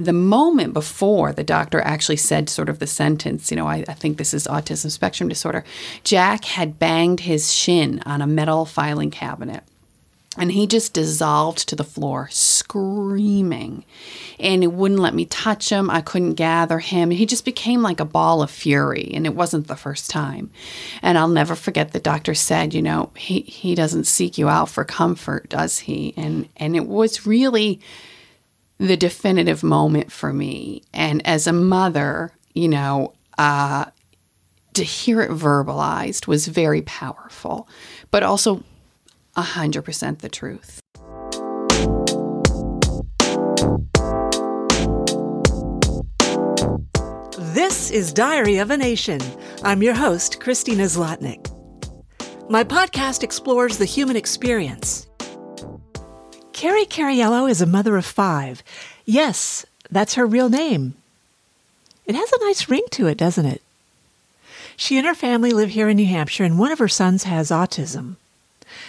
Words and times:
the 0.00 0.12
moment 0.14 0.72
before 0.72 1.32
the 1.32 1.44
doctor 1.44 1.80
actually 1.82 2.16
said 2.16 2.48
sort 2.48 2.70
of 2.70 2.78
the 2.78 2.86
sentence, 2.86 3.50
you 3.50 3.56
know, 3.56 3.66
I, 3.66 3.84
I, 3.86 3.92
think 3.92 4.16
this 4.16 4.32
is 4.32 4.46
autism 4.46 4.90
spectrum 4.90 5.28
disorder, 5.28 5.62
Jack 6.04 6.46
had 6.46 6.78
banged 6.78 7.20
his 7.20 7.52
shin 7.52 8.02
on 8.06 8.22
a 8.22 8.26
metal 8.26 8.64
filing 8.64 9.10
cabinet. 9.10 9.62
And 10.38 10.52
he 10.52 10.68
just 10.68 10.94
dissolved 10.94 11.68
to 11.68 11.76
the 11.76 11.84
floor, 11.84 12.28
screaming. 12.30 13.84
And 14.38 14.62
it 14.62 14.72
wouldn't 14.72 15.00
let 15.00 15.12
me 15.12 15.26
touch 15.26 15.70
him. 15.70 15.90
I 15.90 16.00
couldn't 16.00 16.34
gather 16.34 16.78
him. 16.78 17.10
He 17.10 17.26
just 17.26 17.44
became 17.44 17.82
like 17.82 17.98
a 17.98 18.04
ball 18.04 18.40
of 18.40 18.50
fury. 18.50 19.10
And 19.12 19.26
it 19.26 19.34
wasn't 19.34 19.66
the 19.66 19.74
first 19.74 20.08
time. 20.08 20.50
And 21.02 21.18
I'll 21.18 21.28
never 21.28 21.56
forget 21.56 21.90
the 21.90 21.98
doctor 21.98 22.34
said, 22.34 22.72
you 22.74 22.80
know, 22.80 23.10
he, 23.16 23.40
he 23.40 23.74
doesn't 23.74 24.04
seek 24.04 24.38
you 24.38 24.48
out 24.48 24.68
for 24.68 24.84
comfort, 24.84 25.48
does 25.48 25.80
he? 25.80 26.14
And 26.16 26.48
and 26.56 26.76
it 26.76 26.86
was 26.86 27.26
really 27.26 27.80
the 28.80 28.96
definitive 28.96 29.62
moment 29.62 30.10
for 30.10 30.32
me. 30.32 30.82
And 30.94 31.24
as 31.26 31.46
a 31.46 31.52
mother, 31.52 32.32
you 32.54 32.66
know, 32.66 33.12
uh, 33.36 33.84
to 34.72 34.82
hear 34.82 35.20
it 35.20 35.30
verbalized 35.30 36.26
was 36.26 36.48
very 36.48 36.80
powerful, 36.82 37.68
but 38.10 38.22
also 38.22 38.64
100% 39.36 40.18
the 40.20 40.28
truth. 40.30 40.80
This 47.38 47.90
is 47.90 48.14
Diary 48.14 48.56
of 48.56 48.70
a 48.70 48.78
Nation. 48.78 49.20
I'm 49.62 49.82
your 49.82 49.94
host, 49.94 50.40
Christina 50.40 50.84
Zlotnick. 50.84 51.48
My 52.48 52.64
podcast 52.64 53.22
explores 53.22 53.76
the 53.76 53.84
human 53.84 54.16
experience. 54.16 55.09
Carrie 56.60 56.84
Cariello 56.84 57.50
is 57.50 57.62
a 57.62 57.66
mother 57.66 57.96
of 57.96 58.04
five. 58.04 58.62
Yes, 59.06 59.64
that's 59.90 60.12
her 60.12 60.26
real 60.26 60.50
name. 60.50 60.92
It 62.04 62.14
has 62.14 62.30
a 62.30 62.44
nice 62.44 62.68
ring 62.68 62.84
to 62.90 63.06
it, 63.06 63.16
doesn't 63.16 63.46
it? 63.46 63.62
She 64.76 64.98
and 64.98 65.06
her 65.06 65.14
family 65.14 65.52
live 65.52 65.70
here 65.70 65.88
in 65.88 65.96
New 65.96 66.04
Hampshire, 66.04 66.44
and 66.44 66.58
one 66.58 66.70
of 66.70 66.78
her 66.78 66.86
sons 66.86 67.24
has 67.24 67.50
autism. 67.50 68.16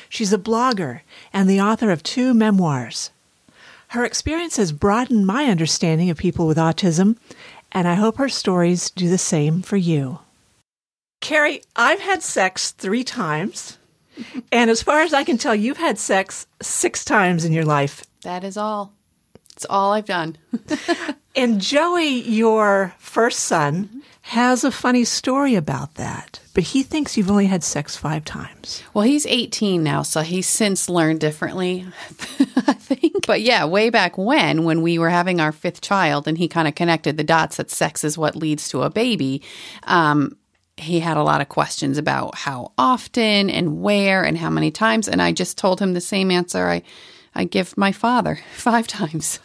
She's 0.10 0.34
a 0.34 0.38
blogger 0.38 1.00
and 1.32 1.50
the 1.50 1.62
author 1.62 1.92
of 1.92 2.04
two 2.04 2.34
memoirs. 2.34 3.10
Her 3.92 4.04
experience 4.04 4.58
has 4.58 4.74
broadened 4.74 5.26
my 5.26 5.46
understanding 5.46 6.10
of 6.10 6.18
people 6.18 6.48
with 6.48 6.58
autism, 6.58 7.16
and 7.72 7.88
I 7.88 7.94
hope 7.94 8.18
her 8.18 8.28
stories 8.28 8.90
do 8.90 9.08
the 9.08 9.18
same 9.18 9.62
for 9.62 9.78
you. 9.78 10.20
Carrie, 11.22 11.62
I've 11.78 12.02
had 12.02 12.22
sex 12.22 12.72
three 12.72 13.06
times, 13.06 13.78
and 14.52 14.70
as 14.70 14.82
far 14.82 15.02
as 15.02 15.14
I 15.14 15.24
can 15.24 15.38
tell, 15.38 15.56
you've 15.56 15.78
had 15.78 15.98
sex 15.98 16.48
six 16.62 17.06
times 17.06 17.46
in 17.46 17.54
your 17.54 17.66
life. 17.66 18.04
That 18.24 18.44
is 18.44 18.58
all. 18.58 18.94
It's 19.56 19.66
all 19.70 19.94
I've 19.94 20.06
done. 20.06 20.38
and 21.36 21.62
Joey, 21.62 22.22
your 22.22 22.96
first 22.98 23.42
son, 23.42 24.02
has 24.22 24.64
a 24.64 24.72
funny 24.72 25.04
story 25.04 25.56
about 25.56 25.96
that, 25.96 26.40
but 26.54 26.64
he 26.64 26.84
thinks 26.84 27.18
you've 27.18 27.32
only 27.32 27.48
had 27.48 27.64
sex 27.64 27.98
five 27.98 28.24
times. 28.24 28.84
Well, 28.94 29.04
he's 29.04 29.26
18 29.26 29.84
now, 29.84 30.04
so 30.04 30.22
he's 30.22 30.48
since 30.48 30.90
learned 30.90 31.20
differently, 31.20 31.86
I 32.68 32.74
think. 32.74 33.26
But 33.26 33.42
yeah, 33.42 33.66
way 33.66 33.90
back 33.90 34.18
when, 34.18 34.64
when 34.64 34.82
we 34.82 35.00
were 35.00 35.10
having 35.10 35.42
our 35.42 35.52
fifth 35.52 35.82
child 35.82 36.28
and 36.28 36.38
he 36.38 36.48
kind 36.48 36.68
of 36.68 36.76
connected 36.76 37.18
the 37.18 37.24
dots 37.24 37.58
that 37.58 37.72
sex 37.72 38.04
is 38.04 38.18
what 38.18 38.36
leads 38.36 38.70
to 38.70 38.84
a 38.84 38.90
baby, 38.90 39.42
um, 39.84 40.38
he 40.82 41.00
had 41.00 41.18
a 41.18 41.24
lot 41.24 41.42
of 41.42 41.50
questions 41.50 41.98
about 41.98 42.36
how 42.36 42.72
often 42.78 43.50
and 43.50 43.82
where 43.82 44.24
and 44.24 44.38
how 44.38 44.50
many 44.50 44.72
times. 44.72 45.08
And 45.08 45.22
I 45.22 45.32
just 45.32 45.58
told 45.58 45.80
him 45.80 45.94
the 45.94 46.02
same 46.02 46.32
answer 46.32 46.68
I, 46.68 46.84
I 47.36 47.46
give 47.46 47.78
my 47.78 47.92
father 47.92 48.40
five 48.54 48.88
times. 48.88 49.40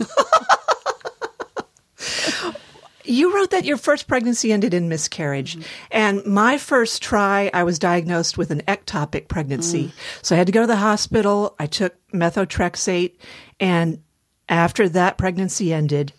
You 3.09 3.35
wrote 3.35 3.51
that 3.53 3.65
your 3.65 3.77
first 3.77 4.09
pregnancy 4.09 4.53
ended 4.53 4.75
in 4.75 4.89
miscarriage. 4.89 5.55
Mm-hmm. 5.55 5.69
And 5.93 6.27
my 6.27 6.59
first 6.59 7.03
try, 7.03 7.51
I 7.55 7.63
was 7.63 7.79
diagnosed 7.79 8.37
with 8.37 8.51
an 8.51 8.63
ectopic 8.63 9.29
pregnancy. 9.29 9.85
Mm. 9.85 9.93
So 10.23 10.35
I 10.35 10.39
had 10.39 10.49
to 10.49 10.53
go 10.53 10.63
to 10.63 10.67
the 10.67 10.77
hospital. 10.77 11.55
I 11.59 11.67
took 11.67 11.95
methotrexate. 12.11 13.15
And 13.61 14.03
after 14.49 14.89
that 14.89 15.19
pregnancy 15.19 15.73
ended, 15.73 16.13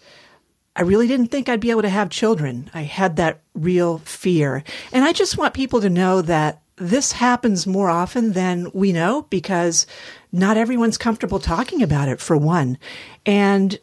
I 0.77 0.83
really 0.83 1.07
didn't 1.07 1.27
think 1.27 1.49
I'd 1.49 1.59
be 1.59 1.71
able 1.71 1.81
to 1.81 1.89
have 1.89 2.11
children. 2.11 2.69
I 2.71 2.83
had 2.83 3.15
that 3.15 3.41
real 3.55 3.97
fear. 3.99 4.63
And 4.93 5.03
I 5.03 5.11
just 5.11 5.35
want 5.35 5.55
people 5.55 5.81
to 5.81 5.89
know 5.89 6.21
that 6.21 6.61
this 6.75 7.13
happens 7.13 7.65
more 7.65 7.89
often 7.89 8.33
than 8.33 8.69
we 8.73 8.93
know 8.93 9.23
because 9.31 9.87
not 10.31 10.55
everyone's 10.55 10.99
comfortable 10.99 11.39
talking 11.39 11.81
about 11.81 12.09
it, 12.09 12.19
for 12.19 12.37
one. 12.37 12.77
And 13.25 13.79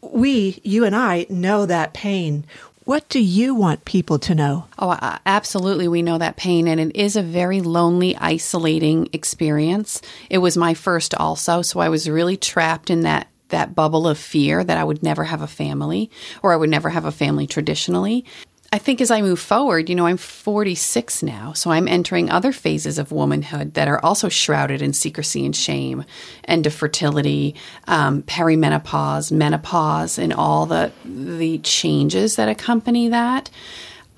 we, 0.00 0.60
you 0.64 0.86
and 0.86 0.96
I, 0.96 1.26
know 1.28 1.66
that 1.66 1.92
pain. 1.92 2.46
What 2.84 3.06
do 3.10 3.20
you 3.20 3.54
want 3.54 3.84
people 3.84 4.18
to 4.20 4.34
know? 4.34 4.64
Oh, 4.78 4.96
absolutely. 5.26 5.88
We 5.88 6.00
know 6.00 6.16
that 6.16 6.38
pain, 6.38 6.66
and 6.66 6.80
it 6.80 6.96
is 6.96 7.16
a 7.16 7.22
very 7.22 7.60
lonely, 7.60 8.16
isolating 8.16 9.10
experience. 9.12 10.00
It 10.30 10.38
was 10.38 10.56
my 10.56 10.72
first 10.72 11.14
also, 11.14 11.60
so 11.60 11.80
I 11.80 11.90
was 11.90 12.08
really 12.08 12.38
trapped 12.38 12.88
in 12.88 13.02
that 13.02 13.28
that 13.50 13.74
bubble 13.74 14.08
of 14.08 14.18
fear 14.18 14.64
that 14.64 14.78
I 14.78 14.84
would 14.84 15.02
never 15.02 15.24
have 15.24 15.42
a 15.42 15.46
family 15.46 16.10
or 16.42 16.52
I 16.52 16.56
would 16.56 16.70
never 16.70 16.88
have 16.88 17.04
a 17.04 17.12
family 17.12 17.46
traditionally. 17.46 18.24
I 18.72 18.78
think 18.78 19.00
as 19.00 19.10
I 19.10 19.20
move 19.20 19.40
forward, 19.40 19.88
you 19.88 19.96
know, 19.96 20.06
I'm 20.06 20.16
46 20.16 21.24
now, 21.24 21.52
so 21.54 21.72
I'm 21.72 21.88
entering 21.88 22.30
other 22.30 22.52
phases 22.52 22.98
of 22.98 23.10
womanhood 23.10 23.74
that 23.74 23.88
are 23.88 24.04
also 24.04 24.28
shrouded 24.28 24.80
in 24.80 24.92
secrecy 24.92 25.44
and 25.44 25.56
shame, 25.56 26.04
end 26.44 26.68
of 26.68 26.74
fertility, 26.74 27.56
um, 27.88 28.22
perimenopause, 28.22 29.32
menopause, 29.32 30.18
and 30.18 30.32
all 30.32 30.66
the 30.66 30.92
the 31.04 31.58
changes 31.58 32.36
that 32.36 32.48
accompany 32.48 33.08
that. 33.08 33.50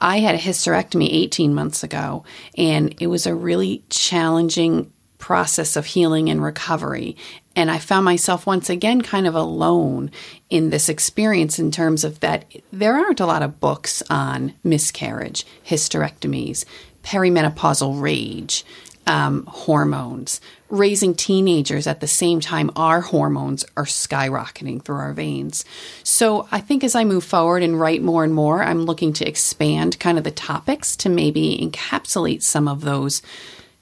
I 0.03 0.19
had 0.19 0.35
a 0.35 0.39
hysterectomy 0.39 1.09
18 1.11 1.55
months 1.55 1.83
ago, 1.83 2.25
and 2.59 2.95
it 3.01 3.07
was 3.07 3.25
a 3.25 3.35
really 3.35 3.85
challenging 3.89 4.93
process 5.17 5.77
of 5.77 5.87
healing 5.87 6.29
and 6.29 6.43
recovery. 6.43 7.17
And 7.55 7.71
I 7.71 7.79
found 7.79 8.05
myself 8.05 8.47
once 8.47 8.71
again 8.71 9.03
kind 9.03 9.27
of 9.27 9.35
alone 9.35 10.11
in 10.51 10.71
this 10.71 10.89
experience 10.89 11.59
in 11.59 11.71
terms 11.71 12.05
of 12.05 12.21
that 12.21 12.47
there 12.73 12.97
aren't 12.97 13.21
a 13.21 13.27
lot 13.27 13.43
of 13.43 13.61
books 13.61 14.03
on 14.09 14.55
miscarriage, 14.65 15.47
hysterectomies, 15.67 16.65
perimenopausal 17.03 18.01
rage, 18.01 18.65
um, 19.07 19.45
hormones. 19.47 20.41
Raising 20.69 21.15
teenagers 21.15 21.87
at 21.87 22.01
the 22.01 22.07
same 22.07 22.41
time, 22.41 22.71
our 22.77 23.01
hormones 23.01 23.65
are 23.77 23.85
skyrocketing 23.85 24.83
through 24.83 24.97
our 24.97 25.13
veins. 25.13 25.65
So 26.03 26.49
I 26.51 26.61
think 26.61 26.83
as 26.83 26.95
I 26.95 27.05
move 27.05 27.25
forward 27.25 27.63
and 27.63 27.79
write 27.79 28.01
more 28.01 28.25
and 28.25 28.35
more, 28.35 28.63
I'm 28.63 28.85
looking 28.85 29.13
to 29.15 29.29
expand 29.29 30.01
kind 30.01 30.17
of 30.17 30.25
the 30.25 30.31
topics 30.31 30.97
to 30.97 31.09
maybe 31.09 31.59
encapsulate 31.59 32.43
some 32.43 32.69
of 32.69 32.81
those 32.81 33.21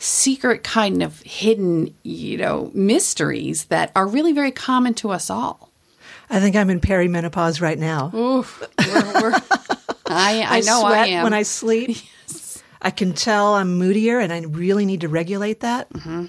secret 0.00 0.64
kind 0.64 1.02
of 1.02 1.20
hidden, 1.20 1.94
you 2.02 2.36
know, 2.38 2.70
mysteries 2.74 3.66
that 3.66 3.92
are 3.94 4.06
really 4.06 4.32
very 4.32 4.50
common 4.50 4.94
to 4.94 5.10
us 5.10 5.30
all. 5.30 5.70
I 6.28 6.40
think 6.40 6.56
I'm 6.56 6.70
in 6.70 6.80
perimenopause 6.80 7.60
right 7.60 7.78
now. 7.78 8.10
Oof, 8.14 8.62
we're, 8.78 9.20
we're, 9.20 9.32
I, 10.06 10.42
I, 10.42 10.46
I 10.56 10.60
know 10.60 10.80
sweat 10.80 10.92
I 11.00 11.06
am. 11.08 11.24
when 11.24 11.34
I 11.34 11.42
sleep. 11.42 11.96
Yes. 12.28 12.62
I 12.82 12.90
can 12.90 13.12
tell 13.12 13.54
I'm 13.56 13.76
moodier 13.76 14.20
and 14.20 14.32
I 14.32 14.40
really 14.40 14.86
need 14.86 15.02
to 15.02 15.08
regulate 15.08 15.60
that. 15.60 15.92
Mm-hmm. 15.92 16.26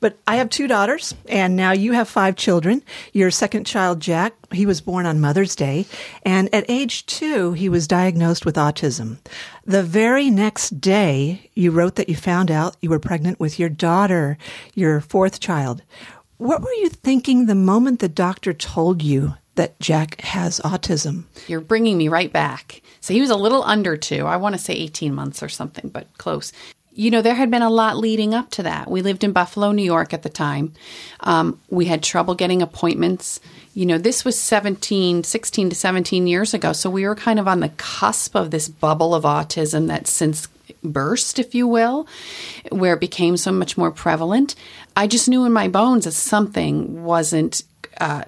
But 0.00 0.18
I 0.26 0.36
have 0.36 0.50
two 0.50 0.66
daughters, 0.66 1.14
and 1.28 1.56
now 1.56 1.72
you 1.72 1.92
have 1.92 2.08
five 2.08 2.36
children. 2.36 2.82
Your 3.12 3.30
second 3.30 3.64
child, 3.64 4.00
Jack, 4.00 4.34
he 4.52 4.66
was 4.66 4.80
born 4.80 5.06
on 5.06 5.20
Mother's 5.20 5.54
Day, 5.54 5.86
and 6.24 6.52
at 6.54 6.64
age 6.68 7.06
two, 7.06 7.52
he 7.52 7.68
was 7.68 7.86
diagnosed 7.86 8.44
with 8.44 8.56
autism. 8.56 9.18
The 9.64 9.82
very 9.82 10.30
next 10.30 10.80
day, 10.80 11.50
you 11.54 11.70
wrote 11.70 11.96
that 11.96 12.08
you 12.08 12.16
found 12.16 12.50
out 12.50 12.76
you 12.80 12.90
were 12.90 12.98
pregnant 12.98 13.38
with 13.38 13.58
your 13.58 13.68
daughter, 13.68 14.38
your 14.74 15.00
fourth 15.00 15.38
child. 15.40 15.82
What 16.38 16.62
were 16.62 16.72
you 16.72 16.88
thinking 16.88 17.46
the 17.46 17.54
moment 17.54 18.00
the 18.00 18.08
doctor 18.08 18.52
told 18.52 19.02
you 19.02 19.34
that 19.54 19.78
Jack 19.78 20.20
has 20.22 20.58
autism? 20.60 21.24
You're 21.46 21.60
bringing 21.60 21.98
me 21.98 22.08
right 22.08 22.32
back. 22.32 22.82
So 23.00 23.14
he 23.14 23.20
was 23.20 23.30
a 23.30 23.36
little 23.36 23.62
under 23.62 23.96
two. 23.96 24.26
I 24.26 24.36
want 24.36 24.54
to 24.54 24.60
say 24.60 24.74
18 24.74 25.14
months 25.14 25.42
or 25.42 25.48
something, 25.48 25.90
but 25.90 26.06
close 26.18 26.52
you 26.94 27.10
know, 27.10 27.22
there 27.22 27.34
had 27.34 27.50
been 27.50 27.62
a 27.62 27.70
lot 27.70 27.96
leading 27.96 28.34
up 28.34 28.50
to 28.50 28.62
that. 28.64 28.90
We 28.90 29.02
lived 29.02 29.24
in 29.24 29.32
Buffalo, 29.32 29.72
New 29.72 29.84
York 29.84 30.12
at 30.12 30.22
the 30.22 30.28
time. 30.28 30.74
Um, 31.20 31.58
we 31.70 31.86
had 31.86 32.02
trouble 32.02 32.34
getting 32.34 32.60
appointments. 32.60 33.40
You 33.74 33.86
know, 33.86 33.98
this 33.98 34.24
was 34.24 34.38
17, 34.38 35.24
16 35.24 35.70
to 35.70 35.76
17 35.76 36.26
years 36.26 36.52
ago. 36.52 36.72
So 36.72 36.90
we 36.90 37.06
were 37.06 37.14
kind 37.14 37.38
of 37.38 37.48
on 37.48 37.60
the 37.60 37.70
cusp 37.70 38.34
of 38.34 38.50
this 38.50 38.68
bubble 38.68 39.14
of 39.14 39.24
autism 39.24 39.86
that 39.88 40.06
since 40.06 40.48
burst, 40.84 41.38
if 41.38 41.54
you 41.54 41.66
will, 41.66 42.06
where 42.70 42.94
it 42.94 43.00
became 43.00 43.36
so 43.36 43.52
much 43.52 43.78
more 43.78 43.90
prevalent. 43.90 44.54
I 44.94 45.06
just 45.06 45.28
knew 45.28 45.44
in 45.44 45.52
my 45.52 45.68
bones 45.68 46.04
that 46.04 46.12
something 46.12 47.04
wasn't 47.04 47.62
uh, 47.98 48.24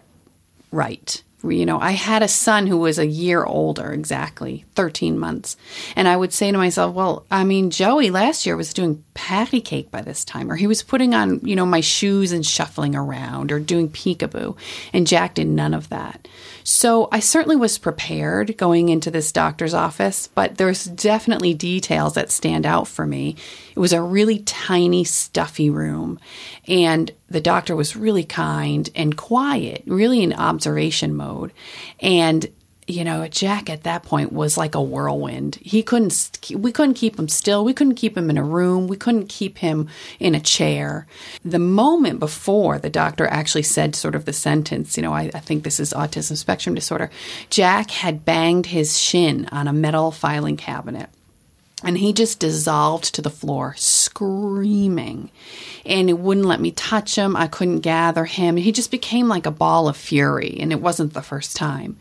right 0.70 1.22
You 1.52 1.66
know, 1.66 1.78
I 1.78 1.92
had 1.92 2.22
a 2.22 2.28
son 2.28 2.66
who 2.66 2.78
was 2.78 2.98
a 2.98 3.06
year 3.06 3.44
older, 3.44 3.92
exactly 3.92 4.64
13 4.74 5.18
months. 5.18 5.56
And 5.94 6.08
I 6.08 6.16
would 6.16 6.32
say 6.32 6.50
to 6.50 6.58
myself, 6.58 6.94
well, 6.94 7.26
I 7.30 7.44
mean, 7.44 7.70
Joey 7.70 8.10
last 8.10 8.46
year 8.46 8.56
was 8.56 8.72
doing 8.72 9.04
patty 9.14 9.60
cake 9.60 9.90
by 9.90 10.02
this 10.02 10.24
time, 10.24 10.50
or 10.50 10.56
he 10.56 10.66
was 10.66 10.82
putting 10.82 11.14
on, 11.14 11.40
you 11.42 11.54
know, 11.54 11.66
my 11.66 11.80
shoes 11.80 12.32
and 12.32 12.44
shuffling 12.44 12.96
around 12.96 13.52
or 13.52 13.60
doing 13.60 13.88
peekaboo. 13.88 14.56
And 14.92 15.06
Jack 15.06 15.34
did 15.34 15.48
none 15.48 15.74
of 15.74 15.88
that. 15.90 16.26
So 16.66 17.08
I 17.12 17.20
certainly 17.20 17.56
was 17.56 17.76
prepared 17.76 18.56
going 18.56 18.88
into 18.88 19.10
this 19.10 19.32
doctor's 19.32 19.74
office, 19.74 20.30
but 20.34 20.56
there's 20.56 20.86
definitely 20.86 21.52
details 21.52 22.14
that 22.14 22.30
stand 22.30 22.64
out 22.64 22.88
for 22.88 23.06
me. 23.06 23.36
It 23.76 23.78
was 23.78 23.92
a 23.92 24.00
really 24.00 24.38
tiny, 24.40 25.04
stuffy 25.04 25.68
room, 25.68 26.18
and 26.66 27.10
the 27.28 27.42
doctor 27.42 27.76
was 27.76 27.96
really 27.96 28.24
kind 28.24 28.88
and 28.94 29.14
quiet, 29.14 29.82
really 29.86 30.22
in 30.22 30.32
observation 30.32 31.14
mode. 31.14 31.52
And 32.00 32.48
you 32.86 33.04
know, 33.04 33.26
Jack 33.28 33.70
at 33.70 33.84
that 33.84 34.02
point 34.02 34.32
was 34.32 34.56
like 34.56 34.74
a 34.74 34.82
whirlwind. 34.82 35.56
He 35.56 35.82
couldn't, 35.82 36.38
we 36.54 36.72
couldn't 36.72 36.94
keep 36.94 37.18
him 37.18 37.28
still. 37.28 37.64
We 37.64 37.72
couldn't 37.72 37.94
keep 37.94 38.16
him 38.16 38.30
in 38.30 38.36
a 38.36 38.44
room. 38.44 38.86
We 38.88 38.96
couldn't 38.96 39.28
keep 39.28 39.58
him 39.58 39.88
in 40.20 40.34
a 40.34 40.40
chair. 40.40 41.06
The 41.44 41.58
moment 41.58 42.20
before 42.20 42.78
the 42.78 42.90
doctor 42.90 43.26
actually 43.26 43.62
said 43.62 43.94
sort 43.94 44.14
of 44.14 44.24
the 44.24 44.32
sentence, 44.32 44.96
you 44.96 45.02
know, 45.02 45.12
I, 45.12 45.30
I 45.34 45.40
think 45.40 45.64
this 45.64 45.80
is 45.80 45.92
autism 45.92 46.36
spectrum 46.36 46.74
disorder, 46.74 47.10
Jack 47.50 47.90
had 47.90 48.24
banged 48.24 48.66
his 48.66 48.98
shin 48.98 49.48
on 49.50 49.68
a 49.68 49.72
metal 49.72 50.10
filing 50.10 50.56
cabinet 50.56 51.08
and 51.84 51.98
he 51.98 52.12
just 52.12 52.40
dissolved 52.40 53.14
to 53.14 53.22
the 53.22 53.30
floor, 53.30 53.74
screaming. 53.76 55.30
And 55.84 56.08
it 56.08 56.18
wouldn't 56.18 56.46
let 56.46 56.60
me 56.60 56.70
touch 56.70 57.16
him. 57.16 57.36
I 57.36 57.46
couldn't 57.46 57.80
gather 57.80 58.24
him. 58.24 58.56
He 58.56 58.72
just 58.72 58.90
became 58.90 59.28
like 59.28 59.46
a 59.46 59.50
ball 59.50 59.88
of 59.88 59.96
fury. 59.96 60.56
And 60.60 60.72
it 60.72 60.80
wasn't 60.80 61.12
the 61.12 61.22
first 61.22 61.56
time. 61.56 61.98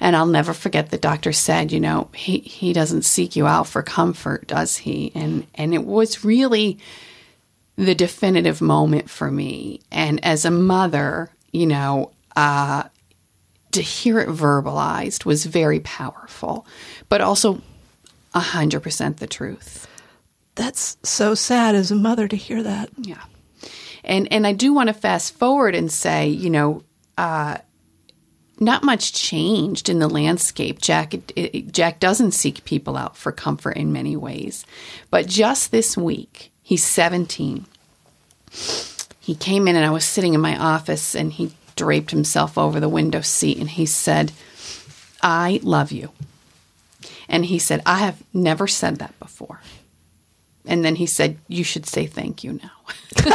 And 0.00 0.16
I'll 0.16 0.26
never 0.26 0.54
forget 0.54 0.90
the 0.90 0.98
doctor 0.98 1.32
said, 1.32 1.70
you 1.70 1.80
know, 1.80 2.08
he, 2.14 2.38
he 2.38 2.72
doesn't 2.72 3.02
seek 3.02 3.36
you 3.36 3.46
out 3.46 3.66
for 3.66 3.82
comfort, 3.82 4.46
does 4.46 4.78
he? 4.78 5.12
And, 5.14 5.46
and 5.54 5.74
it 5.74 5.84
was 5.84 6.24
really 6.24 6.78
the 7.76 7.94
definitive 7.94 8.62
moment 8.62 9.10
for 9.10 9.30
me. 9.30 9.80
And 9.92 10.24
as 10.24 10.44
a 10.44 10.50
mother, 10.50 11.30
you 11.52 11.66
know, 11.66 12.12
uh, 12.34 12.84
to 13.72 13.82
hear 13.82 14.18
it 14.18 14.28
verbalized 14.28 15.26
was 15.26 15.44
very 15.44 15.80
powerful, 15.80 16.66
but 17.10 17.20
also 17.20 17.60
100% 18.36 19.16
the 19.16 19.26
truth. 19.26 19.88
That's 20.54 20.96
so 21.02 21.34
sad 21.34 21.74
as 21.74 21.90
a 21.90 21.96
mother 21.96 22.28
to 22.28 22.36
hear 22.36 22.62
that. 22.62 22.90
Yeah. 22.98 23.22
And 24.04 24.32
and 24.32 24.46
I 24.46 24.52
do 24.52 24.72
want 24.72 24.88
to 24.88 24.94
fast 24.94 25.34
forward 25.34 25.74
and 25.74 25.90
say, 25.90 26.28
you 26.28 26.48
know, 26.48 26.82
uh, 27.18 27.58
not 28.58 28.84
much 28.84 29.12
changed 29.12 29.88
in 29.88 29.98
the 29.98 30.08
landscape. 30.08 30.80
Jack 30.80 31.12
it, 31.12 31.32
it, 31.34 31.72
Jack 31.72 31.98
doesn't 31.98 32.32
seek 32.32 32.64
people 32.64 32.96
out 32.96 33.16
for 33.16 33.32
comfort 33.32 33.76
in 33.76 33.92
many 33.92 34.16
ways, 34.16 34.64
but 35.10 35.26
just 35.26 35.72
this 35.72 35.96
week, 35.96 36.52
he's 36.62 36.84
17. 36.84 37.66
He 39.18 39.34
came 39.34 39.66
in 39.66 39.74
and 39.76 39.84
I 39.84 39.90
was 39.90 40.04
sitting 40.04 40.34
in 40.34 40.40
my 40.40 40.56
office 40.56 41.16
and 41.16 41.32
he 41.32 41.52
draped 41.74 42.12
himself 42.12 42.56
over 42.56 42.78
the 42.78 42.88
window 42.88 43.20
seat 43.20 43.58
and 43.58 43.68
he 43.68 43.84
said, 43.86 44.32
"I 45.20 45.60
love 45.62 45.90
you." 45.90 46.12
And 47.28 47.44
he 47.46 47.58
said, 47.58 47.82
I 47.84 47.98
have 47.98 48.22
never 48.32 48.66
said 48.66 48.96
that 48.96 49.18
before. 49.18 49.60
And 50.66 50.84
then 50.84 50.96
he 50.96 51.06
said, 51.06 51.38
You 51.48 51.64
should 51.64 51.86
say 51.86 52.06
thank 52.06 52.44
you 52.44 52.54
now. 52.54 52.70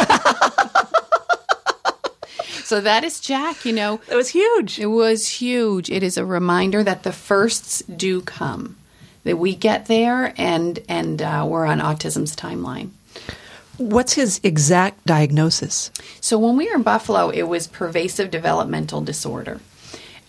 so 2.63 2.81
that 2.81 3.03
is 3.03 3.19
Jack, 3.19 3.65
you 3.65 3.73
know. 3.73 4.01
It 4.09 4.15
was 4.15 4.29
huge. 4.29 4.79
It 4.79 4.87
was 4.87 5.27
huge. 5.27 5.89
It 5.89 6.03
is 6.03 6.17
a 6.17 6.25
reminder 6.25 6.83
that 6.83 7.03
the 7.03 7.13
firsts 7.13 7.81
do 7.83 8.21
come, 8.21 8.77
that 9.23 9.37
we 9.37 9.55
get 9.55 9.85
there 9.87 10.33
and, 10.37 10.79
and 10.89 11.21
uh, 11.21 11.45
we're 11.47 11.65
on 11.65 11.79
autism's 11.79 12.35
timeline. 12.35 12.89
What's 13.77 14.13
his 14.13 14.39
exact 14.43 15.05
diagnosis? 15.05 15.89
So 16.19 16.37
when 16.37 16.55
we 16.55 16.69
were 16.69 16.75
in 16.75 16.83
Buffalo, 16.83 17.29
it 17.29 17.43
was 17.43 17.65
pervasive 17.67 18.29
developmental 18.29 19.01
disorder. 19.01 19.59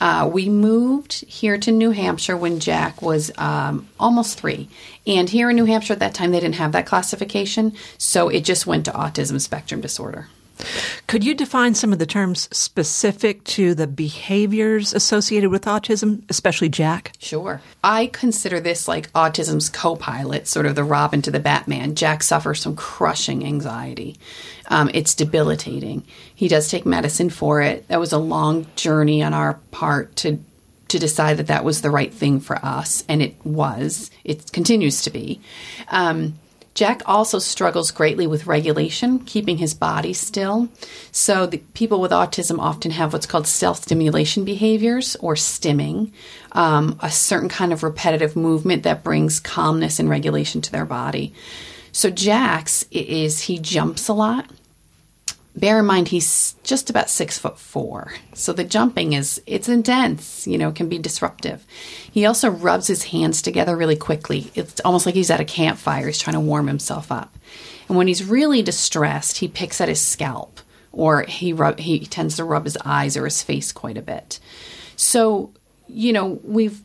Uh, 0.03 0.27
we 0.27 0.49
moved 0.49 1.25
here 1.29 1.57
to 1.57 1.71
New 1.71 1.93
Hampshire 1.93 2.37
when 2.37 2.59
Jack 2.59 3.01
was 3.01 3.31
um, 3.39 3.89
almost 4.01 4.37
three. 4.37 4.69
And 5.07 5.31
here 5.31 5.49
in 5.49 5.55
New 5.55 5.65
Hampshire 5.65 5.93
at 5.93 6.01
that 6.01 6.13
time, 6.13 6.33
they 6.33 6.41
didn't 6.41 6.57
have 6.57 6.73
that 6.73 6.87
classification. 6.87 7.77
So 7.99 8.29
it 8.29 8.41
just 8.41 8.67
went 8.67 8.85
to 8.87 8.91
autism 8.91 9.41
spectrum 9.41 9.81
disorder. 9.81 10.27
Could 11.07 11.25
you 11.25 11.35
define 11.35 11.75
some 11.75 11.93
of 11.93 11.99
the 11.99 12.07
terms 12.07 12.49
specific 12.57 13.45
to 13.45 13.75
the 13.75 13.87
behaviors 13.87 14.95
associated 14.95 15.51
with 15.51 15.65
autism, 15.65 16.23
especially 16.29 16.69
Jack? 16.69 17.13
Sure. 17.19 17.61
I 17.83 18.07
consider 18.07 18.61
this 18.61 18.89
like 18.89 19.13
autism's 19.13 19.69
co 19.69 19.97
pilot, 19.97 20.47
sort 20.49 20.67
of 20.67 20.75
the 20.75 20.85
Robin 20.85 21.23
to 21.23 21.31
the 21.31 21.41
Batman. 21.41 21.95
Jack 21.95 22.23
suffers 22.23 22.63
from 22.63 22.77
crushing 22.77 23.45
anxiety. 23.45 24.17
Um, 24.69 24.91
it's 24.95 25.15
debilitating. 25.15 26.05
He 26.35 26.49
does 26.49 26.69
take 26.69 26.87
medicine 26.87 27.31
for 27.31 27.61
it. 27.61 27.87
That 27.89 28.01
was 28.01 28.13
a 28.13 28.19
long 28.19 28.67
journey 28.77 29.23
on 29.23 29.35
our 29.35 29.55
part 29.71 30.17
to 30.17 30.39
to 30.89 30.99
decide 30.99 31.39
that 31.39 31.47
that 31.47 31.65
was 31.65 31.81
the 31.81 31.91
right 31.91 32.13
thing 32.13 32.39
for 32.39 32.57
us, 32.63 33.03
and 33.09 33.23
it 33.23 33.35
was. 33.45 34.11
It 34.25 34.53
continues 34.53 35.01
to 35.03 35.11
be. 35.11 35.41
Um, 35.89 36.39
Jack 36.75 37.03
also 37.05 37.39
struggles 37.39 37.91
greatly 37.91 38.27
with 38.27 38.47
regulation, 38.47 39.19
keeping 39.21 39.59
his 39.59 39.75
body 39.75 40.13
still. 40.13 40.69
So, 41.11 41.51
people 41.75 42.01
with 42.01 42.13
autism 42.13 42.59
often 42.59 42.93
have 42.93 43.13
what's 43.13 43.27
called 43.27 43.47
self 43.47 43.83
stimulation 43.83 44.45
behaviors 44.45 45.15
or 45.17 45.35
stimming, 45.35 46.13
um, 46.53 46.99
a 47.01 47.11
certain 47.11 47.51
kind 47.51 47.73
of 47.73 47.83
repetitive 47.83 48.37
movement 48.37 48.85
that 48.85 49.05
brings 49.05 49.39
calmness 49.39 49.99
and 49.99 50.09
regulation 50.09 50.63
to 50.63 50.73
their 50.73 50.87
body. 50.87 51.35
So, 51.93 52.09
Jack's 52.09 52.87
is 52.91 53.43
he 53.43 53.59
jumps 53.59 54.09
a 54.09 54.15
lot 54.15 54.47
bear 55.55 55.79
in 55.79 55.87
mind 55.87 56.09
he's 56.09 56.55
just 56.63 56.91
about 56.91 57.11
six 57.11 57.39
foot 57.39 57.59
four. 57.59 58.13
So 58.35 58.53
the 58.53 58.65
jumping 58.65 59.13
is 59.13 59.41
it's 59.47 59.69
intense 59.69 60.47
you 60.47 60.59
know 60.59 60.69
it 60.69 60.75
can 60.75 60.89
be 60.89 60.99
disruptive. 60.99 61.65
He 62.11 62.27
also 62.27 62.51
rubs 62.51 62.87
his 62.87 63.05
hands 63.05 63.43
together 63.43 63.77
really 63.77 63.97
quickly. 63.97 64.51
It's 64.55 64.81
almost 64.81 65.07
like 65.07 65.15
he's 65.15 65.31
at 65.31 65.41
a 65.41 65.45
campfire. 65.45 66.07
He's 66.07 66.19
trying 66.19 66.35
to 66.35 66.41
warm 66.41 66.67
himself 66.67 67.13
up. 67.13 67.37
And 67.89 67.97
when 67.97 68.09
he's 68.09 68.25
really 68.25 68.63
distressed 68.63 69.39
he 69.39 69.49
picks 69.49 69.81
at 69.81 69.89
his 69.89 70.01
scalp 70.01 70.61
or 70.91 71.23
he 71.23 71.53
rub, 71.53 71.79
he 71.79 72.01
tends 72.07 72.37
to 72.37 72.45
rub 72.45 72.65
his 72.65 72.79
eyes 72.85 73.17
or 73.17 73.25
his 73.25 73.43
face 73.43 73.73
quite 73.73 73.99
a 73.99 74.03
bit. 74.03 74.41
So 74.97 75.53
you 75.87 76.13
know 76.13 76.41
we've 76.45 76.81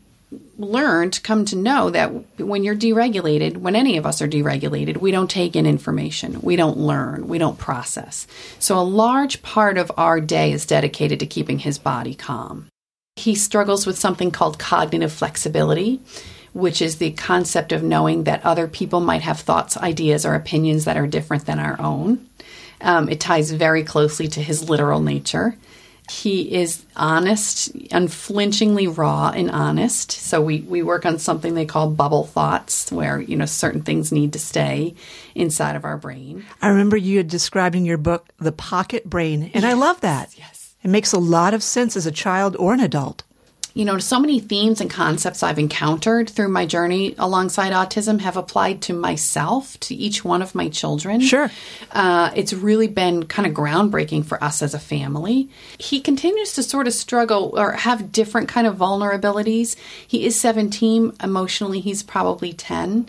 learned, 0.58 1.22
come 1.22 1.44
to 1.46 1.56
know 1.56 1.90
that 1.90 2.08
when 2.38 2.64
you're 2.64 2.76
deregulated, 2.76 3.56
when 3.56 3.76
any 3.76 3.96
of 3.96 4.04
us 4.04 4.20
are 4.20 4.28
deregulated, 4.28 4.98
we 4.98 5.10
don't 5.10 5.30
take 5.30 5.56
in 5.56 5.66
information, 5.66 6.40
we 6.42 6.56
don't 6.56 6.76
learn, 6.76 7.28
we 7.28 7.38
don't 7.38 7.58
process. 7.58 8.26
So 8.58 8.78
a 8.78 8.82
large 8.82 9.42
part 9.42 9.78
of 9.78 9.90
our 9.96 10.20
day 10.20 10.52
is 10.52 10.66
dedicated 10.66 11.20
to 11.20 11.26
keeping 11.26 11.60
his 11.60 11.78
body 11.78 12.14
calm. 12.14 12.66
He 13.16 13.34
struggles 13.34 13.86
with 13.86 13.98
something 13.98 14.30
called 14.30 14.58
cognitive 14.58 15.12
flexibility, 15.12 16.00
which 16.52 16.82
is 16.82 16.96
the 16.96 17.12
concept 17.12 17.72
of 17.72 17.82
knowing 17.82 18.24
that 18.24 18.44
other 18.44 18.68
people 18.68 19.00
might 19.00 19.22
have 19.22 19.40
thoughts, 19.40 19.76
ideas, 19.76 20.26
or 20.26 20.34
opinions 20.34 20.84
that 20.84 20.96
are 20.96 21.06
different 21.06 21.46
than 21.46 21.58
our 21.58 21.80
own. 21.80 22.26
Um, 22.80 23.08
it 23.08 23.20
ties 23.20 23.50
very 23.50 23.82
closely 23.82 24.28
to 24.28 24.42
his 24.42 24.68
literal 24.68 25.00
nature. 25.00 25.56
He 26.10 26.54
is 26.54 26.84
honest, 26.96 27.70
unflinchingly 27.90 28.88
raw 28.88 29.30
and 29.30 29.50
honest. 29.50 30.12
So 30.12 30.40
we, 30.40 30.60
we 30.60 30.82
work 30.82 31.04
on 31.04 31.18
something 31.18 31.54
they 31.54 31.66
call 31.66 31.90
bubble 31.90 32.24
thoughts, 32.24 32.90
where 32.90 33.20
you 33.20 33.36
know 33.36 33.46
certain 33.46 33.82
things 33.82 34.10
need 34.10 34.32
to 34.32 34.38
stay 34.38 34.94
inside 35.34 35.76
of 35.76 35.84
our 35.84 35.96
brain. 35.96 36.44
I 36.62 36.68
remember 36.68 36.96
you 36.96 37.18
had 37.18 37.28
described 37.28 37.74
in 37.74 37.84
your 37.84 37.98
book 37.98 38.28
the 38.38 38.52
pocket 38.52 39.08
brain, 39.08 39.50
and 39.54 39.62
yes, 39.62 39.64
I 39.64 39.72
love 39.74 40.00
that. 40.00 40.36
Yes, 40.36 40.74
it 40.82 40.88
makes 40.88 41.12
a 41.12 41.18
lot 41.18 41.54
of 41.54 41.62
sense 41.62 41.96
as 41.96 42.06
a 42.06 42.12
child 42.12 42.56
or 42.56 42.72
an 42.72 42.80
adult 42.80 43.24
you 43.78 43.84
know, 43.84 43.96
so 43.98 44.18
many 44.18 44.40
themes 44.40 44.80
and 44.80 44.90
concepts 44.90 45.44
I've 45.44 45.60
encountered 45.60 46.28
through 46.28 46.48
my 46.48 46.66
journey 46.66 47.14
alongside 47.16 47.72
autism 47.72 48.18
have 48.18 48.36
applied 48.36 48.82
to 48.82 48.92
myself, 48.92 49.78
to 49.78 49.94
each 49.94 50.24
one 50.24 50.42
of 50.42 50.52
my 50.52 50.68
children. 50.68 51.20
Sure. 51.20 51.48
Uh, 51.92 52.32
it's 52.34 52.52
really 52.52 52.88
been 52.88 53.26
kind 53.26 53.46
of 53.46 53.54
groundbreaking 53.54 54.24
for 54.24 54.42
us 54.42 54.62
as 54.62 54.74
a 54.74 54.80
family. 54.80 55.48
He 55.78 56.00
continues 56.00 56.54
to 56.54 56.64
sort 56.64 56.88
of 56.88 56.92
struggle 56.92 57.56
or 57.56 57.70
have 57.70 58.10
different 58.10 58.48
kind 58.48 58.66
of 58.66 58.74
vulnerabilities. 58.74 59.76
He 60.08 60.26
is 60.26 60.38
17, 60.40 61.12
emotionally, 61.22 61.78
he's 61.78 62.02
probably 62.02 62.52
10 62.52 63.08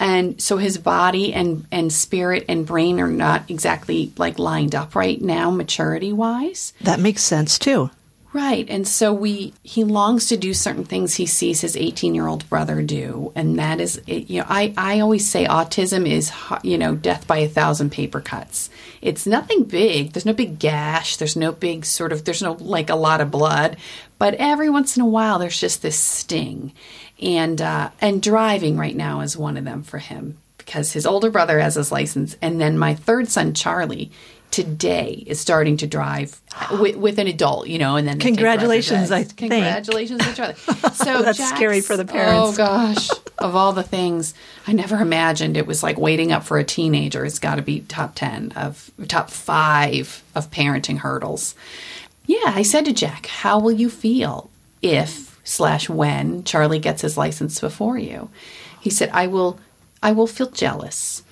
and 0.00 0.40
so 0.40 0.58
his 0.58 0.78
body 0.78 1.34
and 1.34 1.66
and 1.72 1.92
spirit 1.92 2.44
and 2.48 2.64
brain 2.64 3.00
are 3.00 3.10
not 3.10 3.50
exactly 3.50 4.12
like 4.16 4.38
lined 4.38 4.72
up 4.72 4.94
right 4.94 5.20
now 5.20 5.50
maturity 5.50 6.12
wise 6.12 6.72
that 6.82 7.00
makes 7.00 7.22
sense 7.22 7.58
too 7.58 7.90
Right. 8.38 8.70
And 8.70 8.86
so 8.86 9.12
we 9.12 9.52
he 9.64 9.82
longs 9.82 10.26
to 10.26 10.36
do 10.36 10.54
certain 10.54 10.84
things 10.84 11.16
he 11.16 11.26
sees 11.26 11.60
his 11.60 11.74
18-year-old 11.74 12.48
brother 12.48 12.82
do 12.82 13.32
and 13.34 13.58
that 13.58 13.80
is 13.80 14.00
you 14.06 14.38
know 14.38 14.46
I 14.48 14.72
I 14.78 15.00
always 15.00 15.28
say 15.28 15.44
autism 15.44 16.08
is 16.08 16.30
you 16.62 16.78
know 16.78 16.94
death 16.94 17.26
by 17.26 17.38
a 17.38 17.48
thousand 17.48 17.90
paper 17.90 18.20
cuts. 18.20 18.70
It's 19.02 19.26
nothing 19.26 19.64
big. 19.64 20.12
There's 20.12 20.24
no 20.24 20.34
big 20.34 20.60
gash, 20.60 21.16
there's 21.16 21.34
no 21.34 21.50
big 21.50 21.84
sort 21.84 22.12
of 22.12 22.24
there's 22.24 22.40
no 22.40 22.52
like 22.52 22.90
a 22.90 22.94
lot 22.94 23.20
of 23.20 23.32
blood, 23.32 23.76
but 24.20 24.34
every 24.34 24.70
once 24.70 24.96
in 24.96 25.02
a 25.02 25.06
while 25.06 25.40
there's 25.40 25.58
just 25.58 25.82
this 25.82 25.98
sting. 25.98 26.72
And 27.20 27.60
uh 27.60 27.90
and 28.00 28.22
driving 28.22 28.76
right 28.76 28.94
now 28.94 29.20
is 29.22 29.36
one 29.36 29.56
of 29.56 29.64
them 29.64 29.82
for 29.82 29.98
him 29.98 30.38
because 30.58 30.92
his 30.92 31.06
older 31.06 31.30
brother 31.32 31.58
has 31.58 31.74
his 31.74 31.90
license 31.90 32.36
and 32.40 32.60
then 32.60 32.78
my 32.78 32.94
third 32.94 33.26
son 33.28 33.52
Charlie 33.52 34.12
today 34.50 35.22
is 35.26 35.38
starting 35.40 35.76
to 35.78 35.86
drive 35.86 36.40
with, 36.72 36.96
with, 36.96 37.18
an 37.18 37.26
adult, 37.26 37.68
you 37.68 37.78
know, 37.78 37.96
and 37.96 38.08
then 38.08 38.18
congratulations, 38.18 39.10
I 39.10 39.24
think. 39.24 39.52
Congratulations, 39.52 40.22
Charlie. 40.34 40.54
So 40.94 41.22
that's 41.22 41.38
Jack's, 41.38 41.56
scary 41.56 41.80
for 41.80 41.96
the 41.96 42.04
parents. 42.04 42.54
Oh 42.54 42.56
gosh, 42.56 43.08
of 43.38 43.54
all 43.54 43.72
the 43.72 43.82
things, 43.82 44.34
I 44.66 44.72
never 44.72 44.96
imagined 44.96 45.56
it 45.56 45.66
was 45.66 45.82
like 45.82 45.98
waiting 45.98 46.32
up 46.32 46.44
for 46.44 46.58
a 46.58 46.64
teenager. 46.64 47.24
It's 47.24 47.38
got 47.38 47.56
to 47.56 47.62
be 47.62 47.80
top 47.80 48.14
ten 48.14 48.52
of 48.52 48.90
top 49.06 49.30
five 49.30 50.22
of 50.34 50.50
parenting 50.50 50.98
hurdles. 50.98 51.54
Yeah, 52.26 52.38
I 52.46 52.62
said 52.62 52.84
to 52.86 52.92
Jack, 52.92 53.26
"How 53.26 53.58
will 53.58 53.72
you 53.72 53.90
feel 53.90 54.50
if 54.82 55.40
slash 55.44 55.88
when 55.88 56.44
Charlie 56.44 56.78
gets 56.78 57.02
his 57.02 57.16
license 57.16 57.60
before 57.60 57.98
you?" 57.98 58.30
He 58.80 58.90
said, 58.90 59.10
"I 59.12 59.26
will, 59.26 59.58
I 60.02 60.12
will 60.12 60.26
feel 60.26 60.50
jealous." 60.50 61.22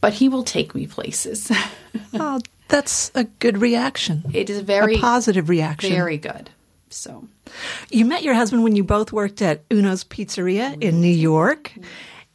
But 0.00 0.14
he 0.14 0.28
will 0.28 0.44
take 0.44 0.74
me 0.74 0.86
places. 0.86 1.50
oh, 2.14 2.40
that's 2.68 3.10
a 3.14 3.24
good 3.24 3.58
reaction. 3.58 4.24
It 4.32 4.50
is 4.50 4.60
very 4.60 4.96
a 4.96 4.98
positive 4.98 5.48
reaction. 5.48 5.90
Very 5.90 6.18
good. 6.18 6.50
So, 6.90 7.26
you 7.90 8.04
met 8.04 8.22
your 8.22 8.34
husband 8.34 8.62
when 8.62 8.76
you 8.76 8.84
both 8.84 9.12
worked 9.12 9.42
at 9.42 9.62
Uno's 9.70 10.04
Pizzeria 10.04 10.80
in 10.82 11.00
New 11.00 11.08
York, 11.08 11.72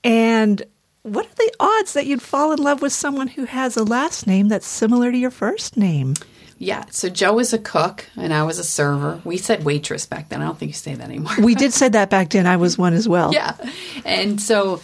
and 0.04 0.62
what 1.04 1.26
are 1.26 1.36
the 1.36 1.54
odds 1.60 1.94
that 1.94 2.06
you'd 2.06 2.22
fall 2.22 2.52
in 2.52 2.60
love 2.60 2.82
with 2.82 2.94
someone 2.94 3.28
who 3.28 3.46
has 3.46 3.76
a 3.78 3.84
last 3.84 4.28
name 4.28 4.50
that's 4.50 4.68
similar 4.68 5.12
to 5.12 5.18
your 5.18 5.32
first 5.32 5.78
name? 5.78 6.14
Yeah, 6.60 6.86
so 6.92 7.10
Joe 7.10 7.34
was 7.34 7.54
a 7.54 7.58
cook 7.58 8.06
and 8.16 8.32
I 8.32 8.44
was 8.44 8.60
a 8.60 8.64
server. 8.64 9.20
We 9.24 9.38
said 9.38 9.64
waitress 9.64 10.06
back 10.06 10.30
then. 10.30 10.44
I 10.44 10.46
don't 10.46 10.60
think 10.60 10.70
you 10.70 10.74
say 10.74 10.94
that 10.94 11.04
anymore. 11.04 11.34
we 11.40 11.56
did 11.56 11.74
say 11.74 11.90
that 11.90 12.12
back 12.12 12.30
then. 12.30 12.46
I 12.46 12.58
was 12.58 12.78
one 12.78 12.94
as 12.94 13.08
well. 13.10 13.34
Yeah. 13.42 13.56
And 14.06 14.40
so 14.40 14.78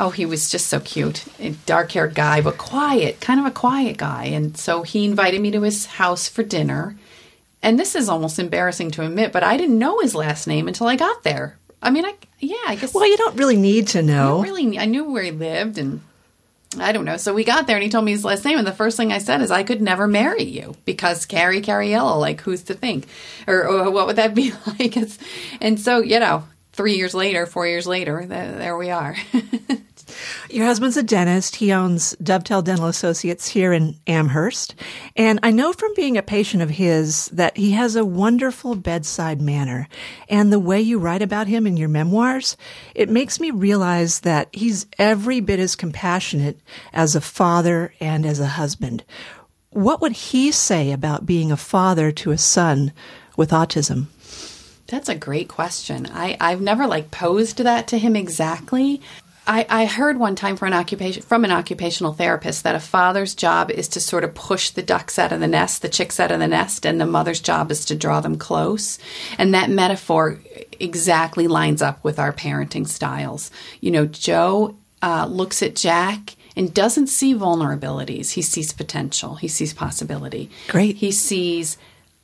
Oh, 0.00 0.08
he 0.10 0.24
was 0.24 0.50
just 0.50 0.68
so 0.68 0.80
cute. 0.80 1.26
A 1.38 1.50
dark 1.66 1.92
haired 1.92 2.14
guy, 2.14 2.40
but 2.40 2.56
quiet, 2.56 3.20
kind 3.20 3.38
of 3.38 3.44
a 3.44 3.50
quiet 3.50 3.98
guy. 3.98 4.24
And 4.24 4.56
so 4.56 4.82
he 4.82 5.04
invited 5.04 5.42
me 5.42 5.50
to 5.50 5.60
his 5.60 5.84
house 5.84 6.26
for 6.26 6.42
dinner. 6.42 6.96
And 7.62 7.78
this 7.78 7.94
is 7.94 8.08
almost 8.08 8.38
embarrassing 8.38 8.92
to 8.92 9.04
admit, 9.04 9.30
but 9.30 9.44
I 9.44 9.58
didn't 9.58 9.78
know 9.78 10.00
his 10.00 10.14
last 10.14 10.46
name 10.46 10.68
until 10.68 10.86
I 10.86 10.96
got 10.96 11.22
there. 11.22 11.58
I 11.82 11.90
mean, 11.90 12.06
I 12.06 12.14
yeah, 12.38 12.56
I 12.66 12.76
guess. 12.76 12.94
Well, 12.94 13.06
you 13.06 13.16
don't 13.18 13.36
really 13.36 13.56
need 13.56 13.88
to 13.88 14.02
know. 14.02 14.42
really, 14.42 14.78
I 14.78 14.86
knew 14.86 15.10
where 15.10 15.22
he 15.22 15.30
lived, 15.30 15.76
and 15.76 16.00
I 16.78 16.92
don't 16.92 17.04
know. 17.04 17.16
So 17.16 17.34
we 17.34 17.44
got 17.44 17.66
there, 17.66 17.76
and 17.76 17.82
he 17.82 17.90
told 17.90 18.04
me 18.04 18.12
his 18.12 18.24
last 18.24 18.44
name, 18.44 18.58
and 18.58 18.66
the 18.66 18.72
first 18.72 18.96
thing 18.96 19.12
I 19.12 19.18
said 19.18 19.42
is, 19.42 19.50
"I 19.50 19.62
could 19.62 19.82
never 19.82 20.06
marry 20.06 20.44
you 20.44 20.76
because 20.84 21.26
Carrie 21.26 21.62
Cariello. 21.62 22.18
Like, 22.18 22.40
who's 22.40 22.62
to 22.64 22.74
think, 22.74 23.06
or, 23.46 23.66
or 23.66 23.90
what 23.90 24.06
would 24.06 24.16
that 24.16 24.34
be 24.40 24.52
like?" 24.66 24.96
It's, 24.96 25.18
and 25.60 25.78
so, 25.78 26.00
you 26.00 26.20
know, 26.20 26.44
three 26.80 26.96
years 26.96 27.12
later, 27.12 27.44
four 27.44 27.66
years 27.66 27.86
later, 27.86 28.24
there, 28.24 28.52
there 28.52 28.76
we 28.78 28.88
are. 28.88 29.14
Your 30.50 30.64
husband's 30.64 30.96
a 30.96 31.02
dentist. 31.02 31.56
He 31.56 31.74
owns 31.74 32.16
Dovetail 32.22 32.62
Dental 32.62 32.86
Associates 32.86 33.48
here 33.48 33.74
in 33.74 33.96
Amherst. 34.06 34.74
And 35.14 35.38
I 35.42 35.50
know 35.50 35.74
from 35.74 35.92
being 35.94 36.16
a 36.16 36.22
patient 36.22 36.62
of 36.62 36.70
his 36.70 37.26
that 37.34 37.58
he 37.58 37.72
has 37.72 37.96
a 37.96 38.04
wonderful 38.04 38.76
bedside 38.76 39.42
manner. 39.42 39.88
And 40.30 40.50
the 40.50 40.58
way 40.58 40.80
you 40.80 40.98
write 40.98 41.20
about 41.20 41.48
him 41.48 41.66
in 41.66 41.76
your 41.76 41.90
memoirs, 41.90 42.56
it 42.94 43.10
makes 43.10 43.38
me 43.38 43.50
realize 43.50 44.20
that 44.20 44.48
he's 44.50 44.86
every 44.98 45.40
bit 45.40 45.60
as 45.60 45.76
compassionate 45.76 46.58
as 46.94 47.14
a 47.14 47.20
father 47.20 47.92
and 48.00 48.24
as 48.24 48.40
a 48.40 48.46
husband. 48.46 49.04
What 49.68 50.00
would 50.00 50.12
he 50.12 50.50
say 50.50 50.92
about 50.92 51.26
being 51.26 51.52
a 51.52 51.58
father 51.58 52.10
to 52.12 52.30
a 52.30 52.38
son 52.38 52.94
with 53.36 53.50
autism? 53.50 54.06
That's 54.90 55.08
a 55.08 55.14
great 55.14 55.48
question. 55.48 56.08
I, 56.12 56.36
I've 56.40 56.60
never 56.60 56.86
like 56.86 57.10
posed 57.12 57.58
that 57.58 57.86
to 57.88 57.98
him 57.98 58.16
exactly. 58.16 59.00
I, 59.46 59.64
I 59.68 59.84
heard 59.86 60.18
one 60.18 60.34
time 60.36 60.56
from 60.56 60.68
an 60.68 60.74
occupation 60.74 61.22
from 61.22 61.44
an 61.44 61.50
occupational 61.50 62.12
therapist 62.12 62.64
that 62.64 62.74
a 62.74 62.80
father's 62.80 63.34
job 63.34 63.70
is 63.70 63.88
to 63.88 64.00
sort 64.00 64.24
of 64.24 64.34
push 64.34 64.70
the 64.70 64.82
ducks 64.82 65.18
out 65.18 65.32
of 65.32 65.40
the 65.40 65.46
nest, 65.46 65.82
the 65.82 65.88
chicks 65.88 66.20
out 66.20 66.30
of 66.30 66.40
the 66.40 66.48
nest, 66.48 66.84
and 66.84 67.00
the 67.00 67.06
mother's 67.06 67.40
job 67.40 67.70
is 67.70 67.84
to 67.86 67.94
draw 67.94 68.20
them 68.20 68.36
close. 68.36 68.98
And 69.38 69.54
that 69.54 69.70
metaphor 69.70 70.40
exactly 70.78 71.46
lines 71.46 71.82
up 71.82 72.02
with 72.04 72.18
our 72.18 72.32
parenting 72.32 72.86
styles. 72.86 73.50
You 73.80 73.92
know, 73.92 74.06
Joe 74.06 74.76
uh, 75.02 75.26
looks 75.26 75.62
at 75.62 75.76
Jack 75.76 76.36
and 76.56 76.74
doesn't 76.74 77.06
see 77.06 77.34
vulnerabilities. 77.34 78.32
He 78.32 78.42
sees 78.42 78.72
potential. 78.72 79.36
He 79.36 79.48
sees 79.48 79.72
possibility. 79.72 80.50
Great. 80.68 80.96
He 80.96 81.12
sees 81.12 81.78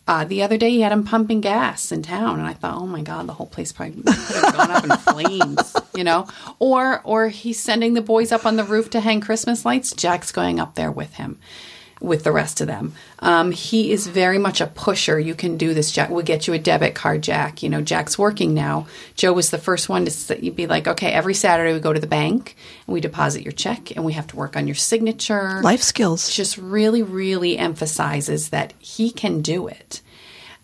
uh, 0.06 0.24
the 0.24 0.42
other 0.42 0.56
day, 0.56 0.70
he 0.70 0.80
had 0.82 0.92
him 0.92 1.04
pumping 1.04 1.40
gas 1.40 1.90
in 1.90 2.02
town, 2.02 2.38
and 2.38 2.48
I 2.48 2.52
thought, 2.52 2.76
oh 2.76 2.86
my 2.86 3.02
god, 3.02 3.26
the 3.26 3.32
whole 3.32 3.46
place 3.46 3.72
probably 3.72 4.02
could 4.02 4.14
have 4.14 4.56
gone 4.56 4.70
up 4.70 4.84
in 4.84 4.90
flames, 4.98 5.76
you 5.94 6.04
know. 6.04 6.28
Or, 6.58 7.00
or 7.02 7.28
he's 7.28 7.60
sending 7.60 7.94
the 7.94 8.02
boys 8.02 8.30
up 8.30 8.46
on 8.46 8.56
the 8.56 8.64
roof 8.64 8.90
to 8.90 9.00
hang 9.00 9.20
Christmas 9.20 9.64
lights. 9.64 9.92
Jack's 9.92 10.30
going 10.30 10.60
up 10.60 10.76
there 10.76 10.92
with 10.92 11.14
him 11.14 11.38
with 12.00 12.24
the 12.24 12.32
rest 12.32 12.60
of 12.60 12.66
them. 12.66 12.92
Um, 13.20 13.50
he 13.52 13.90
is 13.92 14.06
very 14.06 14.38
much 14.38 14.60
a 14.60 14.66
pusher. 14.66 15.18
You 15.18 15.34
can 15.34 15.56
do 15.56 15.72
this, 15.72 15.90
Jack. 15.90 16.10
We'll 16.10 16.24
get 16.24 16.46
you 16.46 16.52
a 16.52 16.58
debit 16.58 16.94
card, 16.94 17.22
Jack. 17.22 17.62
You 17.62 17.68
know, 17.68 17.80
Jack's 17.80 18.18
working 18.18 18.54
now. 18.54 18.86
Joe 19.14 19.32
was 19.32 19.50
the 19.50 19.58
first 19.58 19.88
one 19.88 20.04
to 20.04 20.50
be 20.52 20.66
like, 20.66 20.86
okay, 20.86 21.10
every 21.10 21.34
Saturday 21.34 21.72
we 21.72 21.80
go 21.80 21.92
to 21.92 22.00
the 22.00 22.06
bank 22.06 22.56
and 22.86 22.94
we 22.94 23.00
deposit 23.00 23.42
your 23.42 23.52
check 23.52 23.96
and 23.96 24.04
we 24.04 24.12
have 24.12 24.26
to 24.28 24.36
work 24.36 24.56
on 24.56 24.66
your 24.66 24.74
signature. 24.74 25.60
Life 25.62 25.82
skills. 25.82 26.30
Just 26.30 26.58
really, 26.58 27.02
really 27.02 27.56
emphasizes 27.56 28.50
that 28.50 28.74
he 28.78 29.10
can 29.10 29.40
do 29.40 29.66
it. 29.66 30.02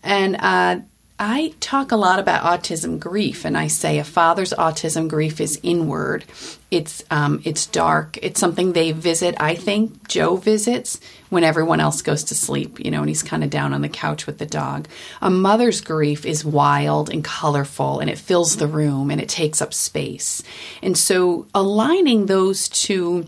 And 0.02 0.36
uh, 0.36 0.80
I 1.18 1.54
talk 1.60 1.92
a 1.92 1.96
lot 1.96 2.18
about 2.18 2.42
autism 2.42 2.98
grief, 2.98 3.44
and 3.44 3.56
I 3.56 3.68
say 3.68 3.98
a 3.98 4.04
father's 4.04 4.52
autism 4.52 5.08
grief 5.08 5.40
is 5.40 5.60
inward. 5.62 6.24
It's 6.72 7.04
um, 7.10 7.42
it's 7.44 7.66
dark. 7.66 8.18
It's 8.22 8.40
something 8.40 8.72
they 8.72 8.92
visit. 8.92 9.34
I 9.38 9.54
think 9.54 10.08
Joe 10.08 10.36
visits 10.36 10.98
when 11.28 11.44
everyone 11.44 11.80
else 11.80 12.00
goes 12.00 12.24
to 12.24 12.34
sleep, 12.34 12.80
you 12.80 12.90
know, 12.90 13.00
and 13.00 13.10
he's 13.10 13.22
kind 13.22 13.44
of 13.44 13.50
down 13.50 13.74
on 13.74 13.82
the 13.82 13.90
couch 13.90 14.26
with 14.26 14.38
the 14.38 14.46
dog. 14.46 14.88
A 15.20 15.28
mother's 15.28 15.82
grief 15.82 16.24
is 16.24 16.46
wild 16.46 17.10
and 17.10 17.22
colorful, 17.22 18.00
and 18.00 18.08
it 18.08 18.16
fills 18.16 18.56
the 18.56 18.66
room 18.66 19.10
and 19.10 19.20
it 19.20 19.28
takes 19.28 19.60
up 19.60 19.74
space. 19.74 20.42
And 20.82 20.96
so, 20.96 21.46
aligning 21.54 22.24
those 22.24 22.70
two 22.70 23.26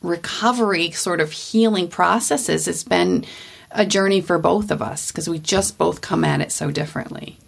recovery 0.00 0.92
sort 0.92 1.20
of 1.20 1.32
healing 1.32 1.88
processes 1.88 2.64
has 2.64 2.84
been 2.84 3.26
a 3.70 3.84
journey 3.84 4.22
for 4.22 4.38
both 4.38 4.70
of 4.70 4.80
us 4.80 5.12
because 5.12 5.28
we 5.28 5.38
just 5.38 5.76
both 5.76 6.00
come 6.00 6.24
at 6.24 6.40
it 6.40 6.52
so 6.52 6.70
differently. 6.70 7.38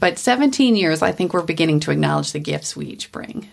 But 0.00 0.18
17 0.18 0.74
years, 0.74 1.02
I 1.02 1.12
think 1.12 1.32
we're 1.32 1.42
beginning 1.42 1.78
to 1.80 1.92
acknowledge 1.92 2.32
the 2.32 2.40
gifts 2.40 2.76
we 2.76 2.86
each 2.86 3.12
bring. 3.12 3.48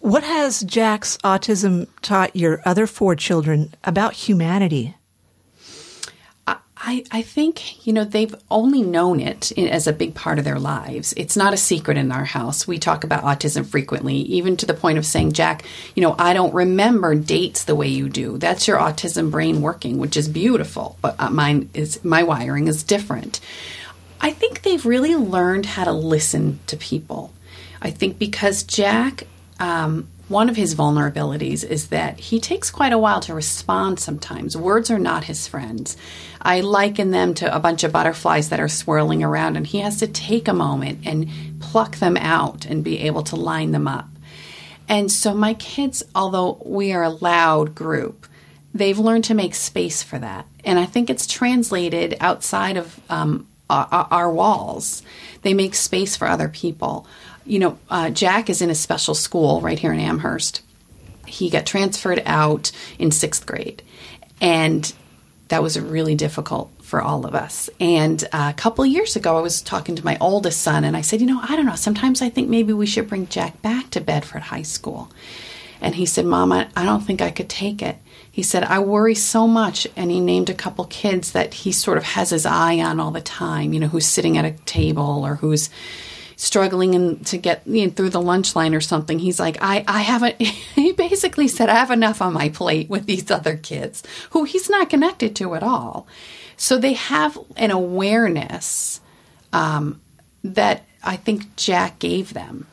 What 0.00 0.22
has 0.22 0.62
Jack's 0.62 1.16
autism 1.18 1.88
taught 2.02 2.36
your 2.36 2.60
other 2.64 2.86
four 2.86 3.16
children 3.16 3.74
about 3.84 4.14
humanity? 4.14 4.94
I, 6.78 7.04
I 7.10 7.22
think, 7.22 7.84
you 7.86 7.92
know, 7.92 8.04
they've 8.04 8.34
only 8.50 8.82
known 8.82 9.18
it 9.18 9.50
as 9.58 9.86
a 9.86 9.92
big 9.92 10.14
part 10.14 10.38
of 10.38 10.44
their 10.44 10.58
lives. 10.58 11.14
It's 11.16 11.36
not 11.36 11.54
a 11.54 11.56
secret 11.56 11.96
in 11.96 12.12
our 12.12 12.24
house. 12.24 12.68
We 12.68 12.78
talk 12.78 13.02
about 13.02 13.24
autism 13.24 13.66
frequently, 13.66 14.16
even 14.16 14.56
to 14.58 14.66
the 14.66 14.74
point 14.74 14.98
of 14.98 15.06
saying, 15.06 15.32
Jack, 15.32 15.64
you 15.96 16.02
know, 16.02 16.14
I 16.18 16.32
don't 16.32 16.54
remember 16.54 17.14
dates 17.14 17.64
the 17.64 17.74
way 17.74 17.88
you 17.88 18.08
do. 18.08 18.38
That's 18.38 18.68
your 18.68 18.78
autism 18.78 19.30
brain 19.30 19.62
working, 19.62 19.98
which 19.98 20.16
is 20.16 20.28
beautiful, 20.28 20.96
but 21.00 21.16
uh, 21.18 21.30
mine 21.30 21.70
is, 21.74 22.04
my 22.04 22.22
wiring 22.22 22.68
is 22.68 22.84
different. 22.84 23.40
I 24.20 24.30
think 24.30 24.62
they've 24.62 24.86
really 24.86 25.16
learned 25.16 25.66
how 25.66 25.84
to 25.84 25.92
listen 25.92 26.60
to 26.68 26.76
people. 26.76 27.32
I 27.82 27.90
think 27.90 28.18
because 28.18 28.62
Jack, 28.62 29.24
um, 29.58 30.08
one 30.28 30.48
of 30.48 30.56
his 30.56 30.74
vulnerabilities 30.74 31.64
is 31.64 31.88
that 31.88 32.18
he 32.18 32.40
takes 32.40 32.70
quite 32.70 32.92
a 32.92 32.98
while 32.98 33.20
to 33.20 33.34
respond 33.34 34.00
sometimes. 34.00 34.56
Words 34.56 34.90
are 34.90 34.98
not 34.98 35.24
his 35.24 35.46
friends. 35.46 35.96
I 36.42 36.60
liken 36.60 37.12
them 37.12 37.32
to 37.34 37.54
a 37.54 37.60
bunch 37.60 37.84
of 37.84 37.92
butterflies 37.92 38.48
that 38.48 38.60
are 38.60 38.68
swirling 38.68 39.22
around, 39.22 39.56
and 39.56 39.66
he 39.66 39.78
has 39.80 39.98
to 39.98 40.08
take 40.08 40.48
a 40.48 40.52
moment 40.52 41.06
and 41.06 41.28
pluck 41.60 41.96
them 41.96 42.16
out 42.16 42.66
and 42.66 42.82
be 42.82 43.00
able 43.00 43.22
to 43.24 43.36
line 43.36 43.70
them 43.70 43.86
up. 43.86 44.08
And 44.88 45.10
so, 45.10 45.32
my 45.32 45.54
kids, 45.54 46.02
although 46.14 46.60
we 46.64 46.92
are 46.92 47.02
a 47.02 47.10
loud 47.10 47.74
group, 47.74 48.26
they've 48.74 48.98
learned 48.98 49.24
to 49.24 49.34
make 49.34 49.54
space 49.54 50.02
for 50.02 50.18
that. 50.18 50.46
And 50.64 50.78
I 50.78 50.86
think 50.86 51.08
it's 51.08 51.26
translated 51.26 52.16
outside 52.20 52.76
of 52.76 53.00
um, 53.08 53.46
our, 53.70 54.08
our 54.10 54.30
walls. 54.30 55.02
They 55.42 55.54
make 55.54 55.74
space 55.74 56.16
for 56.16 56.26
other 56.26 56.48
people 56.48 57.06
you 57.46 57.58
know, 57.58 57.78
uh, 57.88 58.10
Jack 58.10 58.50
is 58.50 58.60
in 58.60 58.70
a 58.70 58.74
special 58.74 59.14
school 59.14 59.60
right 59.60 59.78
here 59.78 59.92
in 59.92 60.00
Amherst. 60.00 60.62
He 61.26 61.50
got 61.50 61.66
transferred 61.66 62.22
out 62.26 62.72
in 62.98 63.10
sixth 63.10 63.46
grade, 63.46 63.82
and 64.40 64.92
that 65.48 65.62
was 65.62 65.78
really 65.78 66.14
difficult 66.14 66.70
for 66.82 67.02
all 67.02 67.26
of 67.26 67.34
us. 67.34 67.68
And 67.80 68.22
uh, 68.32 68.52
a 68.54 68.56
couple 68.56 68.86
years 68.86 69.16
ago, 69.16 69.36
I 69.36 69.40
was 69.40 69.60
talking 69.60 69.96
to 69.96 70.04
my 70.04 70.16
oldest 70.20 70.60
son, 70.60 70.84
and 70.84 70.96
I 70.96 71.00
said, 71.00 71.20
You 71.20 71.26
know, 71.26 71.40
I 71.42 71.56
don't 71.56 71.66
know. 71.66 71.74
Sometimes 71.74 72.22
I 72.22 72.28
think 72.28 72.48
maybe 72.48 72.72
we 72.72 72.86
should 72.86 73.08
bring 73.08 73.26
Jack 73.26 73.60
back 73.62 73.90
to 73.90 74.00
Bedford 74.00 74.42
High 74.42 74.62
School. 74.62 75.10
And 75.80 75.94
he 75.94 76.06
said, 76.06 76.24
Mama, 76.24 76.68
I 76.74 76.84
don't 76.84 77.02
think 77.02 77.20
I 77.20 77.30
could 77.30 77.48
take 77.48 77.82
it. 77.82 77.96
He 78.30 78.42
said, 78.42 78.64
I 78.64 78.78
worry 78.78 79.14
so 79.14 79.46
much. 79.46 79.86
And 79.96 80.10
he 80.10 80.20
named 80.20 80.48
a 80.48 80.54
couple 80.54 80.84
kids 80.86 81.32
that 81.32 81.54
he 81.54 81.72
sort 81.72 81.98
of 81.98 82.04
has 82.04 82.30
his 82.30 82.46
eye 82.46 82.78
on 82.80 82.98
all 82.98 83.10
the 83.10 83.20
time, 83.20 83.72
you 83.72 83.80
know, 83.80 83.88
who's 83.88 84.06
sitting 84.06 84.38
at 84.38 84.44
a 84.44 84.52
table 84.64 85.24
or 85.24 85.36
who's 85.36 85.70
struggling 86.36 86.94
in, 86.94 87.24
to 87.24 87.38
get 87.38 87.66
you 87.66 87.86
know, 87.86 87.90
through 87.90 88.10
the 88.10 88.20
lunch 88.20 88.54
line 88.54 88.74
or 88.74 88.80
something. 88.80 89.18
He's 89.18 89.40
like, 89.40 89.56
I, 89.60 89.84
I 89.88 90.02
haven't, 90.02 90.40
he 90.40 90.92
basically 90.92 91.48
said, 91.48 91.68
I 91.68 91.74
have 91.74 91.90
enough 91.90 92.22
on 92.22 92.34
my 92.34 92.50
plate 92.50 92.88
with 92.88 93.06
these 93.06 93.30
other 93.30 93.56
kids 93.56 94.02
who 94.30 94.44
he's 94.44 94.70
not 94.70 94.90
connected 94.90 95.34
to 95.36 95.54
at 95.54 95.62
all. 95.62 96.06
So 96.56 96.78
they 96.78 96.92
have 96.94 97.38
an 97.56 97.70
awareness 97.70 99.00
um, 99.52 100.00
that 100.44 100.84
I 101.02 101.16
think 101.16 101.56
Jack 101.56 101.98
gave 101.98 102.34
them. 102.34 102.66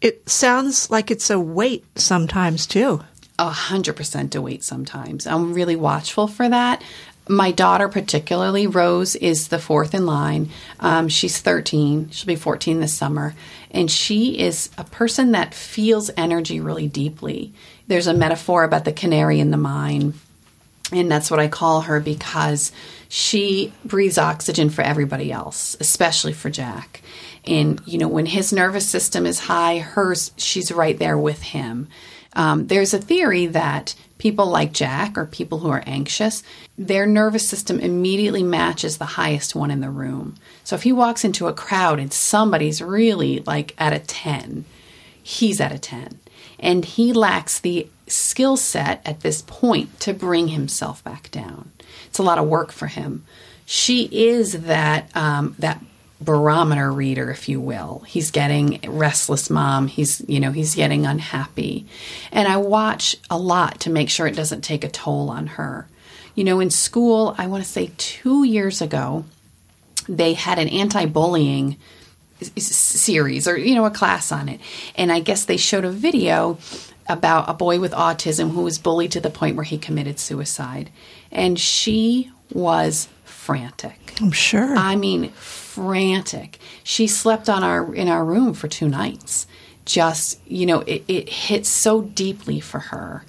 It 0.00 0.28
sounds 0.28 0.90
like 0.90 1.10
it's 1.10 1.30
a 1.30 1.40
weight 1.40 1.84
sometimes 1.98 2.66
too. 2.66 3.02
A 3.38 3.48
hundred 3.48 3.96
percent 3.96 4.34
a 4.34 4.42
weight 4.42 4.62
sometimes. 4.62 5.26
I'm 5.26 5.54
really 5.54 5.76
watchful 5.76 6.28
for 6.28 6.48
that. 6.48 6.82
My 7.28 7.52
daughter, 7.52 7.88
particularly, 7.88 8.66
Rose, 8.66 9.16
is 9.16 9.48
the 9.48 9.58
fourth 9.58 9.94
in 9.94 10.04
line. 10.04 10.50
Um, 10.78 11.08
she's 11.08 11.40
13. 11.40 12.10
She'll 12.10 12.26
be 12.26 12.36
14 12.36 12.80
this 12.80 12.92
summer. 12.92 13.34
And 13.70 13.90
she 13.90 14.38
is 14.38 14.68
a 14.76 14.84
person 14.84 15.32
that 15.32 15.54
feels 15.54 16.10
energy 16.16 16.60
really 16.60 16.86
deeply. 16.86 17.52
There's 17.86 18.06
a 18.06 18.14
metaphor 18.14 18.62
about 18.62 18.84
the 18.84 18.92
canary 18.92 19.40
in 19.40 19.50
the 19.50 19.56
mine. 19.56 20.14
And 20.92 21.10
that's 21.10 21.30
what 21.30 21.40
I 21.40 21.48
call 21.48 21.82
her 21.82 21.98
because 21.98 22.72
she 23.08 23.72
breathes 23.84 24.18
oxygen 24.18 24.68
for 24.68 24.82
everybody 24.82 25.32
else, 25.32 25.76
especially 25.80 26.34
for 26.34 26.50
Jack. 26.50 27.00
And, 27.46 27.80
you 27.86 27.98
know, 27.98 28.08
when 28.08 28.26
his 28.26 28.52
nervous 28.52 28.88
system 28.88 29.24
is 29.24 29.40
high, 29.40 29.78
hers, 29.78 30.32
she's 30.36 30.70
right 30.70 30.98
there 30.98 31.16
with 31.16 31.42
him. 31.42 31.88
Um, 32.34 32.66
there's 32.66 32.94
a 32.94 32.98
theory 32.98 33.46
that 33.46 33.94
people 34.18 34.46
like 34.46 34.72
Jack 34.72 35.18
or 35.18 35.26
people 35.26 35.58
who 35.58 35.68
are 35.68 35.82
anxious, 35.86 36.42
their 36.78 37.06
nervous 37.06 37.48
system 37.48 37.78
immediately 37.80 38.42
matches 38.42 38.98
the 38.98 39.04
highest 39.04 39.54
one 39.54 39.70
in 39.70 39.80
the 39.80 39.90
room. 39.90 40.34
So 40.64 40.76
if 40.76 40.82
he 40.82 40.92
walks 40.92 41.24
into 41.24 41.46
a 41.46 41.52
crowd 41.52 41.98
and 41.98 42.12
somebody's 42.12 42.80
really 42.80 43.40
like 43.40 43.74
at 43.78 43.92
a 43.92 43.98
10, 43.98 44.64
he's 45.22 45.60
at 45.60 45.72
a 45.72 45.78
10. 45.78 46.20
And 46.58 46.84
he 46.84 47.12
lacks 47.12 47.58
the 47.58 47.88
skill 48.06 48.56
set 48.56 49.02
at 49.04 49.20
this 49.20 49.42
point 49.42 50.00
to 50.00 50.14
bring 50.14 50.48
himself 50.48 51.02
back 51.04 51.30
down. 51.30 51.72
It's 52.06 52.18
a 52.18 52.22
lot 52.22 52.38
of 52.38 52.48
work 52.48 52.72
for 52.72 52.86
him. 52.86 53.24
She 53.66 54.04
is 54.12 54.64
that 54.64 55.10
um, 55.16 55.54
that 55.58 55.82
barometer 56.20 56.90
reader, 56.92 57.30
if 57.30 57.48
you 57.48 57.60
will. 57.60 58.04
He's 58.06 58.30
getting 58.30 58.80
restless 58.86 59.50
mom. 59.50 59.88
He's, 59.88 60.22
you 60.28 60.40
know, 60.40 60.52
he's 60.52 60.74
getting 60.74 61.06
unhappy. 61.06 61.86
And 62.32 62.48
I 62.48 62.56
watch 62.56 63.16
a 63.28 63.38
lot 63.38 63.80
to 63.80 63.90
make 63.90 64.10
sure 64.10 64.26
it 64.26 64.36
doesn't 64.36 64.62
take 64.62 64.84
a 64.84 64.88
toll 64.88 65.30
on 65.30 65.48
her. 65.48 65.88
You 66.34 66.44
know, 66.44 66.60
in 66.60 66.70
school, 66.70 67.34
I 67.38 67.46
want 67.46 67.64
to 67.64 67.68
say 67.68 67.92
two 67.96 68.44
years 68.44 68.80
ago, 68.80 69.24
they 70.08 70.34
had 70.34 70.58
an 70.58 70.68
anti 70.68 71.06
bullying 71.06 71.76
series 72.56 73.46
or, 73.46 73.56
you 73.56 73.74
know, 73.74 73.84
a 73.84 73.90
class 73.90 74.32
on 74.32 74.48
it. 74.48 74.60
And 74.96 75.12
I 75.12 75.20
guess 75.20 75.44
they 75.44 75.56
showed 75.56 75.84
a 75.84 75.90
video 75.90 76.58
about 77.08 77.48
a 77.48 77.54
boy 77.54 77.78
with 77.80 77.92
autism 77.92 78.52
who 78.52 78.62
was 78.62 78.78
bullied 78.78 79.12
to 79.12 79.20
the 79.20 79.30
point 79.30 79.56
where 79.56 79.64
he 79.64 79.78
committed 79.78 80.18
suicide. 80.18 80.90
And 81.30 81.58
she 81.58 82.30
was 82.52 83.08
frantic. 83.24 84.14
I'm 84.20 84.32
sure. 84.32 84.76
I 84.76 84.96
mean, 84.96 85.32
frantic. 85.74 86.58
She 86.84 87.06
slept 87.06 87.48
on 87.48 87.64
our 87.64 87.94
in 87.94 88.08
our 88.08 88.24
room 88.24 88.54
for 88.54 88.68
two 88.68 88.88
nights. 88.88 89.46
Just 89.84 90.40
you 90.46 90.66
know, 90.66 90.80
it, 90.80 91.04
it 91.08 91.28
hit 91.28 91.66
so 91.66 92.02
deeply 92.02 92.60
for 92.60 92.78
her, 92.78 93.24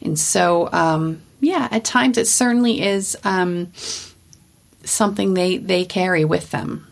and 0.00 0.18
so 0.18 0.68
um, 0.72 1.20
yeah, 1.40 1.68
at 1.70 1.84
times 1.84 2.18
it 2.18 2.26
certainly 2.26 2.82
is 2.82 3.16
um, 3.22 3.72
something 4.82 5.34
they 5.34 5.58
they 5.58 5.84
carry 5.84 6.24
with 6.24 6.50
them. 6.50 6.86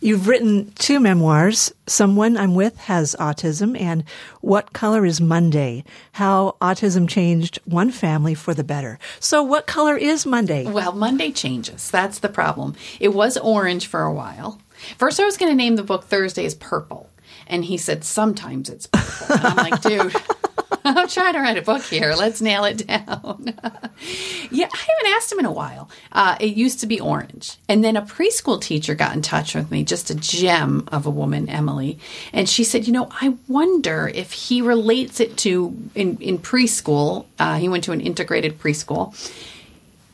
You've 0.00 0.28
written 0.28 0.72
two 0.78 0.98
memoirs. 1.00 1.72
Someone 1.86 2.36
I'm 2.36 2.54
with 2.54 2.76
has 2.78 3.14
autism, 3.18 3.78
and 3.80 4.04
What 4.40 4.72
Color 4.72 5.04
is 5.06 5.20
Monday? 5.20 5.84
How 6.12 6.56
Autism 6.60 7.08
Changed 7.08 7.60
One 7.64 7.90
Family 7.90 8.34
for 8.34 8.54
the 8.54 8.64
Better. 8.64 8.98
So, 9.20 9.42
what 9.42 9.66
color 9.66 9.96
is 9.96 10.26
Monday? 10.26 10.64
Well, 10.64 10.92
Monday 10.92 11.30
changes. 11.30 11.90
That's 11.90 12.18
the 12.18 12.28
problem. 12.28 12.74
It 13.00 13.14
was 13.14 13.36
orange 13.36 13.86
for 13.86 14.02
a 14.02 14.12
while. 14.12 14.60
First, 14.98 15.20
I 15.20 15.24
was 15.24 15.36
going 15.36 15.50
to 15.52 15.56
name 15.56 15.76
the 15.76 15.82
book 15.82 16.04
Thursday 16.04 16.44
is 16.44 16.54
Purple. 16.54 17.08
And 17.46 17.64
he 17.64 17.76
said, 17.76 18.04
sometimes 18.04 18.68
it's 18.68 18.86
purple. 18.86 19.36
And 19.36 19.46
I'm 19.46 19.70
like, 19.70 19.82
dude. 19.82 20.14
I'm 20.84 21.08
trying 21.08 21.34
to 21.34 21.40
write 21.40 21.58
a 21.58 21.62
book 21.62 21.82
here. 21.82 22.14
Let's 22.16 22.40
nail 22.40 22.64
it 22.64 22.86
down. 22.86 23.44
yeah, 24.50 24.68
I 24.72 24.78
haven't 24.78 25.16
asked 25.16 25.30
him 25.30 25.38
in 25.38 25.46
a 25.46 25.52
while. 25.52 25.88
Uh, 26.10 26.36
it 26.40 26.56
used 26.56 26.80
to 26.80 26.86
be 26.86 27.00
orange. 27.00 27.56
And 27.68 27.84
then 27.84 27.96
a 27.96 28.02
preschool 28.02 28.60
teacher 28.60 28.94
got 28.94 29.14
in 29.14 29.22
touch 29.22 29.54
with 29.54 29.70
me, 29.70 29.84
just 29.84 30.10
a 30.10 30.14
gem 30.14 30.88
of 30.90 31.06
a 31.06 31.10
woman, 31.10 31.48
Emily. 31.48 31.98
And 32.32 32.48
she 32.48 32.64
said, 32.64 32.86
You 32.86 32.92
know, 32.92 33.08
I 33.12 33.36
wonder 33.46 34.10
if 34.12 34.32
he 34.32 34.60
relates 34.60 35.20
it 35.20 35.36
to 35.38 35.76
in, 35.94 36.16
in 36.18 36.38
preschool. 36.38 37.26
Uh, 37.38 37.58
he 37.58 37.68
went 37.68 37.84
to 37.84 37.92
an 37.92 38.00
integrated 38.00 38.58
preschool. 38.58 39.14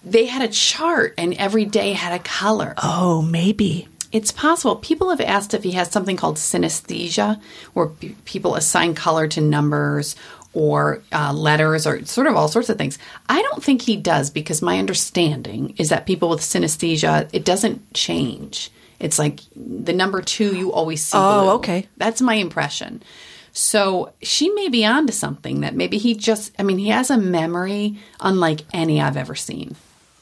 They 0.04 0.26
had 0.26 0.42
a 0.42 0.48
chart 0.48 1.14
and 1.16 1.34
every 1.34 1.64
day 1.64 1.92
had 1.92 2.12
a 2.12 2.22
color. 2.22 2.74
Oh, 2.82 3.22
maybe. 3.22 3.88
It's 4.10 4.32
possible. 4.32 4.76
People 4.76 5.10
have 5.10 5.20
asked 5.20 5.52
if 5.52 5.62
he 5.62 5.72
has 5.72 5.90
something 5.90 6.16
called 6.16 6.36
synesthesia, 6.36 7.40
where 7.74 7.88
p- 7.88 8.16
people 8.24 8.54
assign 8.54 8.94
color 8.94 9.28
to 9.28 9.40
numbers 9.42 10.16
or 10.58 11.00
uh, 11.12 11.32
letters 11.32 11.86
or 11.86 12.04
sort 12.04 12.26
of 12.26 12.34
all 12.34 12.48
sorts 12.48 12.68
of 12.68 12.76
things. 12.76 12.98
I 13.28 13.40
don't 13.40 13.62
think 13.62 13.80
he 13.80 13.96
does 13.96 14.28
because 14.28 14.60
my 14.60 14.80
understanding 14.80 15.76
is 15.78 15.90
that 15.90 16.04
people 16.04 16.28
with 16.28 16.40
synesthesia, 16.40 17.30
it 17.32 17.44
doesn't 17.44 17.94
change. 17.94 18.72
It's 18.98 19.20
like 19.20 19.38
the 19.54 19.92
number 19.92 20.20
two 20.20 20.56
you 20.56 20.72
always 20.72 21.00
see. 21.00 21.16
Oh, 21.16 21.42
blue. 21.42 21.50
okay. 21.52 21.86
That's 21.96 22.20
my 22.20 22.34
impression. 22.34 23.04
So 23.52 24.12
she 24.20 24.50
may 24.50 24.68
be 24.68 24.84
onto 24.84 25.12
something 25.12 25.60
that 25.60 25.76
maybe 25.76 25.96
he 25.96 26.14
just, 26.14 26.52
I 26.58 26.64
mean, 26.64 26.78
he 26.78 26.88
has 26.88 27.08
a 27.08 27.16
memory 27.16 27.96
unlike 28.18 28.62
any 28.72 29.00
I've 29.00 29.16
ever 29.16 29.36
seen. 29.36 29.76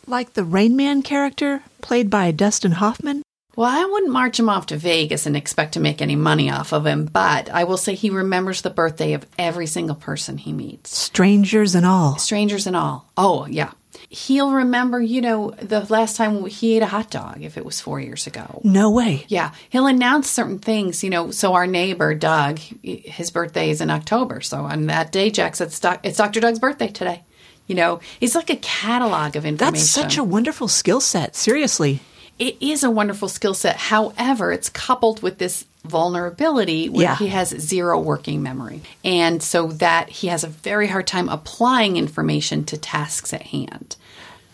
Like 0.06 0.34
the 0.34 0.44
Rain 0.44 0.76
Man 0.76 1.02
character 1.02 1.62
played 1.80 2.10
by 2.10 2.30
Dustin 2.30 2.72
Hoffman? 2.72 3.22
Well, 3.56 3.70
I 3.70 3.86
wouldn't 3.86 4.12
march 4.12 4.38
him 4.38 4.50
off 4.50 4.66
to 4.66 4.76
Vegas 4.76 5.24
and 5.24 5.34
expect 5.34 5.72
to 5.74 5.80
make 5.80 6.02
any 6.02 6.14
money 6.14 6.50
off 6.50 6.74
of 6.74 6.86
him, 6.86 7.06
but 7.06 7.48
I 7.48 7.64
will 7.64 7.78
say 7.78 7.94
he 7.94 8.10
remembers 8.10 8.60
the 8.60 8.68
birthday 8.68 9.14
of 9.14 9.26
every 9.38 9.66
single 9.66 9.96
person 9.96 10.36
he 10.36 10.52
meets. 10.52 10.94
Strangers 10.94 11.74
and 11.74 11.86
all. 11.86 12.18
Strangers 12.18 12.66
and 12.66 12.76
all. 12.76 13.10
Oh, 13.16 13.46
yeah. 13.46 13.72
He'll 14.10 14.52
remember, 14.52 15.00
you 15.00 15.22
know, 15.22 15.52
the 15.52 15.80
last 15.88 16.16
time 16.16 16.44
he 16.44 16.76
ate 16.76 16.82
a 16.82 16.86
hot 16.86 17.10
dog, 17.10 17.42
if 17.42 17.56
it 17.56 17.64
was 17.64 17.80
four 17.80 17.98
years 17.98 18.26
ago. 18.26 18.60
No 18.62 18.90
way. 18.90 19.24
Yeah. 19.28 19.52
He'll 19.70 19.86
announce 19.86 20.28
certain 20.28 20.58
things, 20.58 21.02
you 21.02 21.08
know. 21.08 21.30
So, 21.30 21.54
our 21.54 21.66
neighbor, 21.66 22.14
Doug, 22.14 22.58
his 22.82 23.30
birthday 23.30 23.70
is 23.70 23.80
in 23.80 23.88
October. 23.88 24.42
So, 24.42 24.58
on 24.58 24.86
that 24.86 25.12
day, 25.12 25.30
Jack 25.30 25.56
said, 25.56 25.74
It's 26.04 26.18
Dr. 26.18 26.40
Doug's 26.40 26.58
birthday 26.58 26.88
today. 26.88 27.24
You 27.66 27.74
know, 27.74 28.00
it's 28.20 28.34
like 28.34 28.50
a 28.50 28.56
catalog 28.56 29.34
of 29.34 29.46
information. 29.46 29.72
That's 29.72 29.90
such 29.90 30.18
a 30.18 30.22
wonderful 30.22 30.68
skill 30.68 31.00
set. 31.00 31.34
Seriously 31.34 32.00
it 32.38 32.56
is 32.60 32.82
a 32.84 32.90
wonderful 32.90 33.28
skill 33.28 33.54
set. 33.54 33.76
However, 33.76 34.52
it's 34.52 34.68
coupled 34.68 35.22
with 35.22 35.38
this 35.38 35.64
vulnerability 35.84 36.88
where 36.88 37.04
Yeah. 37.04 37.16
he 37.16 37.28
has 37.28 37.50
zero 37.50 37.98
working 38.00 38.42
memory. 38.42 38.82
And 39.04 39.42
so 39.42 39.68
that 39.68 40.08
he 40.10 40.26
has 40.28 40.44
a 40.44 40.48
very 40.48 40.88
hard 40.88 41.06
time 41.06 41.28
applying 41.28 41.96
information 41.96 42.64
to 42.64 42.76
tasks 42.76 43.32
at 43.32 43.42
hand 43.42 43.96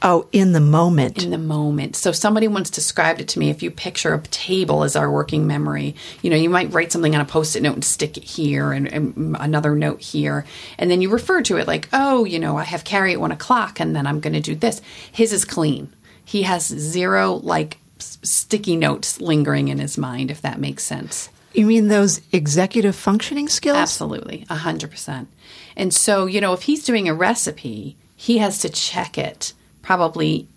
Oh, 0.02 0.26
in 0.32 0.52
the 0.52 0.60
moment. 0.60 1.22
in 1.22 1.30
the 1.30 1.38
moment. 1.38 1.94
So 1.96 2.10
somebody 2.12 2.48
once 2.48 2.70
described 2.70 3.20
it 3.20 3.28
to 3.28 3.38
me. 3.38 3.50
If 3.50 3.62
you 3.62 3.70
picture 3.70 4.12
a 4.14 4.20
table 4.20 4.82
as 4.82 4.96
our 4.96 5.10
working 5.10 5.46
memory, 5.46 5.94
you 6.22 6.28
know, 6.30 6.36
you 6.36 6.50
might 6.50 6.72
write 6.72 6.90
something 6.92 7.14
on 7.14 7.20
a 7.20 7.24
post-it 7.24 7.62
note 7.62 7.74
and 7.74 7.84
stick 7.84 8.16
it 8.16 8.24
here 8.24 8.72
and, 8.72 8.86
and 8.92 9.36
another 9.38 9.74
note 9.76 10.00
here. 10.02 10.44
And 10.76 10.90
then 10.90 11.00
you 11.02 11.08
refer 11.08 11.40
to 11.42 11.56
it 11.56 11.66
like, 11.68 11.88
oh, 11.92 12.24
you 12.24 12.38
know, 12.40 12.56
I 12.58 12.64
have 12.64 12.82
carry 12.84 13.12
at 13.12 13.20
one 13.20 13.32
o'clock 13.32 13.78
and 13.80 13.94
then 13.96 14.06
I'm 14.06 14.20
going 14.20 14.34
to 14.34 14.40
do 14.40 14.54
this. 14.56 14.82
His 15.12 15.32
is 15.32 15.44
clean. 15.44 15.92
He 16.24 16.42
has 16.42 16.66
zero 16.66 17.34
like 17.34 17.78
sticky 17.98 18.76
notes 18.76 19.20
lingering 19.20 19.68
in 19.68 19.78
his 19.78 19.96
mind, 19.96 20.30
if 20.30 20.40
that 20.42 20.58
makes 20.58 20.84
sense. 20.84 21.28
you 21.52 21.66
mean 21.66 21.88
those 21.88 22.20
executive 22.32 22.96
functioning 22.96 23.48
skills? 23.48 23.76
Absolutely, 23.76 24.46
a 24.48 24.56
hundred 24.56 24.90
percent. 24.90 25.28
And 25.76 25.92
so, 25.92 26.26
you 26.26 26.40
know, 26.40 26.52
if 26.52 26.62
he's 26.62 26.84
doing 26.84 27.08
a 27.08 27.14
recipe, 27.14 27.96
he 28.16 28.38
has 28.38 28.58
to 28.60 28.68
check 28.68 29.18
it 29.18 29.52
probably 29.82 30.48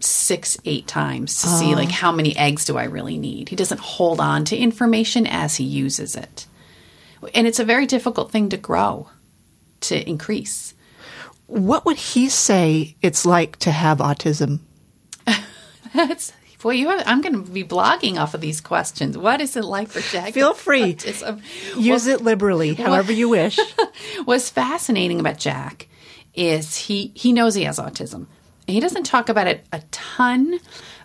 six, 0.00 0.58
eight 0.64 0.86
times 0.86 1.40
to 1.40 1.48
see 1.48 1.72
ah. 1.72 1.76
like 1.76 1.90
how 1.90 2.12
many 2.12 2.36
eggs 2.36 2.64
do 2.64 2.76
I 2.76 2.84
really 2.84 3.16
need. 3.16 3.48
He 3.48 3.56
doesn't 3.56 3.80
hold 3.80 4.20
on 4.20 4.44
to 4.46 4.56
information 4.56 5.26
as 5.26 5.56
he 5.56 5.64
uses 5.64 6.14
it. 6.14 6.46
And 7.34 7.46
it's 7.46 7.58
a 7.58 7.64
very 7.64 7.86
difficult 7.86 8.30
thing 8.30 8.50
to 8.50 8.56
grow, 8.56 9.08
to 9.82 10.08
increase. 10.08 10.74
What 11.46 11.86
would 11.86 11.96
he 11.96 12.28
say 12.28 12.96
it's 13.00 13.24
like 13.24 13.56
to 13.60 13.70
have 13.70 13.98
autism? 13.98 14.60
That's 15.94 16.32
boy, 16.64 16.70
you 16.70 16.88
have, 16.88 17.02
I'm 17.06 17.20
going 17.20 17.44
to 17.44 17.50
be 17.50 17.62
blogging 17.62 18.18
off 18.18 18.32
of 18.32 18.40
these 18.40 18.62
questions. 18.62 19.18
What 19.18 19.42
is 19.42 19.54
it 19.54 19.64
like 19.64 19.88
for 19.88 20.00
Jack? 20.00 20.32
Feel 20.32 20.54
free. 20.54 20.94
Autism? 20.94 21.42
Use 21.76 22.06
well, 22.06 22.14
it 22.14 22.22
liberally, 22.22 22.72
however 22.72 23.12
you 23.12 23.28
wish. 23.28 23.58
What's 24.24 24.48
fascinating 24.48 25.20
about 25.20 25.38
Jack 25.38 25.88
is 26.34 26.74
he 26.76 27.12
he 27.14 27.32
knows 27.32 27.54
he 27.54 27.64
has 27.64 27.78
autism. 27.78 28.26
He 28.66 28.80
doesn't 28.80 29.04
talk 29.04 29.28
about 29.28 29.46
it 29.46 29.66
a 29.72 29.82
ton, 29.90 30.58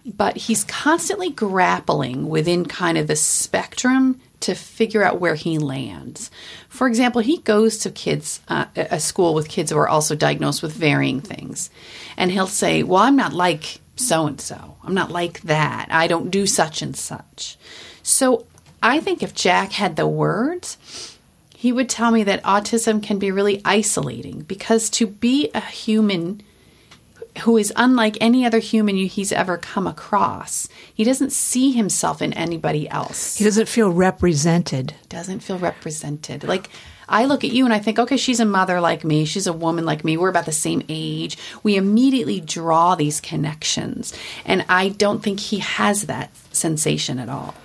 but 0.06 0.38
he's 0.38 0.64
constantly 0.64 1.30
grappling 1.30 2.30
within 2.30 2.66
kind 2.66 2.98
of 2.98 3.08
the 3.08 3.18
spectrum 3.18 4.22
to 4.40 4.56
figure 4.56 5.04
out 5.04 5.20
where 5.20 5.36
he 5.36 5.58
lands. 5.58 6.32
For 6.70 6.88
example, 6.88 7.20
he 7.22 7.40
goes 7.40 7.80
to 7.80 7.92
kids, 7.92 8.40
uh, 8.48 8.68
a 8.76 9.02
school 9.02 9.34
with 9.34 9.50
kids 9.50 9.72
who 9.72 9.78
are 9.78 9.90
also 9.90 10.16
diagnosed 10.16 10.64
with 10.64 10.72
varying 10.72 11.20
things. 11.20 11.70
And 12.16 12.32
he'll 12.32 12.48
say, 12.48 12.84
Well, 12.84 13.04
I'm 13.04 13.18
not 13.18 13.34
like 13.34 13.82
so 14.00 14.28
and 14.28 14.40
so. 14.40 14.78
I'm 14.84 14.94
not 14.94 15.12
like 15.12 15.42
that. 15.42 15.88
I 15.92 16.08
don't 16.08 16.32
do 16.32 16.48
such 16.48 16.82
and 16.82 16.96
such. 16.96 17.58
So 18.02 18.46
I 18.82 19.00
think 19.00 19.22
if 19.22 19.34
Jack 19.34 19.74
had 19.74 19.96
the 19.96 20.08
words, 20.08 21.18
he 21.56 21.72
would 21.72 21.90
tell 21.90 22.12
me 22.12 22.24
that 22.24 22.44
autism 22.44 23.04
can 23.04 23.20
be 23.20 23.32
really 23.32 23.62
isolating 23.66 24.42
because 24.42 24.90
to 24.92 25.08
be 25.08 25.52
a 25.54 25.62
human 25.62 26.42
who 27.40 27.58
is 27.58 27.72
unlike 27.76 28.18
any 28.20 28.46
other 28.46 28.60
human 28.60 28.96
he's 28.96 29.32
ever 29.32 29.58
come 29.58 29.88
across. 29.88 30.68
He 30.94 31.04
doesn't 31.04 31.32
see 31.32 31.72
himself 31.72 32.22
in 32.22 32.34
anybody 32.34 32.90
else. 32.90 33.38
He 33.38 33.44
doesn't 33.44 33.68
feel 33.68 33.90
represented. 33.90 34.96
Doesn't 35.10 35.42
feel 35.42 35.58
represented. 35.58 36.44
Like 36.44 36.70
I 37.10 37.26
look 37.26 37.44
at 37.44 37.52
you 37.52 37.66
and 37.66 37.74
I 37.74 37.80
think, 37.80 38.00
okay, 38.00 38.18
she's 38.18 38.40
a 38.40 38.46
mother 38.46 38.80
like 38.80 39.04
me. 39.04 39.26
She's 39.26 39.48
a 39.48 39.54
woman 39.54 39.86
like 39.86 40.06
me. 40.06 40.16
We're 40.16 40.30
about 40.30 40.46
the 40.46 40.52
same 40.52 40.84
age. 40.88 41.38
We 41.64 41.76
immediately 41.76 42.40
draw 42.40 42.96
these 42.96 43.20
connections. 43.20 44.14
And 44.46 44.64
I 44.70 44.90
don't 44.90 45.22
think 45.22 45.40
he 45.40 45.60
has 45.60 46.04
that 46.04 46.30
sensation 46.52 47.20
at 47.20 47.28
all. 47.28 47.56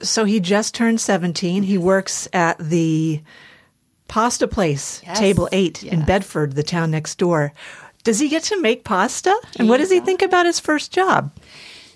So 0.00 0.24
he 0.24 0.40
just 0.40 0.74
turned 0.74 1.00
17. 1.00 1.62
He 1.62 1.78
works 1.78 2.26
at 2.32 2.58
the 2.58 3.20
pasta 4.08 4.48
place, 4.48 5.02
yes. 5.04 5.18
table 5.18 5.48
eight 5.52 5.82
yes. 5.82 5.92
in 5.92 6.04
Bedford, 6.04 6.54
the 6.54 6.62
town 6.62 6.90
next 6.90 7.18
door. 7.18 7.52
Does 8.04 8.18
he 8.18 8.28
get 8.28 8.42
to 8.44 8.60
make 8.60 8.84
pasta? 8.84 9.34
And 9.56 9.68
what 9.68 9.78
does 9.78 9.90
he 9.90 10.00
think 10.00 10.20
about 10.22 10.46
his 10.46 10.60
first 10.60 10.92
job? 10.92 11.32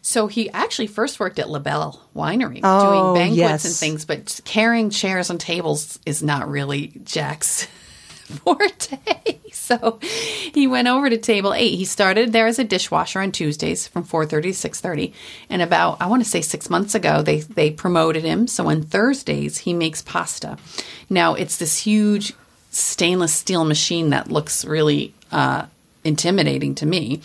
So 0.09 0.27
he 0.27 0.49
actually 0.53 0.87
first 0.87 1.21
worked 1.21 1.39
at 1.39 1.51
LaBelle 1.51 2.01
Winery 2.17 2.61
oh, 2.65 3.13
doing 3.13 3.15
banquets 3.15 3.37
yes. 3.37 3.65
and 3.67 3.75
things, 3.75 4.07
but 4.07 4.41
carrying 4.47 4.89
chairs 4.89 5.29
and 5.29 5.39
tables 5.39 5.99
is 6.07 6.23
not 6.23 6.49
really 6.49 6.99
Jack's 7.05 7.65
forte. 8.25 8.97
So 9.53 9.99
he 10.01 10.67
went 10.67 10.89
over 10.89 11.11
to 11.11 11.19
table 11.19 11.53
8. 11.53 11.75
He 11.75 11.85
started 11.85 12.33
there 12.33 12.47
as 12.47 12.59
a 12.59 12.65
dishwasher 12.65 13.21
on 13.21 13.33
Tuesdays 13.33 13.87
from 13.87 14.03
4:30 14.03 14.43
to 14.45 14.49
6:30, 14.71 15.13
and 15.51 15.61
about 15.61 16.01
I 16.01 16.07
want 16.07 16.25
to 16.25 16.29
say 16.29 16.41
6 16.41 16.71
months 16.71 16.95
ago 16.95 17.21
they 17.21 17.41
they 17.41 17.71
promoted 17.71 18.25
him. 18.25 18.47
So 18.47 18.71
on 18.71 18.85
Thursdays 18.85 19.59
he 19.59 19.75
makes 19.75 20.01
pasta. 20.01 20.57
Now 21.11 21.35
it's 21.35 21.59
this 21.59 21.83
huge 21.83 22.33
stainless 22.71 23.35
steel 23.35 23.67
machine 23.67 24.09
that 24.09 24.33
looks 24.33 24.65
really 24.65 25.13
uh, 25.31 25.67
intimidating 26.03 26.75
to 26.77 26.87
me. 26.87 27.21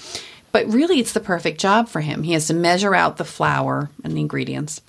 But 0.53 0.71
really, 0.71 0.99
it's 0.99 1.11
the 1.11 1.19
perfect 1.19 1.59
job 1.59 1.89
for 1.89 1.99
him. 1.99 2.23
He 2.23 2.31
has 2.33 2.47
to 2.47 2.53
measure 2.53 2.95
out 2.95 3.17
the 3.17 3.25
flour 3.25 3.89
and 4.03 4.15
the 4.15 4.21
ingredients, 4.21 4.81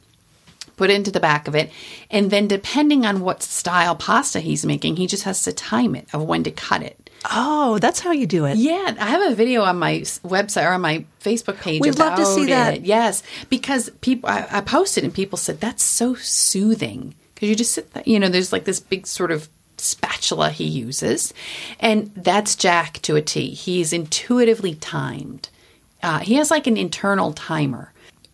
put 0.76 0.90
it 0.90 0.94
into 0.94 1.10
the 1.10 1.20
back 1.20 1.48
of 1.48 1.56
it, 1.56 1.72
and 2.10 2.30
then 2.30 2.46
depending 2.46 3.04
on 3.06 3.20
what 3.20 3.42
style 3.42 3.96
pasta 3.96 4.40
he's 4.40 4.66
making, 4.66 4.96
he 4.96 5.06
just 5.06 5.24
has 5.24 5.42
to 5.42 5.52
time 5.52 5.96
it 5.96 6.06
of 6.12 6.22
when 6.22 6.44
to 6.44 6.50
cut 6.50 6.82
it. 6.82 7.10
Oh, 7.32 7.78
that's 7.78 8.00
how 8.00 8.12
you 8.12 8.26
do 8.26 8.44
it. 8.44 8.58
Yeah, 8.58 8.94
I 9.00 9.06
have 9.06 9.32
a 9.32 9.34
video 9.34 9.62
on 9.62 9.78
my 9.78 10.00
website 10.00 10.66
or 10.66 10.74
on 10.74 10.82
my 10.82 11.06
Facebook 11.22 11.58
page. 11.60 11.80
We'd 11.80 11.98
love 11.98 12.18
to 12.18 12.26
see 12.26 12.42
it. 12.42 12.48
that. 12.48 12.82
Yes, 12.82 13.22
because 13.48 13.88
people, 14.02 14.28
I, 14.28 14.46
I 14.50 14.60
posted 14.60 15.04
and 15.04 15.14
people 15.14 15.38
said 15.38 15.60
that's 15.60 15.82
so 15.82 16.14
soothing 16.14 17.14
because 17.34 17.48
you 17.48 17.56
just 17.56 17.72
sit 17.72 17.94
there. 17.94 18.02
You 18.04 18.20
know, 18.20 18.28
there's 18.28 18.52
like 18.52 18.64
this 18.64 18.80
big 18.80 19.06
sort 19.06 19.30
of 19.30 19.48
spatula 19.78 20.50
he 20.50 20.64
uses, 20.64 21.32
and 21.80 22.12
that's 22.14 22.54
Jack 22.54 23.00
to 23.02 23.16
a 23.16 23.22
T. 23.22 23.50
He's 23.54 23.94
intuitively 23.94 24.74
timed. 24.74 25.48
Uh, 26.04 26.18
he 26.18 26.34
has 26.34 26.50
like 26.50 26.66
an 26.66 26.76
internal 26.76 27.32
timer. 27.32 27.90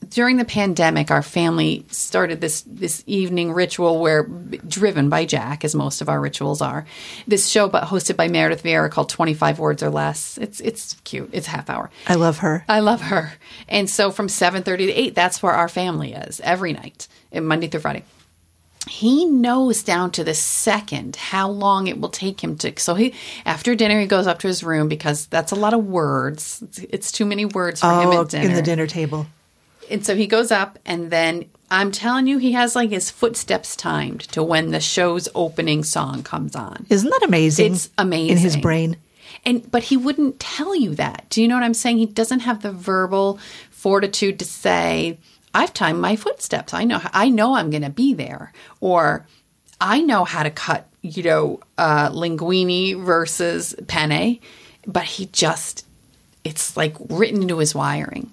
During 0.09 0.38
the 0.38 0.44
pandemic, 0.44 1.11
our 1.12 1.22
family 1.22 1.85
started 1.90 2.40
this 2.40 2.62
this 2.62 3.04
evening 3.06 3.52
ritual 3.52 4.00
where, 4.00 4.24
driven 4.24 5.09
by 5.09 5.24
Jack, 5.24 5.64
as 5.64 5.74
most 5.74 6.00
of 6.00 6.09
our 6.09 6.20
rituals 6.20 6.61
are, 6.61 6.85
this 7.28 7.46
show 7.48 7.68
but 7.68 7.85
hosted 7.85 8.16
by 8.16 8.26
Meredith 8.26 8.64
Vieira 8.64 8.90
called 8.90 9.09
Twenty 9.09 9.35
Five 9.35 9.61
Words 9.61 9.85
or 9.85 9.90
Less. 9.90 10.37
It's 10.38 10.59
it's 10.61 10.94
cute. 11.04 11.30
It's 11.33 11.46
half 11.46 11.70
hour. 11.70 11.90
I 12.09 12.14
love 12.16 12.38
her. 12.38 12.64
I 12.68 12.80
love 12.80 13.02
her. 13.02 13.35
And 13.68 13.88
so 13.88 14.11
from 14.11 14.28
seven 14.28 14.64
thirty 14.64 14.87
to 14.87 14.92
eight, 14.92 15.14
that's 15.14 15.42
where 15.42 15.52
our 15.52 15.68
family 15.68 16.12
is 16.12 16.40
every 16.40 16.72
night, 16.72 17.06
Monday 17.33 17.68
through 17.68 17.80
Friday 17.80 18.04
he 18.90 19.24
knows 19.24 19.85
down 19.85 20.11
to 20.11 20.24
the 20.24 20.35
second 20.35 21.14
how 21.14 21.48
long 21.48 21.87
it 21.87 22.00
will 22.00 22.09
take 22.09 22.42
him 22.42 22.57
to 22.59 22.72
so 22.81 22.94
he 22.94 23.14
after 23.46 23.76
dinner 23.76 24.00
he 24.00 24.07
goes 24.07 24.26
up 24.26 24.40
to 24.40 24.48
his 24.48 24.64
room 24.64 24.88
because 24.88 25.26
that's 25.26 25.53
a 25.53 25.55
lot 25.55 25.72
of 25.72 25.87
words. 25.87 26.61
It's, 26.62 26.79
it's 26.79 27.12
too 27.12 27.24
many 27.24 27.44
words 27.44 27.81
for 27.81 27.87
oh, 27.87 28.00
him 28.00 28.20
at 28.20 28.29
dinner 28.29 28.48
in 28.48 28.55
the 28.55 28.62
dinner 28.62 28.88
table. 28.88 29.26
And 29.88 30.05
so 30.05 30.16
he 30.16 30.26
goes 30.26 30.50
up 30.50 30.79
and 30.85 31.11
then 31.11 31.46
i'm 31.70 31.92
telling 31.92 32.26
you 32.26 32.38
he 32.38 32.53
has 32.53 32.74
like 32.74 32.90
his 32.90 33.11
footsteps 33.11 33.76
timed 33.76 34.22
to 34.33 34.42
when 34.42 34.72
the 34.72 34.81
show's 34.81 35.29
opening 35.37 35.85
song 35.85 36.24
comes 36.24 36.57
on. 36.57 36.85
Isn't 36.90 37.11
that 37.11 37.22
amazing? 37.22 37.74
It's 37.74 37.90
amazing. 37.96 38.37
In 38.37 38.42
his 38.42 38.57
brain. 38.57 38.96
And 39.44 39.70
but 39.70 39.85
he 39.85 39.96
wouldn't 39.96 40.40
tell 40.40 40.74
you 40.74 40.96
that. 40.96 41.26
Do 41.31 41.40
you 41.40 41.46
know 41.46 41.55
what 41.55 41.64
i'm 41.64 41.74
saying? 41.74 41.98
He 41.98 42.07
doesn't 42.07 42.40
have 42.40 42.62
the 42.62 42.72
verbal 42.72 43.38
fortitude 43.70 44.40
to 44.40 44.44
say 44.44 45.18
I've 45.54 45.74
timed 45.74 46.00
my 46.00 46.16
footsteps. 46.16 46.74
I 46.74 46.84
know 46.84 47.00
I 47.12 47.28
know 47.28 47.54
I'm 47.54 47.70
going 47.70 47.82
to 47.82 47.90
be 47.90 48.14
there, 48.14 48.52
or 48.80 49.26
I 49.80 50.00
know 50.00 50.24
how 50.24 50.42
to 50.42 50.50
cut, 50.50 50.88
you 51.02 51.22
know, 51.22 51.60
uh, 51.78 52.10
linguine 52.10 53.02
versus 53.04 53.74
penne, 53.88 54.38
but 54.86 55.04
he 55.04 55.26
just 55.26 55.86
it's 56.44 56.76
like 56.76 56.94
written 57.08 57.42
into 57.42 57.58
his 57.58 57.74
wiring. 57.74 58.30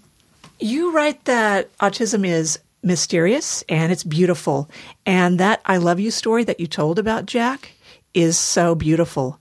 You 0.59 0.91
write 0.91 1.25
that 1.25 1.75
autism 1.77 2.25
is 2.25 2.59
mysterious 2.83 3.63
and 3.67 3.91
it's 3.91 4.03
beautiful, 4.03 4.69
and 5.05 5.39
that 5.39 5.61
I 5.65 5.77
love 5.77 5.99
you 5.99 6.11
story 6.11 6.43
that 6.43 6.59
you 6.59 6.67
told 6.67 6.99
about 6.99 7.25
Jack 7.25 7.71
is 8.13 8.37
so 8.37 8.75
beautiful. 8.75 9.39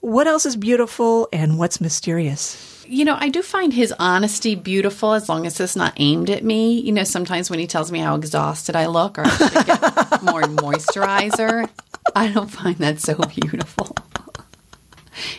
What 0.00 0.26
else 0.26 0.46
is 0.46 0.56
beautiful 0.56 1.28
and 1.32 1.58
what's 1.58 1.80
mysterious? 1.80 2.75
You 2.88 3.04
know, 3.04 3.16
I 3.18 3.28
do 3.28 3.42
find 3.42 3.72
his 3.72 3.92
honesty 3.98 4.54
beautiful 4.54 5.12
as 5.12 5.28
long 5.28 5.46
as 5.46 5.58
it's 5.60 5.76
not 5.76 5.94
aimed 5.96 6.30
at 6.30 6.44
me. 6.44 6.80
You 6.80 6.92
know, 6.92 7.04
sometimes 7.04 7.50
when 7.50 7.58
he 7.58 7.66
tells 7.66 7.92
me 7.92 7.98
how 7.98 8.14
exhausted 8.14 8.76
I 8.76 8.86
look 8.86 9.18
or 9.18 9.22
I 9.26 9.30
should 9.30 9.66
get 9.66 9.80
more 10.22 10.42
moisturizer, 10.42 11.68
I 12.14 12.28
don't 12.28 12.48
find 12.48 12.76
that 12.78 13.00
so 13.00 13.14
beautiful. 13.14 13.96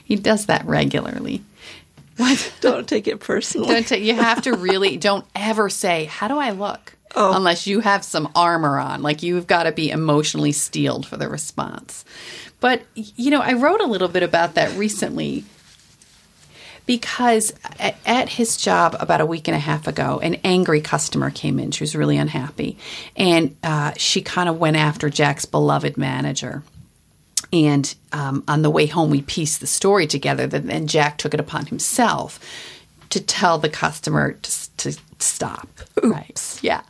he 0.04 0.16
does 0.16 0.46
that 0.48 0.66
regularly. 0.66 1.44
What? 2.18 2.52
Don't 2.62 2.88
take 2.88 3.08
it 3.08 3.20
personally. 3.20 3.68
Don't 3.68 3.88
take, 3.88 4.04
you 4.04 4.16
have 4.16 4.42
to 4.44 4.54
really 4.54 4.98
don't 4.98 5.26
ever 5.36 5.70
say, 5.70 6.06
"How 6.06 6.28
do 6.28 6.38
I 6.38 6.50
look?" 6.50 6.94
Oh. 7.16 7.36
Unless 7.36 7.68
you 7.68 7.80
have 7.80 8.04
some 8.04 8.32
armor 8.36 8.78
on, 8.80 9.02
like 9.02 9.24
you've 9.24 9.48
got 9.48 9.64
to 9.64 9.72
be 9.72 9.90
emotionally 9.90 10.52
steeled 10.52 11.06
for 11.06 11.16
the 11.18 11.30
response. 11.30 12.06
But 12.60 12.82
you 12.96 13.30
know, 13.32 13.40
I 13.42 13.54
wrote 13.54 13.82
a 13.82 13.86
little 13.88 14.08
bit 14.08 14.24
about 14.24 14.56
that 14.56 14.76
recently 14.78 15.46
because 16.88 17.54
at 17.80 18.30
his 18.30 18.58
job 18.58 18.96
about 19.00 19.22
a 19.22 19.26
week 19.26 19.48
and 19.48 19.56
a 19.56 19.60
half 19.60 19.88
ago, 19.88 20.20
an 20.24 20.36
angry 20.44 20.82
customer 20.82 21.30
came 21.30 21.60
in. 21.60 21.70
She 21.72 21.84
was 21.84 21.96
really 21.96 22.18
unhappy. 22.18 22.78
And 23.16 23.56
uh, 23.62 23.92
she 23.98 24.22
kind 24.22 24.50
of 24.50 24.58
went 24.58 24.78
after 24.78 25.10
Jack's 25.10 25.46
beloved 25.46 25.98
manager. 25.98 26.64
And 27.52 27.94
um, 28.14 28.44
on 28.48 28.62
the 28.62 28.70
way 28.70 28.86
home, 28.86 29.10
we 29.10 29.22
pieced 29.22 29.60
the 29.60 29.68
story 29.68 30.08
together. 30.08 30.48
That 30.48 30.66
then 30.66 30.88
Jack 30.88 31.18
took 31.18 31.34
it 31.34 31.40
upon 31.42 31.68
himself 31.68 32.40
to 33.10 33.22
tell 33.22 33.58
the 33.58 33.70
customer 33.70 34.34
to, 34.34 34.78
to 34.78 34.98
stop. 35.20 35.68
Oops. 35.98 36.08
Right. 36.08 36.60
Yeah. 36.62 36.82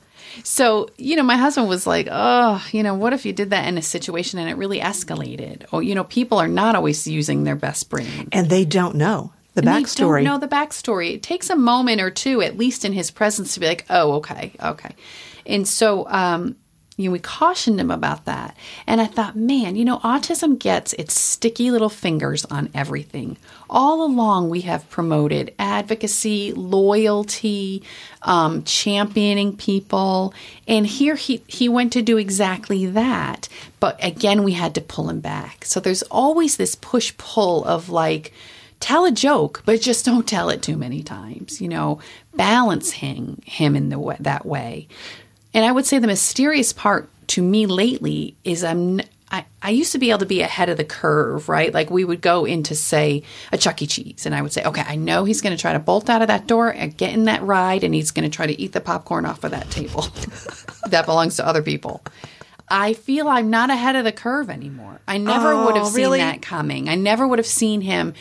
So, 0.43 0.89
you 0.97 1.15
know, 1.15 1.23
my 1.23 1.37
husband 1.37 1.67
was 1.67 1.87
like, 1.87 2.07
oh, 2.11 2.63
you 2.71 2.83
know, 2.83 2.93
what 2.93 3.13
if 3.13 3.25
you 3.25 3.33
did 3.33 3.49
that 3.49 3.67
in 3.67 3.79
a 3.79 3.81
situation 3.81 4.37
and 4.37 4.47
it 4.47 4.57
really 4.57 4.79
escalated? 4.79 5.65
Or, 5.71 5.81
you 5.81 5.95
know, 5.95 6.03
people 6.03 6.37
are 6.37 6.47
not 6.47 6.75
always 6.75 7.07
using 7.07 7.43
their 7.43 7.55
best 7.55 7.89
brain. 7.89 8.29
And 8.31 8.47
they 8.47 8.63
don't 8.63 8.95
know 8.95 9.33
the 9.57 9.67
and 9.67 9.85
backstory. 9.85 10.19
They 10.19 10.23
don't 10.25 10.33
know 10.35 10.37
the 10.37 10.47
backstory. 10.47 11.13
It 11.15 11.23
takes 11.23 11.49
a 11.49 11.55
moment 11.55 11.99
or 11.99 12.11
two, 12.11 12.41
at 12.41 12.57
least 12.57 12.85
in 12.85 12.93
his 12.93 13.11
presence, 13.11 13.55
to 13.55 13.59
be 13.59 13.67
like, 13.67 13.85
"Oh, 13.89 14.13
okay, 14.13 14.53
okay." 14.61 14.95
And 15.45 15.67
so, 15.67 16.07
um, 16.09 16.55
you 16.97 17.05
know, 17.05 17.11
we 17.11 17.19
cautioned 17.19 17.79
him 17.79 17.91
about 17.91 18.25
that. 18.25 18.57
And 18.87 18.99
I 18.99 19.05
thought, 19.05 19.35
man, 19.35 19.75
you 19.75 19.85
know, 19.85 19.99
autism 19.99 20.57
gets 20.57 20.93
its 20.93 21.19
sticky 21.19 21.69
little 21.69 21.89
fingers 21.89 22.43
on 22.45 22.69
everything. 22.73 23.37
All 23.69 24.03
along, 24.03 24.49
we 24.49 24.61
have 24.61 24.89
promoted 24.89 25.53
advocacy, 25.59 26.53
loyalty, 26.53 27.83
um, 28.23 28.63
championing 28.63 29.55
people. 29.55 30.33
And 30.67 30.87
here 30.87 31.15
he, 31.15 31.43
he 31.47 31.69
went 31.69 31.93
to 31.93 32.01
do 32.01 32.17
exactly 32.17 32.87
that. 32.87 33.47
But 33.79 34.03
again, 34.03 34.43
we 34.43 34.53
had 34.53 34.73
to 34.75 34.81
pull 34.81 35.09
him 35.09 35.19
back. 35.19 35.65
So 35.65 35.79
there's 35.79 36.03
always 36.03 36.57
this 36.57 36.73
push 36.75 37.15
pull 37.17 37.63
of 37.65 37.89
like, 37.89 38.33
tell 38.79 39.05
a 39.05 39.11
joke, 39.11 39.63
but 39.65 39.81
just 39.81 40.05
don't 40.05 40.27
tell 40.27 40.49
it 40.49 40.61
too 40.61 40.77
many 40.77 41.03
times. 41.03 41.61
You 41.61 41.69
know, 41.69 41.99
balance 42.35 42.91
him, 42.91 43.41
him 43.45 43.75
in 43.75 43.89
the 43.89 43.99
way, 43.99 44.17
that 44.19 44.45
way. 44.45 44.87
And 45.53 45.65
I 45.65 45.71
would 45.71 45.85
say 45.85 45.99
the 45.99 46.07
mysterious 46.07 46.73
part 46.73 47.09
to 47.27 47.41
me 47.41 47.65
lately 47.65 48.35
is 48.43 48.63
I'm 48.63 49.01
I, 49.29 49.45
I 49.61 49.71
used 49.71 49.91
to 49.91 49.97
be 49.97 50.09
able 50.09 50.19
to 50.19 50.25
be 50.25 50.41
ahead 50.41 50.69
of 50.69 50.77
the 50.77 50.85
curve, 50.85 51.49
right? 51.49 51.73
Like 51.73 51.89
we 51.89 52.05
would 52.05 52.21
go 52.21 52.45
into, 52.45 52.75
say, 52.75 53.23
a 53.51 53.57
Chuck 53.57 53.81
E. 53.81 53.87
Cheese, 53.87 54.25
and 54.25 54.33
I 54.33 54.41
would 54.41 54.53
say, 54.53 54.63
okay, 54.63 54.83
I 54.87 54.95
know 54.95 55.25
he's 55.25 55.41
going 55.41 55.55
to 55.55 55.61
try 55.61 55.73
to 55.73 55.79
bolt 55.79 56.09
out 56.09 56.21
of 56.21 56.29
that 56.29 56.47
door 56.47 56.69
and 56.69 56.95
get 56.95 57.13
in 57.13 57.25
that 57.25 57.43
ride, 57.43 57.83
and 57.83 57.93
he's 57.93 58.11
going 58.11 58.29
to 58.29 58.33
try 58.33 58.47
to 58.47 58.61
eat 58.61 58.71
the 58.71 58.79
popcorn 58.79 59.25
off 59.25 59.43
of 59.43 59.51
that 59.51 59.69
table 59.69 60.03
that 60.87 61.05
belongs 61.05 61.35
to 61.37 61.45
other 61.45 61.61
people. 61.61 62.01
I 62.69 62.93
feel 62.93 63.27
I'm 63.29 63.49
not 63.49 63.69
ahead 63.69 63.95
of 63.95 64.03
the 64.03 64.11
curve 64.11 64.49
anymore. 64.49 64.99
I 65.07 65.17
never 65.17 65.53
Oh, 65.53 65.65
would 65.65 65.75
have 65.75 65.85
oh, 65.85 65.89
seen 65.89 65.95
really? 66.03 66.19
that 66.19 66.41
coming. 66.41 66.89
I 66.89 66.95
never 66.95 67.27
would 67.27 67.39
have 67.39 67.45
seen 67.45 67.81
him 67.81 68.13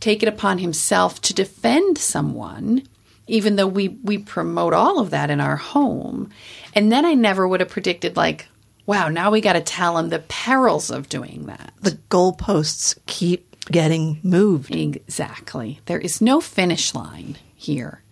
take 0.00 0.22
it 0.22 0.28
upon 0.28 0.58
himself 0.58 1.20
to 1.22 1.34
defend 1.34 1.96
someone, 1.96 2.82
even 3.26 3.56
though 3.56 3.66
we 3.66 3.88
we 3.88 4.18
promote 4.18 4.74
all 4.74 4.98
of 4.98 5.10
that 5.10 5.30
in 5.30 5.40
our 5.40 5.56
home. 5.56 6.30
And 6.74 6.92
then 6.92 7.06
I 7.06 7.14
never 7.14 7.48
would 7.48 7.60
have 7.60 7.70
predicted 7.70 8.16
like, 8.16 8.46
wow, 8.84 9.08
now 9.08 9.30
we 9.30 9.40
got 9.40 9.54
to 9.54 9.60
tell 9.62 9.96
him 9.96 10.10
the 10.10 10.18
perils 10.18 10.90
of 10.90 11.08
doing 11.08 11.46
that. 11.46 11.72
The 11.80 11.98
goalposts 12.10 12.98
keep 13.06 13.56
getting 13.70 14.20
moved. 14.22 14.74
Exactly. 14.74 15.80
There 15.86 15.98
is 15.98 16.20
no 16.20 16.42
finish 16.42 16.94
line 16.94 17.38
here. 17.56 18.02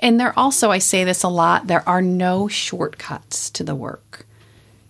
And 0.00 0.18
there 0.18 0.32
also, 0.38 0.70
I 0.70 0.78
say 0.78 1.04
this 1.04 1.22
a 1.22 1.28
lot, 1.28 1.66
there 1.66 1.86
are 1.86 2.00
no 2.00 2.48
shortcuts 2.48 3.50
to 3.50 3.64
the 3.64 3.74
work 3.74 4.24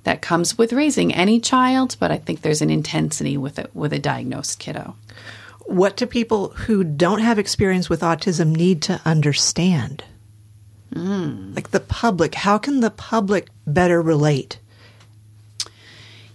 that 0.08 0.22
comes 0.22 0.56
with 0.56 0.72
raising 0.72 1.12
any 1.12 1.38
child, 1.38 1.94
but 2.00 2.10
I 2.10 2.16
think 2.16 2.40
there's 2.40 2.62
an 2.62 2.70
intensity 2.70 3.36
with 3.36 3.58
it 3.58 3.70
with 3.74 3.92
a 3.92 3.98
diagnosed 3.98 4.58
kiddo. 4.58 4.96
What 5.66 5.98
do 5.98 6.06
people 6.06 6.48
who 6.48 6.82
don't 6.82 7.20
have 7.20 7.38
experience 7.38 7.90
with 7.90 8.00
autism 8.00 8.56
need 8.56 8.80
to 8.84 9.02
understand? 9.04 10.04
Hmm. 10.94 11.52
Like 11.54 11.72
the 11.72 11.80
public, 11.80 12.36
how 12.36 12.56
can 12.56 12.80
the 12.80 12.90
public 12.90 13.48
better 13.66 14.00
relate? 14.00 14.58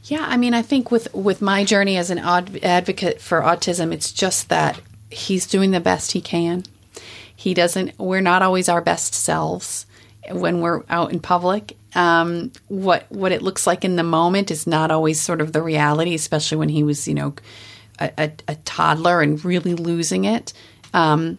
Yeah, 0.03 0.23
I 0.23 0.37
mean, 0.37 0.53
I 0.53 0.61
think 0.61 0.91
with 0.91 1.11
with 1.15 1.41
my 1.41 1.63
journey 1.63 1.97
as 1.97 2.11
an 2.11 2.19
ad- 2.19 2.63
advocate 2.63 3.19
for 3.19 3.41
autism, 3.41 3.91
it's 3.91 4.11
just 4.11 4.49
that 4.49 4.79
he's 5.09 5.47
doing 5.47 5.71
the 5.71 5.79
best 5.79 6.11
he 6.11 6.21
can. 6.21 6.61
He 7.35 7.55
doesn't. 7.55 7.97
We're 7.97 8.21
not 8.21 8.43
always 8.43 8.69
our 8.69 8.81
best 8.81 9.15
selves 9.15 9.87
when 10.29 10.61
we're 10.61 10.83
out 10.91 11.11
in 11.11 11.19
public. 11.19 11.75
Um, 11.95 12.51
what 12.69 13.05
what 13.09 13.31
it 13.31 13.41
looks 13.41 13.67
like 13.67 13.85
in 13.85 13.95
the 13.95 14.03
moment 14.03 14.49
is 14.49 14.65
not 14.65 14.91
always 14.91 15.21
sort 15.21 15.41
of 15.41 15.53
the 15.53 15.61
reality, 15.61 16.15
especially 16.15 16.57
when 16.57 16.69
he 16.69 16.83
was, 16.83 17.07
you 17.07 17.13
know, 17.13 17.35
a, 17.99 18.11
a, 18.17 18.31
a 18.47 18.55
toddler 18.55 19.21
and 19.21 19.43
really 19.45 19.75
losing 19.75 20.25
it. 20.25 20.53
Um, 20.93 21.37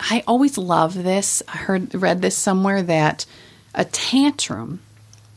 I 0.00 0.24
always 0.26 0.58
love 0.58 0.94
this. 0.94 1.42
I 1.46 1.58
heard 1.58 1.94
read 1.94 2.22
this 2.22 2.36
somewhere 2.36 2.82
that 2.82 3.26
a 3.74 3.84
tantrum 3.84 4.80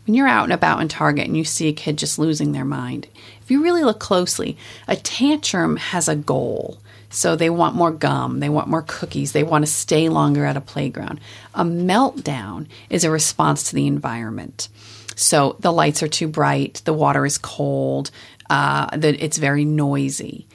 when 0.06 0.14
you're 0.14 0.28
out 0.28 0.44
and 0.44 0.54
about 0.54 0.82
in 0.82 0.88
Target 0.88 1.26
and 1.28 1.36
you 1.36 1.44
see 1.44 1.68
a 1.68 1.74
kid 1.74 1.98
just 1.98 2.20
losing 2.20 2.52
their 2.52 2.66
mind, 2.66 3.08
if 3.42 3.50
you 3.50 3.64
really 3.64 3.84
look 3.84 4.00
closely, 4.00 4.58
a 4.88 4.96
tantrum 4.96 5.78
has 5.78 6.08
a 6.08 6.16
goal. 6.16 6.78
So 7.16 7.38
they 7.38 7.50
want 7.50 7.76
more 7.76 7.92
gum, 7.92 8.42
they 8.42 8.50
want 8.50 8.68
more 8.68 8.82
cookies, 8.82 9.32
they 9.32 9.44
want 9.44 9.66
to 9.66 9.72
stay 9.72 10.10
longer 10.10 10.44
at 10.44 10.58
a 10.58 10.62
playground. 10.62 11.22
A 11.54 11.64
meltdown 11.64 12.68
is 12.90 13.06
a 13.06 13.10
response 13.10 13.70
to 13.70 13.76
the 13.76 13.88
environment. 13.88 14.68
So 15.16 15.56
the 15.62 15.72
lights 15.72 16.04
are 16.04 16.10
too 16.10 16.28
bright, 16.28 16.82
the 16.84 16.92
water 16.92 17.26
is 17.26 17.38
cold, 17.38 18.12
uh, 18.50 18.90
it's 19.02 19.38
very 19.38 19.64
noisy. 19.64 20.46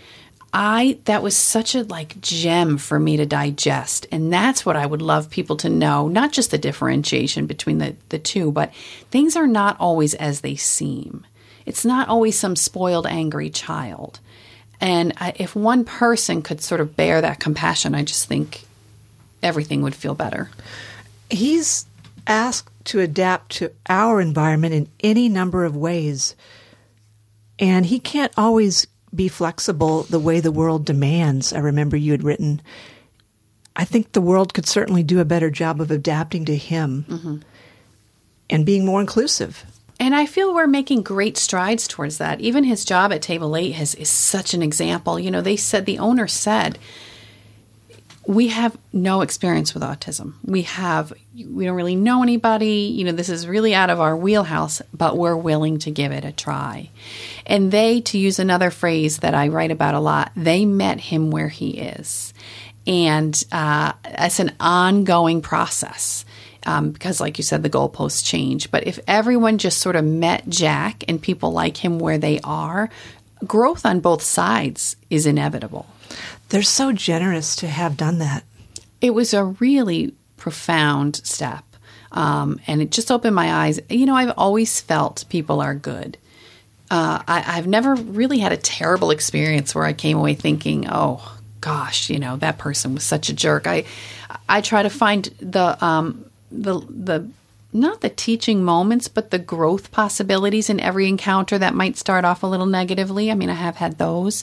I 0.53 0.99
that 1.07 1.23
was 1.23 1.35
such 1.35 1.75
a 1.75 1.85
like 1.85 2.21
gem 2.21 2.77
for 2.77 2.99
me 2.99 3.17
to 3.17 3.25
digest 3.25 4.07
and 4.13 4.31
that's 4.31 4.67
what 4.67 4.77
I 4.77 4.85
would 4.85 5.01
love 5.01 5.31
people 5.31 5.57
to 5.59 5.69
know 5.69 6.09
not 6.09 6.33
just 6.33 6.51
the 6.51 6.59
differentiation 6.59 7.47
between 7.47 7.79
the 7.79 7.95
the 8.09 8.19
two 8.19 8.51
but 8.51 8.75
things 9.13 9.37
are 9.37 9.47
not 9.47 9.77
always 9.79 10.13
as 10.15 10.41
they 10.41 10.57
seem 10.57 11.25
it's 11.67 11.85
not 11.85 12.09
always 12.09 12.37
some 12.37 12.57
spoiled 12.57 13.07
angry 13.07 13.49
child 13.49 14.19
and 14.81 15.13
I, 15.19 15.33
if 15.37 15.55
one 15.55 15.85
person 15.85 16.43
could 16.43 16.61
sort 16.63 16.81
of 16.81 16.97
bear 16.97 17.21
that 17.21 17.41
compassion 17.41 17.95
I 17.95 18.03
just 18.03 18.27
think 18.27 18.65
everything 19.43 19.83
would 19.83 19.95
feel 19.95 20.15
better 20.15 20.51
He's 21.31 21.87
asked 22.27 22.71
to 22.87 23.01
adapt 23.01 23.53
to 23.53 23.73
our 23.89 24.21
environment 24.21 24.75
in 24.75 24.89
any 25.01 25.29
number 25.29 25.65
of 25.65 25.77
ways. 25.77 26.35
And 27.59 27.87
he 27.87 28.01
can't 28.01 28.33
always 28.37 28.87
be 29.15 29.29
flexible 29.29 30.05
the 30.05 30.19
way 30.19 30.41
the 30.41 30.53
world 30.53 30.85
demands. 30.85 31.53
I 31.53 31.59
remember 31.59 31.97
you 31.97 32.13
had 32.13 32.23
written, 32.23 32.61
I 33.77 33.85
think 33.85 34.13
the 34.13 34.21
world 34.21 34.55
could 34.55 34.67
certainly 34.67 35.03
do 35.03 35.21
a 35.21 35.25
better 35.25 35.51
job 35.51 35.81
of 35.81 35.91
adapting 35.91 36.45
to 36.47 36.57
him 36.57 37.05
mm-hmm. 37.09 37.37
and 38.49 38.67
being 38.67 38.85
more 38.85 39.01
inclusive. 39.01 39.65
And 40.01 40.17
I 40.17 40.25
feel 40.25 40.55
we're 40.55 40.67
making 40.67 41.03
great 41.03 41.37
strides 41.37 41.87
towards 41.87 42.17
that. 42.17 42.41
Even 42.41 42.65
his 42.65 42.87
job 42.87 43.13
at 43.13 43.21
Table 43.21 43.55
8 43.55 43.73
has, 43.73 43.95
is 43.95 44.09
such 44.09 44.55
an 44.55 44.63
example. 44.63 45.21
You 45.21 45.31
know, 45.31 45.43
they 45.43 45.57
said, 45.57 45.85
the 45.85 45.99
owner 45.99 46.27
said, 46.27 46.79
we 48.27 48.49
have 48.49 48.79
no 48.95 49.21
experience 49.21 49.75
with 49.75 49.83
autism. 49.83 50.35
We 50.43 50.63
have, 50.63 51.13
we 51.35 51.67
don't 51.67 51.77
really 51.77 51.97
know 51.97 52.23
anybody. 52.23 52.95
You 52.95 53.05
know, 53.05 53.13
this 53.13 53.29
is 53.29 53.47
really 53.47 53.75
out 53.75 53.91
of 53.91 54.01
our 54.01 54.17
wheelhouse, 54.17 54.81
but 54.95 55.19
we're 55.19 55.37
willing 55.37 55.79
to 55.81 55.91
give 55.91 56.13
it 56.13 56.25
a 56.25 56.33
try. 56.33 56.89
And 57.45 57.71
they, 57.71 58.01
to 58.03 58.19
use 58.19 58.39
another 58.39 58.71
phrase 58.71 59.19
that 59.19 59.35
I 59.35 59.49
write 59.49 59.71
about 59.71 59.95
a 59.95 60.01
lot, 60.01 60.33
they 60.35 60.65
met 60.65 61.01
him 61.01 61.31
where 61.31 61.49
he 61.49 61.73
is. 61.73 62.33
And 62.87 63.43
uh, 63.53 63.93
it's 64.05 64.41
an 64.41 64.53
ongoing 64.61 65.43
process 65.43 66.25
um, 66.67 66.91
because, 66.91 67.21
like 67.21 67.39
you 67.39 67.45
said, 67.45 67.63
the 67.63 67.71
goalposts 67.71 68.25
change. 68.25 68.71
But 68.71 68.87
if 68.87 68.99
everyone 69.07 69.59
just 69.59 69.79
sort 69.79 69.97
of 69.97 70.05
met 70.05 70.49
Jack 70.49 71.05
and 71.09 71.21
people 71.21 71.53
like 71.53 71.79
him 71.79 71.99
where 71.99 72.19
they 72.19 72.41
are, 72.45 72.91
growth 73.47 73.87
on 73.87 74.01
both 74.01 74.23
sides 74.23 74.97
is 75.09 75.27
inevitable. 75.27 75.87
They're 76.49 76.63
so 76.63 76.93
generous 76.93 77.57
to 77.57 77.69
have 77.69 77.97
done 77.97 78.19
that. 78.19 78.45
It 79.01 79.15
was 79.15 79.33
a 79.33 79.45
really 79.45 80.15
profound 80.37 81.17
step. 81.17 81.65
Um, 82.13 82.61
and 82.67 82.83
it 82.83 82.91
just 82.91 83.11
opened 83.11 83.37
my 83.37 83.53
eyes. 83.53 83.81
You 83.89 84.07
know, 84.07 84.17
I've 84.17 84.35
always 84.37 84.81
felt 84.81 85.25
people 85.29 85.61
are 85.61 85.75
good. 85.75 86.19
Uh, 86.91 87.23
I, 87.27 87.45
I've 87.47 87.69
never 87.69 87.95
really 87.95 88.39
had 88.39 88.53
a 88.53 88.57
terrible 88.57 89.13
experience 89.13 89.75
where 89.75 89.85
I 89.85 89.93
came 89.93 90.19
away 90.19 90.35
thinking, 90.35 90.89
"Oh 90.91 91.39
gosh, 91.61 92.11
you 92.11 92.19
know 92.19 92.37
that 92.39 92.59
person 92.59 92.95
was 92.95 93.05
such 93.05 93.29
a 93.29 93.33
jerk." 93.33 93.69
I 93.69 93.85
I 94.49 94.61
try 94.61 94.83
to 94.83 94.91
find 94.91 95.25
the 95.39 95.83
um, 95.85 96.25
the 96.51 96.81
the 96.89 97.31
not 97.73 98.01
the 98.01 98.09
teaching 98.09 98.65
moments, 98.65 99.07
but 99.07 99.31
the 99.31 99.39
growth 99.39 99.93
possibilities 99.93 100.69
in 100.69 100.81
every 100.81 101.09
encounter 101.09 101.57
that 101.59 101.75
might 101.75 101.97
start 101.97 102.25
off 102.25 102.43
a 102.43 102.47
little 102.47 102.67
negatively. 102.67 103.31
I 103.31 103.35
mean, 103.35 103.51
I 103.51 103.55
have 103.55 103.77
had 103.77 103.99
those, 103.99 104.43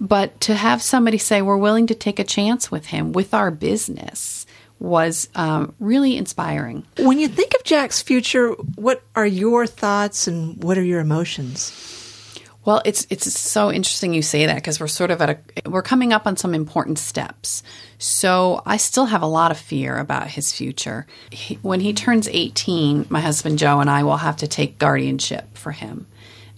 but 0.00 0.40
to 0.42 0.54
have 0.54 0.80
somebody 0.80 1.18
say 1.18 1.42
we're 1.42 1.56
willing 1.56 1.88
to 1.88 1.94
take 1.94 2.18
a 2.20 2.24
chance 2.24 2.70
with 2.70 2.86
him 2.86 3.12
with 3.12 3.34
our 3.34 3.50
business 3.50 4.46
was 4.78 5.28
um, 5.36 5.74
really 5.78 6.16
inspiring. 6.16 6.84
When 6.98 7.18
you 7.18 7.28
think 7.28 7.54
of 7.54 7.62
Jack's 7.62 8.02
future, 8.02 8.50
what 8.74 9.02
are 9.14 9.26
your 9.26 9.66
thoughts 9.66 10.26
and 10.26 10.62
what 10.62 10.76
are 10.76 10.82
your 10.82 11.00
emotions? 11.00 11.70
Well, 12.64 12.80
it's 12.84 13.06
it's 13.10 13.32
so 13.32 13.72
interesting 13.72 14.14
you 14.14 14.22
say 14.22 14.46
that 14.46 14.54
because 14.54 14.78
we're 14.78 14.86
sort 14.86 15.10
of 15.10 15.20
at 15.20 15.30
a 15.30 15.68
we're 15.68 15.82
coming 15.82 16.12
up 16.12 16.26
on 16.26 16.36
some 16.36 16.54
important 16.54 16.98
steps. 16.98 17.62
So 17.98 18.62
I 18.64 18.76
still 18.76 19.06
have 19.06 19.22
a 19.22 19.26
lot 19.26 19.50
of 19.50 19.58
fear 19.58 19.98
about 19.98 20.28
his 20.28 20.52
future. 20.52 21.06
He, 21.30 21.56
when 21.56 21.80
he 21.80 21.92
turns 21.92 22.28
18, 22.28 23.06
my 23.08 23.20
husband 23.20 23.58
Joe 23.58 23.80
and 23.80 23.90
I 23.90 24.04
will 24.04 24.18
have 24.18 24.36
to 24.38 24.46
take 24.46 24.78
guardianship 24.78 25.56
for 25.56 25.72
him, 25.72 26.06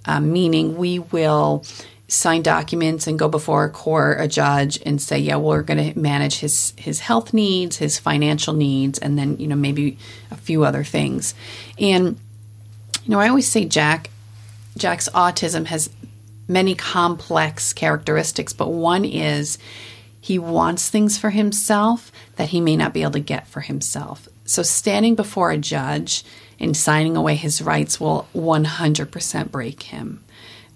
um, 0.04 0.30
meaning 0.30 0.76
we 0.76 0.98
will 0.98 1.64
sign 2.06 2.42
documents 2.42 3.06
and 3.06 3.18
go 3.18 3.28
before 3.28 3.64
a 3.64 3.70
court, 3.70 4.20
a 4.20 4.28
judge, 4.28 4.78
and 4.84 5.00
say, 5.00 5.18
yeah, 5.18 5.36
we're 5.36 5.62
going 5.62 5.92
to 5.92 5.98
manage 5.98 6.38
his 6.38 6.74
his 6.76 7.00
health 7.00 7.32
needs, 7.32 7.78
his 7.78 7.98
financial 7.98 8.52
needs, 8.52 8.98
and 8.98 9.18
then 9.18 9.38
you 9.38 9.46
know 9.46 9.56
maybe 9.56 9.96
a 10.30 10.36
few 10.36 10.64
other 10.64 10.84
things. 10.84 11.34
And 11.78 12.18
you 13.04 13.10
know, 13.10 13.20
I 13.20 13.28
always 13.28 13.48
say 13.48 13.64
Jack 13.64 14.10
Jack's 14.76 15.08
autism 15.10 15.66
has 15.66 15.90
many 16.48 16.74
complex 16.74 17.72
characteristics, 17.72 18.52
but 18.52 18.68
one 18.68 19.04
is 19.04 19.58
he 20.20 20.38
wants 20.38 20.88
things 20.88 21.18
for 21.18 21.30
himself 21.30 22.10
that 22.36 22.50
he 22.50 22.60
may 22.60 22.76
not 22.76 22.94
be 22.94 23.02
able 23.02 23.12
to 23.12 23.20
get 23.20 23.46
for 23.46 23.60
himself. 23.60 24.28
So, 24.44 24.62
standing 24.62 25.14
before 25.14 25.50
a 25.50 25.58
judge 25.58 26.24
and 26.60 26.76
signing 26.76 27.16
away 27.16 27.34
his 27.34 27.62
rights 27.62 28.00
will 28.00 28.28
100% 28.34 29.50
break 29.50 29.84
him. 29.84 30.22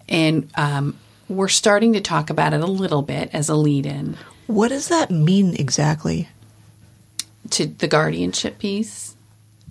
And 0.08 0.50
um, 0.54 0.98
we're 1.28 1.48
starting 1.48 1.92
to 1.92 2.00
talk 2.00 2.30
about 2.30 2.54
it 2.54 2.60
a 2.60 2.66
little 2.66 3.02
bit 3.02 3.30
as 3.32 3.48
a 3.48 3.54
lead 3.54 3.84
in 3.84 4.16
What 4.46 4.68
does 4.68 4.88
that 4.88 5.10
mean 5.10 5.54
exactly? 5.54 6.28
to 7.50 7.66
the 7.66 7.88
guardianship 7.88 8.58
piece. 8.58 9.14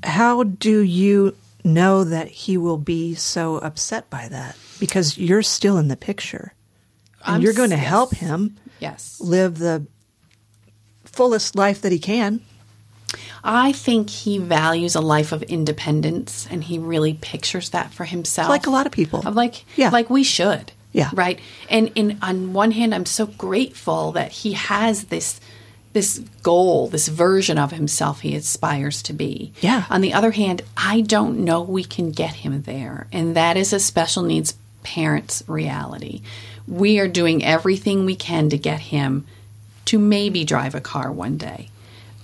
How 0.03 0.43
do 0.43 0.79
you 0.79 1.35
know 1.67 2.03
that 2.03 2.27
he 2.29 2.57
will 2.57 2.77
be 2.77 3.13
so 3.15 3.57
upset 3.57 4.09
by 4.09 4.27
that? 4.29 4.55
Because 4.79 5.17
you're 5.17 5.43
still 5.43 5.77
in 5.77 5.87
the 5.87 5.97
picture. 5.97 6.53
And 7.25 7.35
I'm 7.35 7.41
you're 7.41 7.53
going 7.53 7.69
to 7.71 7.75
s- 7.77 7.85
help 7.85 8.11
yes. 8.13 8.21
him 8.21 8.57
Yes. 8.79 9.19
live 9.21 9.57
the 9.59 9.85
fullest 11.05 11.55
life 11.55 11.81
that 11.81 11.91
he 11.91 11.99
can. 11.99 12.41
I 13.43 13.71
think 13.71 14.09
he 14.09 14.37
values 14.37 14.95
a 14.95 15.01
life 15.01 15.31
of 15.31 15.41
independence 15.43 16.47
and 16.51 16.63
he 16.63 16.77
really 16.79 17.13
pictures 17.13 17.69
that 17.69 17.91
for 17.93 18.03
himself. 18.05 18.49
Like 18.49 18.67
a 18.67 18.71
lot 18.71 18.85
of 18.85 18.91
people. 18.91 19.25
Of 19.25 19.35
like 19.35 19.65
Yeah. 19.75 19.89
like 19.89 20.09
we 20.09 20.23
should. 20.23 20.71
Yeah. 20.91 21.09
Right? 21.13 21.39
And 21.69 21.91
in 21.95 22.17
on 22.21 22.53
one 22.53 22.71
hand 22.71 22.93
I'm 22.93 23.05
so 23.05 23.25
grateful 23.27 24.11
that 24.13 24.31
he 24.31 24.53
has 24.53 25.05
this 25.05 25.39
this 25.93 26.19
goal, 26.43 26.87
this 26.87 27.07
version 27.07 27.57
of 27.57 27.71
himself 27.71 28.21
he 28.21 28.35
aspires 28.35 29.01
to 29.03 29.13
be. 29.13 29.53
Yeah. 29.61 29.85
On 29.89 30.01
the 30.01 30.13
other 30.13 30.31
hand, 30.31 30.61
I 30.75 31.01
don't 31.01 31.43
know 31.43 31.61
we 31.61 31.83
can 31.83 32.11
get 32.11 32.35
him 32.35 32.61
there. 32.63 33.07
And 33.11 33.35
that 33.35 33.57
is 33.57 33.73
a 33.73 33.79
special 33.79 34.23
needs 34.23 34.55
parent's 34.83 35.43
reality. 35.47 36.21
We 36.67 36.99
are 36.99 37.07
doing 37.07 37.43
everything 37.43 38.05
we 38.05 38.15
can 38.15 38.49
to 38.49 38.57
get 38.57 38.79
him 38.79 39.25
to 39.85 39.97
maybe 39.97 40.43
drive 40.43 40.75
a 40.75 40.81
car 40.81 41.11
one 41.11 41.37
day. 41.37 41.69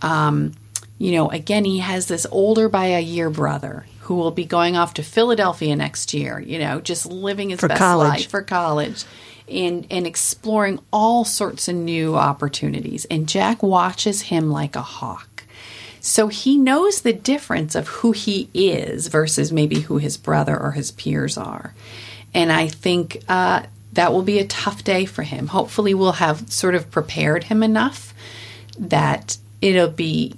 Um, 0.02 0.54
you 0.99 1.13
know, 1.13 1.30
again, 1.32 1.65
he 1.65 1.80
has 1.80 2.08
this 2.08 2.28
older 2.30 2.69
by 2.69 2.86
a 2.88 2.99
year 2.99 3.30
brother 3.30 3.86
who 4.02 4.15
will 4.15 4.32
be 4.32 4.45
going 4.45 4.76
off 4.76 4.93
to 4.95 5.04
Philadelphia 5.04 5.76
next 5.76 6.13
year, 6.13 6.39
you 6.39 6.60
know, 6.60 6.82
just 6.82 7.06
living 7.06 7.49
his 7.49 7.60
For 7.60 7.69
best 7.69 7.80
college. 7.80 8.10
life 8.10 8.30
for 8.30 8.41
college 8.41 9.06
and, 9.49 9.86
and 9.89 10.08
exploring 10.08 10.79
all 10.91 11.25
sorts 11.25 11.67
of 11.67 11.75
new 11.75 12.15
opportunities. 12.15 13.06
And 13.06 13.27
Jack 13.27 13.62
watches 13.63 14.23
him 14.23 14.49
like 14.49 14.75
a 14.75 14.82
hawk. 14.82 15.43
So 15.99 16.27
he 16.27 16.58
knows 16.58 17.01
the 17.01 17.13
difference 17.13 17.75
of 17.75 17.88
who 17.88 18.12
he 18.12 18.49
is 18.53 19.08
versus 19.08 19.53
maybe 19.53 19.82
who 19.82 19.97
his 19.97 20.17
brother 20.17 20.60
or 20.60 20.71
his 20.71 20.91
peers 20.91 21.38
are. 21.38 21.73
And 22.34 22.51
I 22.51 22.67
think 22.67 23.23
uh, 23.29 23.63
that 23.93 24.12
will 24.12 24.21
be 24.21 24.39
a 24.39 24.45
tough 24.45 24.84
day 24.84 25.06
for 25.06 25.23
him. 25.23 25.47
Hopefully, 25.47 25.93
we'll 25.93 26.13
have 26.13 26.51
sort 26.51 26.75
of 26.75 26.91
prepared 26.91 27.45
him 27.45 27.63
enough 27.63 28.13
that 28.77 29.38
it'll 29.62 29.88
be 29.88 30.36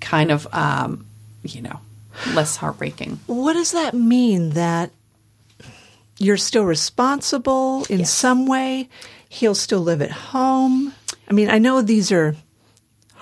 kind 0.00 0.30
of, 0.30 0.46
um, 0.52 1.06
you 1.42 1.62
know, 1.62 1.80
less 2.34 2.56
heartbreaking. 2.56 3.20
What 3.26 3.54
does 3.54 3.72
that 3.72 3.94
mean? 3.94 4.50
That 4.50 4.90
you're 6.18 6.36
still 6.36 6.64
responsible 6.64 7.84
in 7.90 8.04
some 8.04 8.46
way? 8.46 8.88
He'll 9.28 9.54
still 9.54 9.80
live 9.80 10.02
at 10.02 10.10
home? 10.10 10.94
I 11.28 11.32
mean, 11.32 11.50
I 11.50 11.58
know 11.58 11.82
these 11.82 12.12
are 12.12 12.36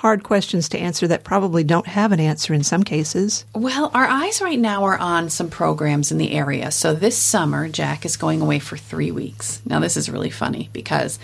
hard 0.04 0.22
questions 0.22 0.68
to 0.68 0.78
answer 0.78 1.06
that 1.08 1.24
probably 1.24 1.64
don't 1.64 1.86
have 1.86 2.12
an 2.12 2.20
answer 2.20 2.52
in 2.52 2.62
some 2.62 2.82
cases. 2.82 3.46
Well, 3.54 3.90
our 3.94 4.04
eyes 4.04 4.42
right 4.42 4.58
now 4.58 4.84
are 4.84 4.98
on 4.98 5.30
some 5.30 5.48
programs 5.48 6.12
in 6.12 6.18
the 6.18 6.32
area. 6.32 6.70
So 6.70 6.92
this 6.92 7.16
summer, 7.16 7.68
Jack 7.70 8.04
is 8.04 8.18
going 8.18 8.42
away 8.42 8.58
for 8.58 8.76
three 8.76 9.10
weeks. 9.10 9.62
Now, 9.64 9.80
this 9.80 9.96
is 9.96 10.10
really 10.10 10.28
funny 10.28 10.68
because 10.74 11.18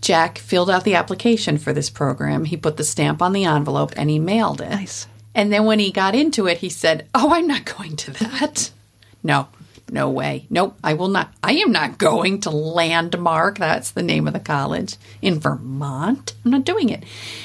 Jack 0.00 0.38
filled 0.38 0.70
out 0.70 0.84
the 0.84 0.94
application 0.94 1.58
for 1.58 1.74
this 1.74 1.90
program. 1.90 2.46
He 2.46 2.56
put 2.56 2.78
the 2.78 2.84
stamp 2.84 3.20
on 3.20 3.34
the 3.34 3.44
envelope 3.44 3.92
and 3.94 4.08
he 4.08 4.18
mailed 4.18 4.62
it. 4.62 4.70
Nice. 4.70 5.06
And 5.34 5.52
then 5.52 5.66
when 5.66 5.78
he 5.78 5.90
got 5.90 6.14
into 6.14 6.46
it, 6.46 6.58
he 6.58 6.70
said, 6.70 7.06
Oh, 7.14 7.34
I'm 7.34 7.46
not 7.46 7.66
going 7.66 7.96
to 7.96 8.10
that. 8.12 8.70
No, 9.26 9.48
no 9.94 10.10
way. 10.10 10.46
Nope, 10.50 10.76
I 10.84 10.92
will 10.92 11.08
not. 11.08 11.32
I 11.42 11.52
am 11.52 11.72
not 11.72 11.96
going 11.96 12.40
to 12.42 12.50
Landmark. 12.50 13.58
That's 13.58 13.92
the 13.92 14.02
name 14.02 14.26
of 14.26 14.34
the 14.34 14.40
college 14.40 14.96
in 15.22 15.38
Vermont. 15.38 16.34
I'm 16.44 16.50
not 16.50 16.64
doing 16.64 16.90
it. 16.90 17.04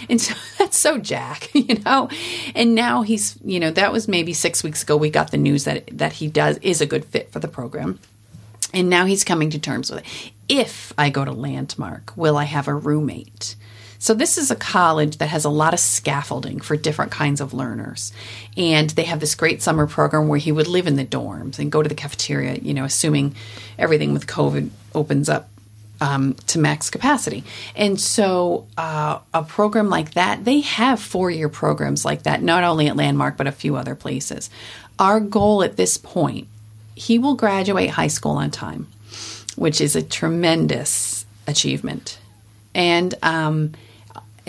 And 0.10 0.20
so 0.20 0.34
that's 0.58 0.78
so 0.78 0.98
Jack, 0.98 1.50
you 1.54 1.76
know. 1.86 2.10
And 2.56 2.76
now 2.76 3.04
he's, 3.04 3.38
you 3.46 3.60
know, 3.60 3.72
that 3.72 3.94
was 3.94 4.08
maybe 4.08 4.34
six 4.34 4.64
weeks 4.64 4.84
ago. 4.84 4.98
We 4.98 5.10
got 5.10 5.32
the 5.32 5.38
news 5.38 5.64
that 5.64 5.98
that 5.98 6.14
he 6.14 6.28
does 6.28 6.58
is 6.58 6.82
a 6.82 6.86
good 6.86 7.06
fit 7.06 7.32
for 7.32 7.40
the 7.40 7.48
program. 7.48 8.00
And 8.74 8.90
now 8.90 9.06
he's 9.06 9.24
coming 9.24 9.50
to 9.52 9.60
terms 9.60 9.90
with 9.90 10.00
it. 10.00 10.32
If 10.50 10.94
I 10.98 11.10
go 11.10 11.24
to 11.24 11.32
Landmark, 11.32 12.14
will 12.16 12.36
I 12.36 12.44
have 12.44 12.68
a 12.68 12.74
roommate? 12.74 13.56
So, 14.02 14.14
this 14.14 14.38
is 14.38 14.50
a 14.50 14.56
college 14.56 15.18
that 15.18 15.28
has 15.28 15.44
a 15.44 15.50
lot 15.50 15.74
of 15.74 15.80
scaffolding 15.80 16.62
for 16.62 16.78
different 16.78 17.12
kinds 17.12 17.42
of 17.42 17.54
learners. 17.54 18.14
And 18.56 18.90
they 18.92 19.04
have 19.04 19.20
this 19.20 19.36
great 19.36 19.62
summer 19.62 19.88
program 19.88 20.30
where 20.30 20.40
he 20.40 20.54
would 20.54 20.68
live 20.68 20.88
in 20.88 20.96
the 20.96 21.06
dorms 21.06 21.60
and 21.60 21.70
go 21.70 21.84
to 21.84 21.90
the 21.90 21.96
cafeteria, 21.96 22.56
you 22.56 22.74
know, 22.74 22.86
assuming 22.86 23.36
everything 23.78 24.14
with 24.14 24.26
COVID 24.26 24.70
opens 24.96 25.28
up 25.28 25.50
um, 26.00 26.36
to 26.48 26.60
max 26.60 26.90
capacity. 26.90 27.44
And 27.76 28.00
so, 28.00 28.68
uh, 28.78 29.20
a 29.34 29.44
program 29.44 29.90
like 29.90 30.14
that, 30.14 30.46
they 30.46 30.62
have 30.62 31.02
four 31.02 31.30
year 31.30 31.50
programs 31.50 32.06
like 32.06 32.24
that, 32.24 32.42
not 32.42 32.64
only 32.64 32.88
at 32.88 32.96
Landmark, 32.96 33.36
but 33.36 33.48
a 33.48 33.52
few 33.52 33.76
other 33.76 33.96
places. 33.96 34.50
Our 34.98 35.20
goal 35.20 35.62
at 35.62 35.76
this 35.76 35.98
point, 35.98 36.48
he 36.96 37.20
will 37.20 37.36
graduate 37.36 37.92
high 37.92 38.08
school 38.08 38.38
on 38.38 38.50
time, 38.50 38.88
which 39.58 39.82
is 39.82 39.98
a 39.98 40.02
tremendous 40.02 41.26
achievement. 41.48 42.18
And, 42.74 43.14
um, 43.22 43.74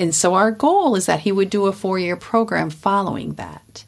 and 0.00 0.14
so, 0.14 0.32
our 0.32 0.50
goal 0.50 0.96
is 0.96 1.04
that 1.06 1.20
he 1.20 1.30
would 1.30 1.50
do 1.50 1.66
a 1.66 1.72
four 1.72 1.98
year 1.98 2.16
program 2.16 2.70
following 2.70 3.34
that. 3.34 3.84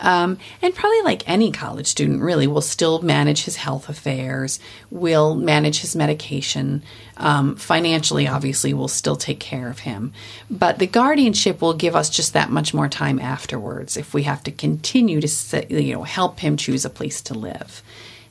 Um, 0.00 0.38
and 0.60 0.74
probably 0.74 1.02
like 1.02 1.28
any 1.28 1.52
college 1.52 1.86
student, 1.86 2.20
really, 2.20 2.48
will 2.48 2.60
still 2.60 3.00
manage 3.02 3.44
his 3.44 3.54
health 3.54 3.88
affairs, 3.88 4.58
will 4.90 5.36
manage 5.36 5.80
his 5.80 5.94
medication. 5.94 6.82
Um, 7.16 7.54
financially, 7.54 8.26
obviously, 8.26 8.74
will 8.74 8.88
still 8.88 9.14
take 9.14 9.38
care 9.38 9.70
of 9.70 9.78
him. 9.78 10.12
But 10.50 10.80
the 10.80 10.88
guardianship 10.88 11.62
will 11.62 11.74
give 11.74 11.94
us 11.94 12.10
just 12.10 12.32
that 12.32 12.50
much 12.50 12.74
more 12.74 12.88
time 12.88 13.20
afterwards 13.20 13.96
if 13.96 14.12
we 14.12 14.24
have 14.24 14.42
to 14.42 14.50
continue 14.50 15.20
to, 15.20 15.66
you 15.70 15.94
know, 15.94 16.02
help 16.02 16.40
him 16.40 16.56
choose 16.56 16.84
a 16.84 16.90
place 16.90 17.20
to 17.22 17.34
live, 17.34 17.80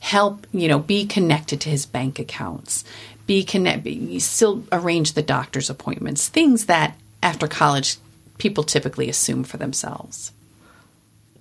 help, 0.02 0.46
you 0.52 0.68
know, 0.68 0.80
be 0.80 1.06
connected 1.06 1.62
to 1.62 1.70
his 1.70 1.86
bank 1.86 2.20
accounts, 2.20 2.84
be 3.26 3.46
connect, 3.46 3.86
be, 3.86 4.20
still 4.20 4.66
arrange 4.74 5.14
the 5.14 5.22
doctor's 5.22 5.70
appointments, 5.70 6.28
things 6.28 6.66
that 6.66 6.98
after 7.24 7.48
college 7.48 7.98
people 8.38 8.64
typically 8.64 9.10
assume 9.10 9.44
for 9.44 9.58
themselves. 9.58 10.32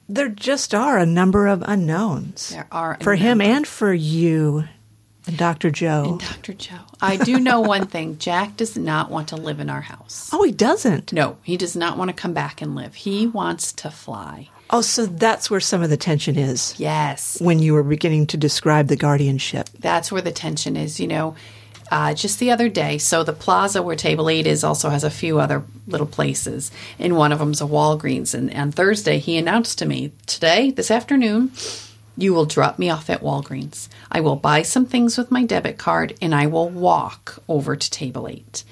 There 0.08 0.28
just 0.28 0.74
are 0.74 0.98
a 0.98 1.06
number 1.06 1.46
of 1.46 1.62
unknowns. 1.66 2.50
There 2.50 2.66
are 2.70 2.98
for 3.00 3.14
him 3.14 3.38
number. 3.38 3.54
and 3.54 3.66
for 3.66 3.92
you 3.94 4.64
and 5.26 5.36
Dr. 5.38 5.70
Joe. 5.70 6.04
And 6.04 6.20
Dr. 6.20 6.52
Joe. 6.52 6.80
I 7.00 7.16
do 7.16 7.38
know 7.38 7.60
one 7.74 7.86
thing 7.86 8.18
Jack 8.18 8.56
does 8.56 8.76
not 8.76 9.10
want 9.10 9.28
to 9.28 9.36
live 9.36 9.60
in 9.60 9.70
our 9.70 9.80
house. 9.80 10.28
oh, 10.32 10.42
he 10.42 10.52
doesn't. 10.52 11.12
No, 11.12 11.38
he 11.42 11.56
does 11.56 11.76
not 11.76 11.96
want 11.96 12.08
to 12.08 12.14
come 12.14 12.34
back 12.34 12.60
and 12.60 12.74
live. 12.74 12.94
He 12.94 13.26
wants 13.26 13.72
to 13.74 13.90
fly. 13.90 14.48
Oh, 14.70 14.80
so 14.80 15.06
that's 15.06 15.50
where 15.50 15.60
some 15.60 15.82
of 15.82 15.90
the 15.90 15.96
tension 15.98 16.36
is 16.36 16.74
Yes. 16.78 17.40
when 17.40 17.58
you 17.60 17.74
were 17.74 17.82
beginning 17.82 18.26
to 18.28 18.36
describe 18.36 18.88
the 18.88 18.96
guardianship. 18.96 19.68
That's 19.78 20.10
where 20.10 20.22
the 20.22 20.32
tension 20.32 20.76
is. 20.76 20.98
You 20.98 21.06
know, 21.08 21.36
uh, 21.92 22.14
just 22.14 22.38
the 22.38 22.50
other 22.50 22.70
day, 22.70 22.96
so 22.96 23.22
the 23.22 23.34
plaza 23.34 23.82
where 23.82 23.94
Table 23.94 24.30
8 24.30 24.46
is 24.46 24.64
also 24.64 24.88
has 24.88 25.04
a 25.04 25.10
few 25.10 25.38
other 25.38 25.62
little 25.86 26.06
places, 26.06 26.70
and 26.98 27.18
one 27.18 27.32
of 27.32 27.38
them's 27.38 27.60
a 27.60 27.64
Walgreens. 27.64 28.32
And 28.32 28.50
on 28.54 28.72
Thursday, 28.72 29.18
he 29.18 29.36
announced 29.36 29.78
to 29.78 29.84
me, 29.84 30.10
Today, 30.24 30.70
this 30.70 30.90
afternoon, 30.90 31.52
you 32.16 32.32
will 32.32 32.46
drop 32.46 32.78
me 32.78 32.88
off 32.88 33.10
at 33.10 33.20
Walgreens. 33.20 33.90
I 34.10 34.20
will 34.20 34.36
buy 34.36 34.62
some 34.62 34.86
things 34.86 35.18
with 35.18 35.30
my 35.30 35.44
debit 35.44 35.76
card, 35.76 36.16
and 36.22 36.34
I 36.34 36.46
will 36.46 36.70
walk 36.70 37.42
over 37.46 37.76
to 37.76 37.90
Table 37.90 38.26
8. 38.26 38.64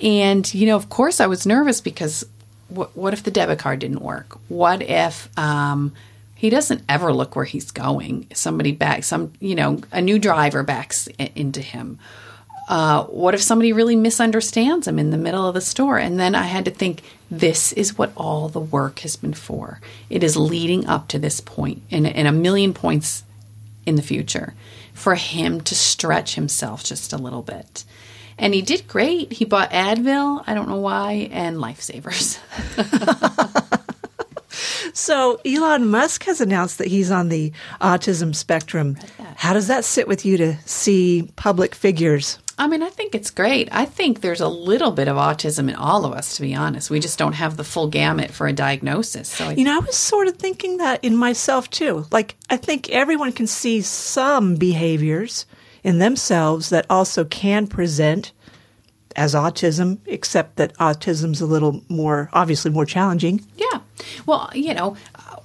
And, 0.00 0.54
you 0.54 0.66
know, 0.66 0.76
of 0.76 0.88
course, 0.88 1.20
I 1.20 1.26
was 1.26 1.44
nervous 1.44 1.82
because 1.82 2.24
what, 2.70 2.96
what 2.96 3.12
if 3.12 3.22
the 3.22 3.30
debit 3.30 3.58
card 3.58 3.80
didn't 3.80 4.00
work? 4.00 4.38
What 4.48 4.80
if 4.80 5.28
um, 5.38 5.92
he 6.34 6.48
doesn't 6.48 6.82
ever 6.88 7.12
look 7.12 7.36
where 7.36 7.44
he's 7.44 7.70
going? 7.70 8.26
Somebody 8.32 8.72
back, 8.72 9.04
some, 9.04 9.34
you 9.38 9.54
know, 9.54 9.82
a 9.92 10.00
new 10.00 10.18
driver 10.18 10.62
backs 10.62 11.08
into 11.18 11.60
him. 11.60 11.98
Uh, 12.68 13.04
what 13.04 13.34
if 13.34 13.42
somebody 13.42 13.72
really 13.72 13.96
misunderstands 13.96 14.88
him 14.88 14.98
in 14.98 15.10
the 15.10 15.18
middle 15.18 15.46
of 15.46 15.54
the 15.54 15.60
store? 15.60 15.98
And 15.98 16.18
then 16.18 16.34
I 16.34 16.44
had 16.44 16.64
to 16.64 16.70
think, 16.70 17.02
this 17.30 17.72
is 17.72 17.98
what 17.98 18.12
all 18.16 18.48
the 18.48 18.60
work 18.60 19.00
has 19.00 19.16
been 19.16 19.34
for. 19.34 19.80
It 20.08 20.22
is 20.22 20.36
leading 20.36 20.86
up 20.86 21.08
to 21.08 21.18
this 21.18 21.40
point 21.40 21.82
and, 21.90 22.06
and 22.06 22.28
a 22.28 22.32
million 22.32 22.72
points 22.72 23.24
in 23.84 23.96
the 23.96 24.02
future 24.02 24.54
for 24.92 25.14
him 25.14 25.60
to 25.62 25.74
stretch 25.74 26.36
himself 26.36 26.84
just 26.84 27.12
a 27.12 27.18
little 27.18 27.42
bit. 27.42 27.84
And 28.38 28.54
he 28.54 28.62
did 28.62 28.88
great. 28.88 29.32
He 29.32 29.44
bought 29.44 29.70
Advil, 29.70 30.42
I 30.46 30.54
don't 30.54 30.68
know 30.68 30.80
why, 30.80 31.28
and 31.32 31.58
lifesavers. 31.58 32.38
So 34.96 35.40
Elon 35.44 35.88
Musk 35.88 36.22
has 36.22 36.40
announced 36.40 36.78
that 36.78 36.86
he's 36.86 37.10
on 37.10 37.28
the 37.28 37.52
autism 37.80 38.32
spectrum. 38.32 38.96
How 39.36 39.52
does 39.52 39.66
that 39.66 39.84
sit 39.84 40.06
with 40.06 40.24
you 40.24 40.36
to 40.36 40.56
see 40.66 41.28
public 41.34 41.74
figures? 41.74 42.38
I 42.56 42.68
mean, 42.68 42.82
I 42.82 42.88
think 42.88 43.14
it's 43.14 43.30
great. 43.30 43.68
I 43.72 43.84
think 43.84 44.20
there's 44.20 44.40
a 44.40 44.48
little 44.48 44.92
bit 44.92 45.08
of 45.08 45.16
autism 45.16 45.68
in 45.68 45.74
all 45.74 46.04
of 46.04 46.12
us, 46.12 46.36
to 46.36 46.42
be 46.42 46.54
honest. 46.54 46.88
We 46.90 47.00
just 47.00 47.18
don't 47.18 47.32
have 47.32 47.56
the 47.56 47.64
full 47.64 47.88
gamut 47.88 48.30
for 48.30 48.46
a 48.46 48.52
diagnosis. 48.52 49.28
So, 49.28 49.46
I, 49.46 49.52
You 49.54 49.64
know, 49.64 49.76
I 49.76 49.80
was 49.80 49.96
sort 49.96 50.28
of 50.28 50.36
thinking 50.36 50.76
that 50.76 51.02
in 51.04 51.16
myself 51.16 51.68
too. 51.70 52.06
Like, 52.12 52.36
I 52.48 52.56
think 52.56 52.90
everyone 52.90 53.32
can 53.32 53.46
see 53.48 53.80
some 53.82 54.54
behaviors 54.54 55.46
in 55.82 55.98
themselves 55.98 56.68
that 56.70 56.86
also 56.88 57.24
can 57.24 57.66
present 57.66 58.32
as 59.16 59.34
autism, 59.34 59.98
except 60.06 60.56
that 60.56 60.76
autism's 60.78 61.40
a 61.40 61.46
little 61.46 61.82
more, 61.88 62.30
obviously 62.32 62.70
more 62.70 62.86
challenging. 62.86 63.44
yeah. 63.56 63.80
Well, 64.26 64.50
you 64.54 64.74
know, 64.74 64.96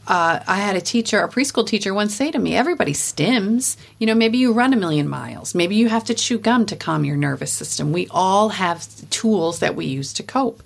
uh, 0.10 0.43
I 0.47 0.55
had 0.55 0.76
a 0.76 0.82
teacher, 0.82 1.20
a 1.20 1.30
preschool 1.30 1.66
teacher, 1.66 1.93
once 1.93 2.16
say 2.16 2.32
to 2.32 2.39
me, 2.39 2.55
everybody 2.55 2.93
stims. 2.93 3.78
You 3.99 4.07
know, 4.07 4.16
maybe 4.16 4.39
you 4.39 4.51
run 4.51 4.74
a 4.74 4.78
million 4.78 5.07
miles. 5.07 5.53
Maybe 5.53 5.76
you 5.76 5.88
have 5.88 6.03
to 6.05 6.16
chew 6.16 6.39
gum 6.39 6.66
to 6.66 6.76
calm 6.76 7.05
your 7.05 7.16
nervous 7.16 7.53
system. 7.53 7.91
We 7.91 8.07
all 8.10 8.49
have 8.49 8.88
tools 9.12 9.60
that 9.60 9.76
we 9.76 9.86
use 9.86 10.12
to 10.14 10.24
cope. 10.24 10.64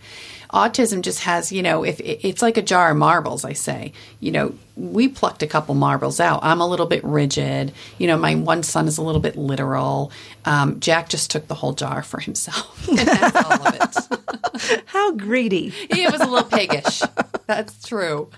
Autism 0.54 1.02
just 1.02 1.20
has, 1.24 1.52
you 1.52 1.64
know, 1.64 1.84
if 1.84 2.00
it's 2.00 2.42
like 2.42 2.58
a 2.58 2.62
jar 2.62 2.92
of 2.92 2.98
marbles, 2.98 3.44
I 3.44 3.54
say, 3.54 3.92
you 4.20 4.32
know, 4.32 4.54
we 4.76 5.08
plucked 5.08 5.44
a 5.44 5.48
couple 5.48 5.76
marbles 5.76 6.20
out. 6.20 6.42
I'm 6.44 6.62
a 6.62 6.68
little 6.68 6.86
bit 6.86 7.04
rigid. 7.04 7.74
You 7.98 8.08
know, 8.08 8.18
my 8.18 8.36
one 8.36 8.64
son 8.64 8.88
is 8.88 8.98
a 8.98 9.02
little 9.02 9.22
bit 9.22 9.36
literal. 9.36 10.12
Um, 10.46 10.80
Jack 10.80 11.10
just 11.10 11.32
took 11.32 11.48
the 11.48 11.56
whole 11.56 11.74
jar 11.74 12.04
for 12.04 12.20
himself. 12.20 12.88
and 12.90 13.36
all 13.36 13.68
of 13.68 13.76
it. 13.76 14.84
How 14.86 15.12
greedy. 15.12 15.70
he 15.70 16.06
was 16.06 16.22
a 16.22 16.28
little 16.28 16.50
piggish. 16.50 17.02
That's 17.48 17.88
true. 17.88 18.30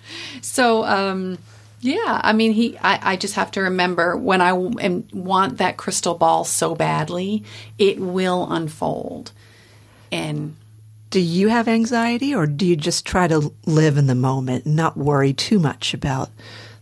So, 0.41 0.84
um, 0.86 1.38
yeah, 1.82 2.22
I 2.24 2.34
mean, 2.34 2.53
he. 2.53 2.78
I, 2.80 3.13
I 3.13 3.16
just 3.16 3.36
have 3.36 3.51
to 3.51 3.61
remember 3.61 4.18
when 4.18 4.41
I 4.41 4.49
am, 4.49 5.07
want 5.13 5.59
that 5.59 5.78
crystal 5.78 6.16
ball 6.16 6.43
so 6.43 6.74
badly, 6.74 7.43
it 7.78 7.99
will 7.99 8.51
unfold. 8.51 9.32
And 10.11 10.55
Do 11.16 11.22
you 11.22 11.47
have 11.47 11.70
anxiety 11.70 12.36
or 12.36 12.45
do 12.45 12.66
you 12.66 12.76
just 12.76 13.05
try 13.05 13.26
to 13.30 13.53
live 13.66 13.95
in 13.95 14.07
the 14.07 14.16
moment 14.16 14.66
and 14.66 14.76
not 14.76 14.97
worry 14.97 15.32
too 15.32 15.59
much 15.59 15.93
about 15.93 16.30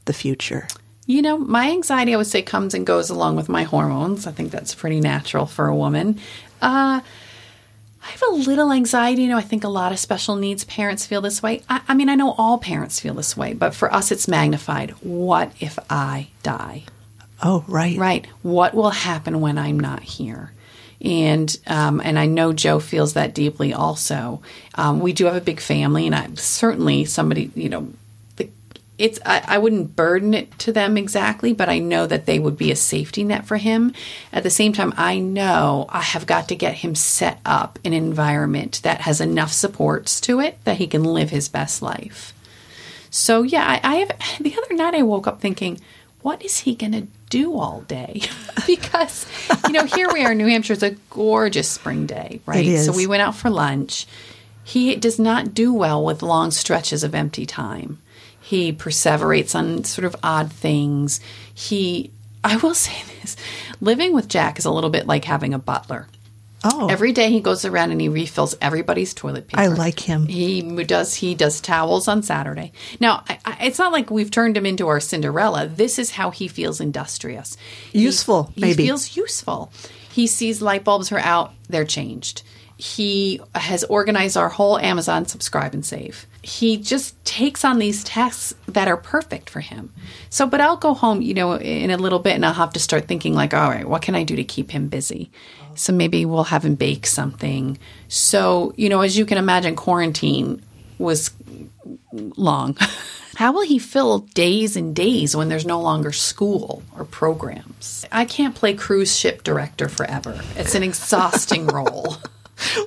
the 0.05 0.13
future? 0.13 0.67
you 1.05 1.21
know, 1.21 1.37
my 1.37 1.69
anxiety, 1.69 2.15
I 2.15 2.17
would 2.17 2.25
say, 2.25 2.41
comes 2.41 2.73
and 2.73 2.83
goes 2.83 3.11
along 3.11 3.35
with 3.35 3.47
my 3.47 3.61
hormones. 3.61 4.25
I 4.25 4.31
think 4.31 4.51
that's 4.51 4.73
pretty 4.73 5.01
natural 5.01 5.45
for 5.45 5.67
a 5.67 5.75
woman. 5.75 6.19
Uh, 6.63 7.01
I 7.01 8.09
have 8.09 8.23
a 8.31 8.33
little 8.33 8.71
anxiety. 8.71 9.21
You 9.21 9.27
know, 9.29 9.37
I 9.37 9.41
think 9.41 9.63
a 9.63 9.69
lot 9.69 9.91
of 9.91 9.99
special 9.99 10.35
needs 10.35 10.63
parents 10.63 11.05
feel 11.05 11.21
this 11.21 11.43
way. 11.43 11.61
I, 11.69 11.81
I 11.89 11.93
mean, 11.93 12.09
I 12.09 12.15
know 12.15 12.31
all 12.31 12.57
parents 12.57 12.99
feel 12.99 13.13
this 13.13 13.37
way, 13.37 13.53
but 13.53 13.75
for 13.75 13.93
us, 13.93 14.11
it's 14.11 14.27
magnified. 14.27 14.91
What 15.01 15.51
if 15.59 15.77
I 15.91 16.29
die? 16.41 16.85
Oh, 17.43 17.63
right. 17.67 17.99
Right. 17.99 18.25
What 18.41 18.73
will 18.73 18.89
happen 18.89 19.41
when 19.41 19.59
I'm 19.59 19.79
not 19.79 20.01
here? 20.01 20.53
And 21.03 21.55
um, 21.67 22.01
and 22.01 22.17
I 22.17 22.27
know 22.27 22.53
Joe 22.53 22.79
feels 22.79 23.13
that 23.13 23.35
deeply. 23.35 23.73
Also, 23.73 24.41
um, 24.75 25.01
we 25.01 25.11
do 25.11 25.25
have 25.25 25.35
a 25.35 25.41
big 25.41 25.59
family, 25.59 26.05
and 26.05 26.15
I'm 26.15 26.37
certainly 26.37 27.03
somebody. 27.03 27.51
You 27.55 27.69
know, 27.69 27.93
it's 28.97 29.19
I, 29.25 29.43
I 29.45 29.57
wouldn't 29.57 29.95
burden 29.95 30.33
it 30.33 30.57
to 30.59 30.71
them 30.71 30.97
exactly, 30.97 31.53
but 31.53 31.67
I 31.67 31.79
know 31.79 32.07
that 32.07 32.25
they 32.25 32.39
would 32.39 32.57
be 32.57 32.71
a 32.71 32.75
safety 32.75 33.23
net 33.23 33.45
for 33.45 33.57
him. 33.57 33.93
At 34.31 34.43
the 34.43 34.49
same 34.49 34.71
time, 34.71 34.93
I 34.95 35.19
know 35.19 35.87
I 35.89 36.01
have 36.01 36.25
got 36.25 36.47
to 36.49 36.55
get 36.55 36.75
him 36.75 36.95
set 36.95 37.39
up 37.45 37.79
an 37.83 37.93
environment 37.93 38.79
that 38.83 39.01
has 39.01 39.19
enough 39.19 39.51
supports 39.51 40.21
to 40.21 40.39
it 40.39 40.63
that 40.63 40.77
he 40.77 40.87
can 40.87 41.03
live 41.03 41.31
his 41.31 41.49
best 41.49 41.81
life. 41.81 42.33
So 43.09 43.43
yeah, 43.43 43.65
I, 43.65 43.79
I 43.83 43.95
have. 43.97 44.39
The 44.39 44.55
other 44.55 44.73
night, 44.75 44.95
I 44.95 45.03
woke 45.03 45.27
up 45.27 45.41
thinking, 45.41 45.81
what 46.23 46.43
is 46.43 46.59
he 46.59 46.73
going 46.73 46.93
to 46.93 47.07
do 47.29 47.57
all 47.57 47.81
day? 47.81 48.21
because 48.67 49.25
you 49.67 49.73
know, 49.73 49.85
here 49.85 50.11
we 50.11 50.23
are, 50.23 50.31
in 50.31 50.37
New 50.37 50.47
Hampshire. 50.47 50.73
It's 50.73 50.83
a 50.83 50.95
gorgeous 51.09 51.69
spring 51.69 52.05
day, 52.05 52.41
right? 52.45 52.65
It 52.65 52.83
So 52.83 52.93
we 52.93 53.07
went 53.07 53.21
out 53.21 53.35
for 53.35 53.49
lunch. 53.49 54.07
He 54.63 54.95
does 54.95 55.19
not 55.19 55.53
do 55.53 55.73
well 55.73 56.03
with 56.03 56.23
long 56.23 56.51
stretches 56.51 57.03
of 57.03 57.13
empty 57.13 57.45
time. 57.45 57.99
He 58.39 58.71
perseverates 58.73 59.55
on 59.55 59.83
sort 59.83 60.05
of 60.05 60.15
odd 60.23 60.51
things. 60.51 61.19
He, 61.53 62.11
I 62.43 62.57
will 62.57 62.73
say 62.87 63.03
this, 63.21 63.35
living 63.81 64.13
with 64.13 64.27
Jack 64.27 64.57
is 64.57 64.65
a 64.65 64.71
little 64.71 64.89
bit 64.89 65.07
like 65.07 65.25
having 65.25 65.53
a 65.53 65.59
butler. 65.59 66.07
Oh, 66.63 66.87
Every 66.87 67.11
day 67.11 67.29
he 67.29 67.41
goes 67.41 67.65
around 67.65 67.91
and 67.91 67.99
he 67.99 68.07
refills 68.07 68.55
everybody's 68.61 69.13
toilet 69.13 69.47
paper. 69.47 69.61
I 69.61 69.67
like 69.67 69.99
him. 69.99 70.27
He 70.27 70.61
does. 70.85 71.15
He 71.15 71.35
does 71.35 71.59
towels 71.59 72.07
on 72.07 72.23
Saturday. 72.23 72.71
Now, 72.99 73.23
I, 73.27 73.39
I, 73.43 73.57
it's 73.65 73.79
not 73.79 73.91
like 73.91 74.09
we've 74.09 74.31
turned 74.31 74.55
him 74.55 74.65
into 74.65 74.87
our 74.87 74.99
Cinderella. 75.01 75.67
This 75.67 75.99
is 75.99 76.11
how 76.11 76.31
he 76.31 76.47
feels 76.47 76.79
industrious, 76.79 77.57
Useful, 77.91 78.51
He, 78.55 78.61
maybe. 78.61 78.85
feels 78.85 79.17
useful. 79.17 79.71
He 80.11 80.25
sees 80.27 80.61
light 80.61 80.83
bulbs 80.83 81.11
are 81.11 81.19
out; 81.19 81.53
they're 81.67 81.85
changed. 81.85 82.43
He 82.77 83.39
has 83.55 83.83
organized 83.83 84.35
our 84.35 84.49
whole 84.49 84.77
Amazon 84.79 85.25
subscribe 85.25 85.73
and 85.73 85.85
save. 85.85 86.25
He 86.41 86.77
just 86.77 87.23
takes 87.23 87.63
on 87.63 87.79
these 87.79 88.03
tasks 88.03 88.53
that 88.67 88.87
are 88.87 88.97
perfect 88.97 89.49
for 89.49 89.59
him. 89.61 89.93
So, 90.29 90.45
but 90.45 90.59
I'll 90.59 90.77
go 90.77 90.93
home, 90.93 91.21
you 91.21 91.33
know, 91.33 91.53
in 91.57 91.91
a 91.91 91.97
little 91.97 92.19
bit, 92.19 92.35
and 92.35 92.45
I'll 92.45 92.53
have 92.53 92.73
to 92.73 92.79
start 92.79 93.07
thinking 93.07 93.33
like, 93.33 93.53
all 93.53 93.69
right, 93.69 93.87
what 93.87 94.01
can 94.01 94.15
I 94.15 94.23
do 94.23 94.35
to 94.35 94.43
keep 94.43 94.71
him 94.71 94.87
busy? 94.87 95.31
So 95.75 95.93
maybe 95.93 96.25
we'll 96.25 96.45
have 96.45 96.65
him 96.65 96.75
bake 96.75 97.05
something. 97.05 97.77
So, 98.07 98.73
you 98.75 98.89
know, 98.89 99.01
as 99.01 99.17
you 99.17 99.25
can 99.25 99.37
imagine, 99.37 99.75
quarantine 99.75 100.61
was 100.97 101.31
long. 102.11 102.77
How 103.35 103.51
will 103.51 103.63
he 103.63 103.79
fill 103.79 104.19
days 104.19 104.75
and 104.75 104.95
days 104.95 105.35
when 105.35 105.49
there's 105.49 105.65
no 105.65 105.81
longer 105.81 106.11
school 106.11 106.83
or 106.95 107.03
programs? 107.03 108.05
I 108.11 108.25
can't 108.25 108.53
play 108.53 108.75
cruise 108.75 109.17
ship 109.17 109.43
director 109.43 109.89
forever. 109.89 110.39
It's 110.55 110.75
an 110.75 110.83
exhausting 110.83 111.65
role. 111.67 112.17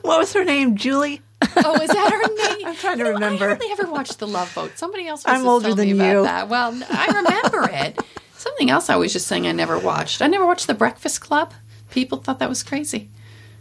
What 0.02 0.18
was 0.18 0.32
her 0.32 0.44
name? 0.44 0.76
Julie? 0.76 1.22
Oh, 1.56 1.74
is 1.80 1.90
that 1.90 2.12
her 2.12 2.54
name? 2.56 2.66
I'm 2.66 2.76
trying 2.76 2.98
to 2.98 3.04
remember. 3.04 3.44
I 3.44 3.48
hardly 3.48 3.70
ever 3.72 3.90
watched 3.90 4.18
The 4.18 4.26
Love 4.26 4.52
Boat. 4.54 4.78
Somebody 4.78 5.06
else 5.06 5.24
was 5.24 5.38
I'm 5.40 5.46
older 5.46 5.74
than 5.74 5.90
about 5.92 6.12
you. 6.12 6.22
that. 6.24 6.48
Well, 6.48 6.80
I 6.90 7.06
remember 7.06 7.68
it. 7.72 7.98
Something 8.36 8.70
else 8.70 8.88
I 8.90 8.96
was 8.96 9.12
just 9.12 9.26
saying 9.26 9.46
I 9.46 9.52
never 9.52 9.78
watched. 9.78 10.22
I 10.22 10.26
never 10.28 10.46
watched 10.46 10.66
The 10.66 10.74
Breakfast 10.74 11.20
Club. 11.20 11.52
People 11.90 12.18
thought 12.18 12.38
that 12.38 12.48
was 12.48 12.62
crazy. 12.62 13.10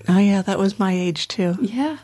Oh, 0.07 0.19
yeah, 0.19 0.41
that 0.43 0.59
was 0.59 0.77
my 0.79 0.93
age 0.93 1.27
too. 1.27 1.57
Yeah. 1.61 1.97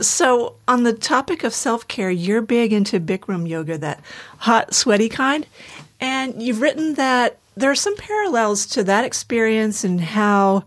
So, 0.00 0.54
on 0.68 0.84
the 0.84 0.92
topic 0.92 1.42
of 1.44 1.52
self 1.52 1.86
care, 1.88 2.10
you're 2.10 2.40
big 2.42 2.72
into 2.72 3.00
Bikram 3.00 3.48
yoga, 3.48 3.76
that 3.78 4.00
hot, 4.38 4.72
sweaty 4.74 5.08
kind. 5.08 5.46
And 6.00 6.40
you've 6.42 6.60
written 6.60 6.94
that 6.94 7.38
there 7.56 7.70
are 7.70 7.74
some 7.74 7.96
parallels 7.96 8.66
to 8.66 8.84
that 8.84 9.04
experience 9.04 9.82
and 9.82 10.00
how 10.00 10.64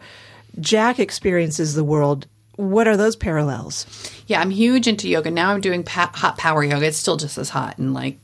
Jack 0.59 0.99
experiences 0.99 1.73
the 1.75 1.83
world. 1.85 2.27
What 2.55 2.87
are 2.87 2.97
those 2.97 3.15
parallels? 3.15 3.85
Yeah, 4.27 4.41
I'm 4.41 4.51
huge 4.51 4.87
into 4.87 5.07
yoga. 5.07 5.31
Now 5.31 5.51
I'm 5.51 5.61
doing 5.61 5.83
pa- 5.83 6.11
hot 6.13 6.37
power 6.37 6.63
yoga. 6.63 6.85
It's 6.85 6.97
still 6.97 7.17
just 7.17 7.37
as 7.37 7.49
hot 7.49 7.77
and 7.77 7.93
like 7.93 8.19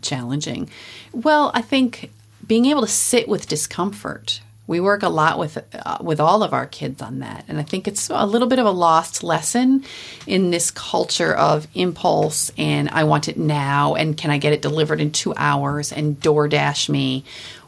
challenging. 0.00 0.70
Well, 1.12 1.50
I 1.54 1.62
think 1.62 2.10
being 2.46 2.66
able 2.66 2.82
to 2.82 2.88
sit 2.88 3.28
with 3.28 3.48
discomfort. 3.48 4.40
We 4.68 4.80
work 4.80 5.04
a 5.04 5.08
lot 5.08 5.38
with 5.38 5.58
uh, 5.74 5.98
with 6.00 6.18
all 6.18 6.42
of 6.42 6.52
our 6.52 6.66
kids 6.66 7.00
on 7.00 7.20
that, 7.20 7.44
and 7.46 7.56
I 7.60 7.62
think 7.62 7.86
it's 7.86 8.10
a 8.10 8.26
little 8.26 8.48
bit 8.48 8.58
of 8.58 8.66
a 8.66 8.72
lost 8.72 9.22
lesson 9.22 9.84
in 10.26 10.50
this 10.50 10.72
culture 10.72 11.32
of 11.32 11.68
impulse 11.74 12.50
and 12.58 12.88
I 12.88 13.04
want 13.04 13.28
it 13.28 13.36
now, 13.36 13.94
and 13.94 14.16
can 14.16 14.32
I 14.32 14.38
get 14.38 14.52
it 14.52 14.62
delivered 14.62 15.00
in 15.00 15.12
two 15.12 15.32
hours, 15.36 15.92
and 15.92 16.18
DoorDash 16.20 16.88
me. 16.88 17.24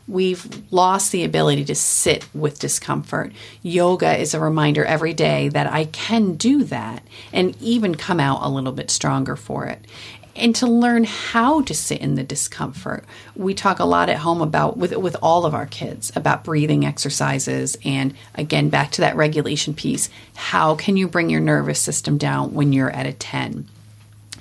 We've 0.09 0.73
lost 0.73 1.13
the 1.13 1.25
ability 1.25 1.67
to 1.67 1.75
sit 1.75 2.27
with 2.35 2.59
discomfort. 2.59 3.33
Yoga 3.63 4.17
is 4.17 4.33
a 4.33 4.41
reminder 4.41 4.83
every 4.83 5.13
day 5.13 5.51
that 5.51 5.71
I 5.71 5.85
can 5.85 6.35
do 6.37 6.65
that 6.65 7.03
and 7.31 7.55
even 7.61 7.95
come 7.95 8.19
out 8.19 8.41
a 8.43 8.49
little 8.49 8.73
bit 8.73 8.91
stronger 8.91 9.37
for 9.37 9.67
it. 9.67 9.85
And 10.35 10.55
to 10.57 10.67
learn 10.67 11.05
how 11.05 11.61
to 11.63 11.75
sit 11.75 12.01
in 12.01 12.15
the 12.15 12.23
discomfort. 12.23 13.05
We 13.37 13.53
talk 13.53 13.81
a 13.81 13.85
lot 13.85 14.09
at 14.09 14.19
home 14.19 14.41
about 14.41 14.79
with 14.79 14.97
with 14.97 15.17
all 15.21 15.45
of 15.45 15.53
our 15.53 15.67
kids 15.67 16.13
about 16.15 16.45
breathing 16.45 16.87
exercises 16.87 17.77
and 17.85 18.15
again 18.35 18.71
back 18.71 18.93
to 18.93 19.01
that 19.03 19.17
regulation 19.17 19.75
piece. 19.75 20.09
How 20.37 20.75
can 20.75 20.97
you 20.97 21.09
bring 21.09 21.29
your 21.29 21.41
nervous 21.41 21.81
system 21.81 22.17
down 22.17 22.55
when 22.55 22.73
you're 22.73 22.91
at 22.91 23.07
a 23.07 23.13
10? 23.13 23.67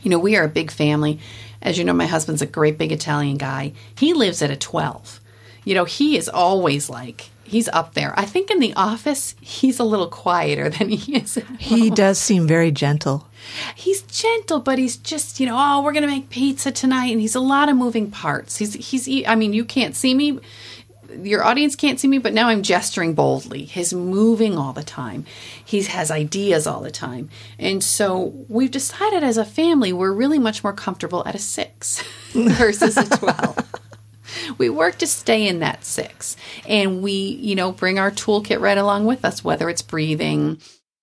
You 0.04 0.12
know, 0.12 0.20
we 0.20 0.38
are 0.38 0.46
a 0.46 0.50
big 0.50 0.72
family. 0.72 1.20
As 1.62 1.78
you 1.78 1.84
know, 1.84 1.94
my 1.94 2.06
husband's 2.06 2.44
a 2.44 2.46
great 2.46 2.78
big 2.78 2.92
Italian 2.92 3.38
guy. 3.38 3.74
He 3.98 4.14
lives 4.14 4.42
at 4.42 4.52
a 4.52 4.56
12. 4.56 5.20
You 5.68 5.74
know, 5.74 5.84
he 5.84 6.16
is 6.16 6.30
always 6.30 6.90
like, 6.90 7.30
he's 7.44 7.68
up 7.68 7.94
there. 7.94 8.18
I 8.18 8.24
think 8.24 8.50
in 8.50 8.60
the 8.60 8.74
office, 8.76 9.36
he's 9.42 9.80
a 9.80 9.84
little 9.84 10.08
quieter 10.08 10.70
than 10.78 10.88
he 10.88 11.18
is. 11.18 11.36
at 11.36 11.44
He 11.60 11.90
does 11.90 12.18
seem 12.18 12.48
very 12.48 12.72
gentle. 12.72 13.28
He's 13.76 14.02
gentle, 14.04 14.62
but 14.62 14.80
he's 14.80 14.96
just, 14.96 15.42
you 15.42 15.46
know, 15.46 15.58
oh, 15.60 15.82
we're 15.84 15.92
going 15.92 16.04
to 16.04 16.08
make 16.08 16.30
pizza 16.30 16.72
tonight. 16.72 17.12
And 17.12 17.20
he's 17.20 17.36
a 17.36 17.42
lot 17.42 17.68
of 17.68 17.76
moving 17.76 18.10
parts. 18.10 18.56
He's, 18.56 18.76
he's, 18.76 19.28
I 19.28 19.36
mean, 19.36 19.52
you 19.52 19.66
can't 19.66 19.94
see 19.94 20.14
me. 20.14 20.40
Your 21.22 21.44
audience 21.44 21.76
can't 21.76 22.00
see 22.00 22.08
me, 22.08 22.20
but 22.20 22.34
now 22.34 22.48
I'm 22.48 22.64
gesturing 22.64 23.14
boldly. 23.14 23.66
He's 23.66 23.94
moving 23.94 24.58
all 24.58 24.72
the 24.72 24.84
time. 24.84 25.26
He 25.66 25.84
has 25.84 26.10
ideas 26.10 26.66
all 26.66 26.80
the 26.80 26.92
time. 26.92 27.30
And 27.60 27.84
so 27.84 28.46
we've 28.48 28.72
decided 28.72 29.22
as 29.22 29.38
a 29.38 29.44
family, 29.44 29.92
we're 29.92 30.14
really 30.14 30.40
much 30.40 30.64
more 30.64 30.74
comfortable 30.74 31.28
at 31.28 31.36
a 31.36 31.40
six 31.40 32.02
versus 32.32 32.96
a 32.96 33.04
12 33.04 33.82
we 34.58 34.70
work 34.70 34.98
to 35.00 35.08
stay 35.08 35.48
in 35.48 35.60
that 35.60 35.86
six. 35.86 36.36
And 36.68 37.02
we 37.02 37.12
you 37.12 37.56
know 37.56 37.72
bring 37.72 38.00
our 38.00 38.12
toolkit 38.12 38.60
right 38.60 38.78
along 38.78 39.06
with 39.06 39.26
us 39.26 39.44
whether 39.44 39.70
it's 39.70 39.82
breathing 39.82 40.60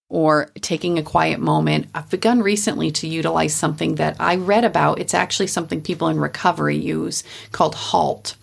or 0.08 0.50
taking 0.60 0.98
a 0.98 1.02
quiet 1.02 1.40
moment. 1.40 1.88
I've 1.94 2.10
begun 2.10 2.40
recently 2.40 2.90
to 2.92 3.08
utilize 3.08 3.54
something 3.54 3.96
that 3.96 4.16
i 4.20 4.36
read 4.36 4.64
about. 4.64 5.00
It's 5.00 5.14
actually 5.14 5.48
something 5.48 5.80
people 5.80 6.08
in 6.08 6.20
recovery 6.20 6.76
use 6.76 7.24
called 7.52 7.74
halt 7.74 8.36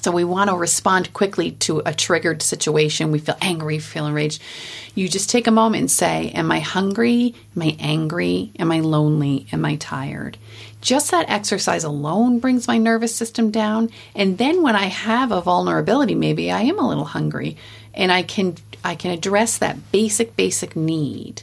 so 0.00 0.10
we 0.10 0.24
want 0.24 0.50
to 0.50 0.56
respond 0.56 1.12
quickly 1.12 1.52
to 1.52 1.82
a 1.86 1.94
triggered 1.94 2.42
situation. 2.42 3.12
We 3.12 3.20
feel 3.20 3.36
angry, 3.40 3.78
feel 3.78 4.06
enraged. 4.06 4.42
You 4.94 5.08
just 5.08 5.30
take 5.30 5.46
a 5.46 5.52
moment 5.52 5.80
and 5.82 5.90
say, 5.90 6.30
Am 6.30 6.50
I 6.50 6.60
hungry? 6.60 7.34
Am 7.56 7.62
I 7.62 7.76
angry? 7.78 8.52
Am 8.58 8.70
I 8.72 8.80
lonely? 8.80 9.46
Am 9.52 9.64
I 9.64 9.76
tired? 9.76 10.36
Just 10.80 11.10
that 11.12 11.30
exercise 11.30 11.84
alone 11.84 12.40
brings 12.40 12.68
my 12.68 12.76
nervous 12.76 13.14
system 13.14 13.50
down. 13.50 13.90
And 14.14 14.36
then 14.36 14.62
when 14.62 14.76
I 14.76 14.86
have 14.86 15.32
a 15.32 15.40
vulnerability, 15.40 16.14
maybe 16.14 16.50
I 16.50 16.62
am 16.62 16.78
a 16.78 16.86
little 16.86 17.06
hungry 17.06 17.56
and 17.94 18.12
I 18.12 18.22
can 18.22 18.56
I 18.84 18.94
can 18.94 19.12
address 19.12 19.56
that 19.58 19.90
basic, 19.92 20.36
basic 20.36 20.76
need. 20.76 21.42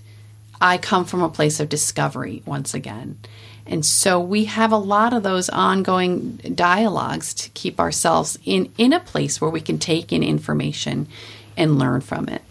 I 0.60 0.78
come 0.78 1.06
from 1.06 1.24
a 1.24 1.30
place 1.30 1.60
of 1.60 1.70
discovery 1.70 2.44
once 2.46 2.76
again. 2.76 3.18
And 3.66 3.86
so 3.86 4.20
we 4.20 4.46
have 4.46 4.72
a 4.72 4.78
lot 4.78 5.14
of 5.14 5.24
those 5.24 5.50
ongoing 5.50 6.38
dialogues 6.56 7.34
to 7.36 7.50
keep 7.52 7.80
ourselves 7.80 8.38
in, 8.44 8.72
in 8.78 8.94
a 8.94 9.00
place 9.00 9.40
where 9.40 9.52
we 9.52 9.62
can 9.62 9.78
take 9.78 10.12
in 10.12 10.24
information 10.24 11.08
and 11.56 11.80
learn 11.80 12.02
from 12.02 12.28
it. 12.28 12.42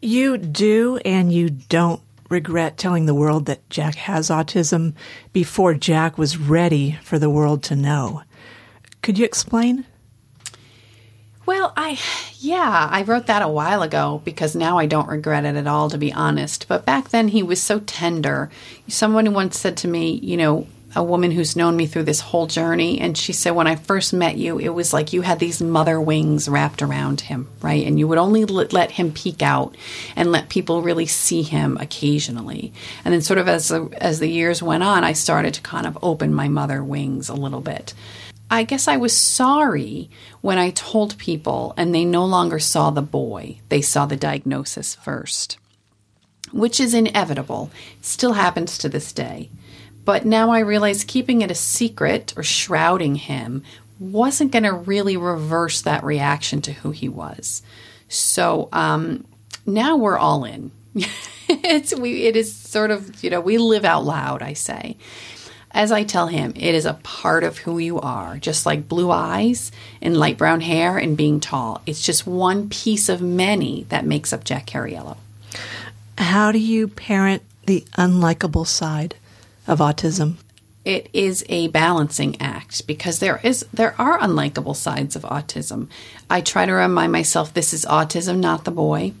You 0.00 0.38
do 0.38 0.98
and 1.04 1.32
you 1.32 1.50
don't 1.50 2.00
regret 2.28 2.78
telling 2.78 3.06
the 3.06 3.14
world 3.14 3.46
that 3.46 3.68
Jack 3.68 3.96
has 3.96 4.30
autism 4.30 4.94
before 5.32 5.74
Jack 5.74 6.16
was 6.16 6.38
ready 6.38 6.98
for 7.02 7.18
the 7.18 7.30
world 7.30 7.62
to 7.64 7.76
know. 7.76 8.22
Could 9.02 9.18
you 9.18 9.24
explain? 9.24 9.84
Well, 11.46 11.72
I, 11.76 11.98
yeah, 12.38 12.88
I 12.90 13.02
wrote 13.02 13.26
that 13.26 13.42
a 13.42 13.48
while 13.48 13.82
ago 13.82 14.20
because 14.24 14.54
now 14.54 14.78
I 14.78 14.86
don't 14.86 15.08
regret 15.08 15.44
it 15.44 15.56
at 15.56 15.66
all, 15.66 15.90
to 15.90 15.98
be 15.98 16.12
honest. 16.12 16.68
But 16.68 16.84
back 16.84 17.08
then 17.08 17.28
he 17.28 17.42
was 17.42 17.60
so 17.60 17.80
tender. 17.80 18.50
Someone 18.88 19.32
once 19.32 19.58
said 19.58 19.76
to 19.78 19.88
me, 19.88 20.12
you 20.22 20.36
know, 20.36 20.66
a 20.94 21.04
woman 21.04 21.30
who's 21.30 21.56
known 21.56 21.76
me 21.76 21.86
through 21.86 22.02
this 22.02 22.20
whole 22.20 22.46
journey, 22.46 23.00
and 23.00 23.16
she 23.16 23.32
said, 23.32 23.52
when 23.52 23.68
I 23.68 23.76
first 23.76 24.12
met 24.12 24.36
you, 24.36 24.58
it 24.58 24.70
was 24.70 24.92
like 24.92 25.12
you 25.12 25.22
had 25.22 25.38
these 25.38 25.62
mother 25.62 26.00
wings 26.00 26.48
wrapped 26.48 26.82
around 26.82 27.20
him, 27.20 27.48
right? 27.62 27.86
And 27.86 27.98
you 27.98 28.08
would 28.08 28.18
only 28.18 28.44
let 28.44 28.90
him 28.90 29.12
peek 29.12 29.40
out 29.40 29.76
and 30.16 30.32
let 30.32 30.48
people 30.48 30.82
really 30.82 31.06
see 31.06 31.42
him 31.42 31.76
occasionally. 31.80 32.72
And 33.04 33.14
then, 33.14 33.22
sort 33.22 33.38
of 33.38 33.48
as 33.48 33.68
the, 33.68 33.88
as 33.98 34.18
the 34.18 34.28
years 34.28 34.62
went 34.62 34.82
on, 34.82 35.04
I 35.04 35.12
started 35.12 35.54
to 35.54 35.62
kind 35.62 35.86
of 35.86 35.96
open 36.02 36.34
my 36.34 36.48
mother 36.48 36.82
wings 36.82 37.28
a 37.28 37.34
little 37.34 37.60
bit. 37.60 37.94
I 38.50 38.64
guess 38.64 38.88
I 38.88 38.96
was 38.96 39.16
sorry 39.16 40.10
when 40.40 40.58
I 40.58 40.70
told 40.70 41.16
people 41.18 41.72
and 41.76 41.94
they 41.94 42.04
no 42.04 42.24
longer 42.24 42.58
saw 42.58 42.90
the 42.90 43.02
boy, 43.02 43.60
they 43.68 43.80
saw 43.80 44.06
the 44.06 44.16
diagnosis 44.16 44.96
first, 44.96 45.56
which 46.52 46.80
is 46.80 46.92
inevitable. 46.92 47.70
It 47.98 48.04
still 48.04 48.32
happens 48.32 48.76
to 48.78 48.88
this 48.88 49.12
day. 49.12 49.50
But 50.04 50.26
now 50.26 50.50
I 50.50 50.60
realize 50.60 51.04
keeping 51.04 51.42
it 51.42 51.50
a 51.50 51.54
secret 51.54 52.34
or 52.36 52.42
shrouding 52.42 53.14
him 53.14 53.62
wasn't 54.00 54.50
going 54.50 54.64
to 54.64 54.72
really 54.72 55.16
reverse 55.16 55.82
that 55.82 56.02
reaction 56.02 56.62
to 56.62 56.72
who 56.72 56.90
he 56.90 57.08
was. 57.08 57.62
So 58.08 58.68
um, 58.72 59.24
now 59.66 59.96
we're 59.96 60.18
all 60.18 60.44
in. 60.44 60.72
it's 61.48 61.94
we 61.94 62.24
it 62.24 62.34
is 62.34 62.52
sort 62.54 62.90
of 62.90 63.22
you 63.22 63.30
know 63.30 63.40
we 63.40 63.58
live 63.58 63.84
out 63.84 64.04
loud. 64.04 64.42
I 64.42 64.54
say, 64.54 64.96
as 65.72 65.92
I 65.92 66.02
tell 66.02 66.26
him, 66.26 66.52
it 66.56 66.74
is 66.74 66.84
a 66.84 66.94
part 66.94 67.44
of 67.44 67.58
who 67.58 67.78
you 67.78 68.00
are, 68.00 68.38
just 68.38 68.66
like 68.66 68.88
blue 68.88 69.10
eyes 69.10 69.70
and 70.02 70.16
light 70.16 70.36
brown 70.36 70.60
hair 70.60 70.98
and 70.98 71.16
being 71.16 71.38
tall. 71.38 71.80
It's 71.86 72.04
just 72.04 72.26
one 72.26 72.68
piece 72.68 73.08
of 73.08 73.22
many 73.22 73.84
that 73.84 74.04
makes 74.04 74.32
up 74.32 74.42
Jack 74.42 74.66
Cariello. 74.66 75.16
How 76.18 76.50
do 76.50 76.58
you 76.58 76.88
parent 76.88 77.42
the 77.66 77.84
unlikable 77.96 78.66
side 78.66 79.14
of 79.66 79.78
autism? 79.78 80.36
It 80.84 81.08
is 81.12 81.44
a 81.48 81.68
balancing 81.68 82.40
act 82.40 82.86
because 82.86 83.18
there 83.18 83.38
is 83.44 83.64
there 83.72 83.94
are 84.00 84.18
unlikable 84.18 84.74
sides 84.74 85.14
of 85.14 85.22
autism. 85.22 85.88
I 86.28 86.40
try 86.40 86.66
to 86.66 86.72
remind 86.72 87.12
myself 87.12 87.54
this 87.54 87.72
is 87.72 87.84
autism, 87.84 88.38
not 88.38 88.64
the 88.64 88.70
boy. 88.70 89.12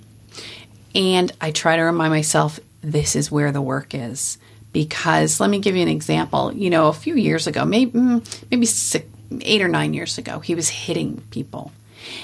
And 0.94 1.30
I 1.40 1.52
try 1.52 1.76
to 1.76 1.82
remind 1.82 2.12
myself 2.12 2.58
this 2.80 3.14
is 3.14 3.30
where 3.30 3.52
the 3.52 3.62
work 3.62 3.94
is 3.94 4.38
because 4.72 5.40
let 5.40 5.50
me 5.50 5.58
give 5.58 5.76
you 5.76 5.82
an 5.82 5.88
example. 5.88 6.52
You 6.52 6.70
know, 6.70 6.88
a 6.88 6.92
few 6.92 7.14
years 7.14 7.46
ago, 7.46 7.64
maybe 7.64 7.92
mm, 7.92 8.44
maybe 8.50 8.66
six, 8.66 9.06
eight 9.42 9.62
or 9.62 9.68
nine 9.68 9.94
years 9.94 10.18
ago, 10.18 10.40
he 10.40 10.54
was 10.54 10.68
hitting 10.68 11.22
people, 11.30 11.72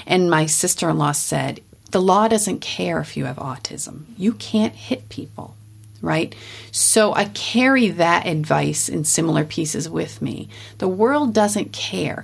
and 0.05 0.29
my 0.29 0.45
sister 0.45 0.89
in 0.89 0.97
law 0.97 1.11
said, 1.11 1.61
"The 1.91 2.01
law 2.01 2.27
doesn't 2.27 2.61
care 2.61 2.99
if 2.99 3.17
you 3.17 3.25
have 3.25 3.37
autism. 3.37 4.05
You 4.17 4.33
can't 4.33 4.75
hit 4.75 5.09
people." 5.09 5.55
Right? 5.99 6.35
So 6.71 7.15
I 7.15 7.25
carry 7.25 7.89
that 7.89 8.27
advice 8.27 8.87
in 8.87 9.03
similar 9.03 9.43
pieces 9.43 9.89
with 9.89 10.21
me. 10.21 10.47
The 10.77 10.87
world 10.87 11.33
doesn't 11.33 11.73
care. 11.73 12.23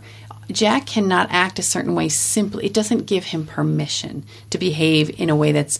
Jack 0.51 0.85
cannot 0.85 1.31
act 1.31 1.57
a 1.57 1.63
certain 1.63 1.95
way 1.95 2.09
simply, 2.09 2.65
it 2.65 2.73
doesn't 2.73 3.07
give 3.07 3.25
him 3.25 3.47
permission 3.47 4.25
to 4.51 4.57
behave 4.57 5.19
in 5.19 5.29
a 5.31 5.35
way 5.35 5.51
that's 5.51 5.79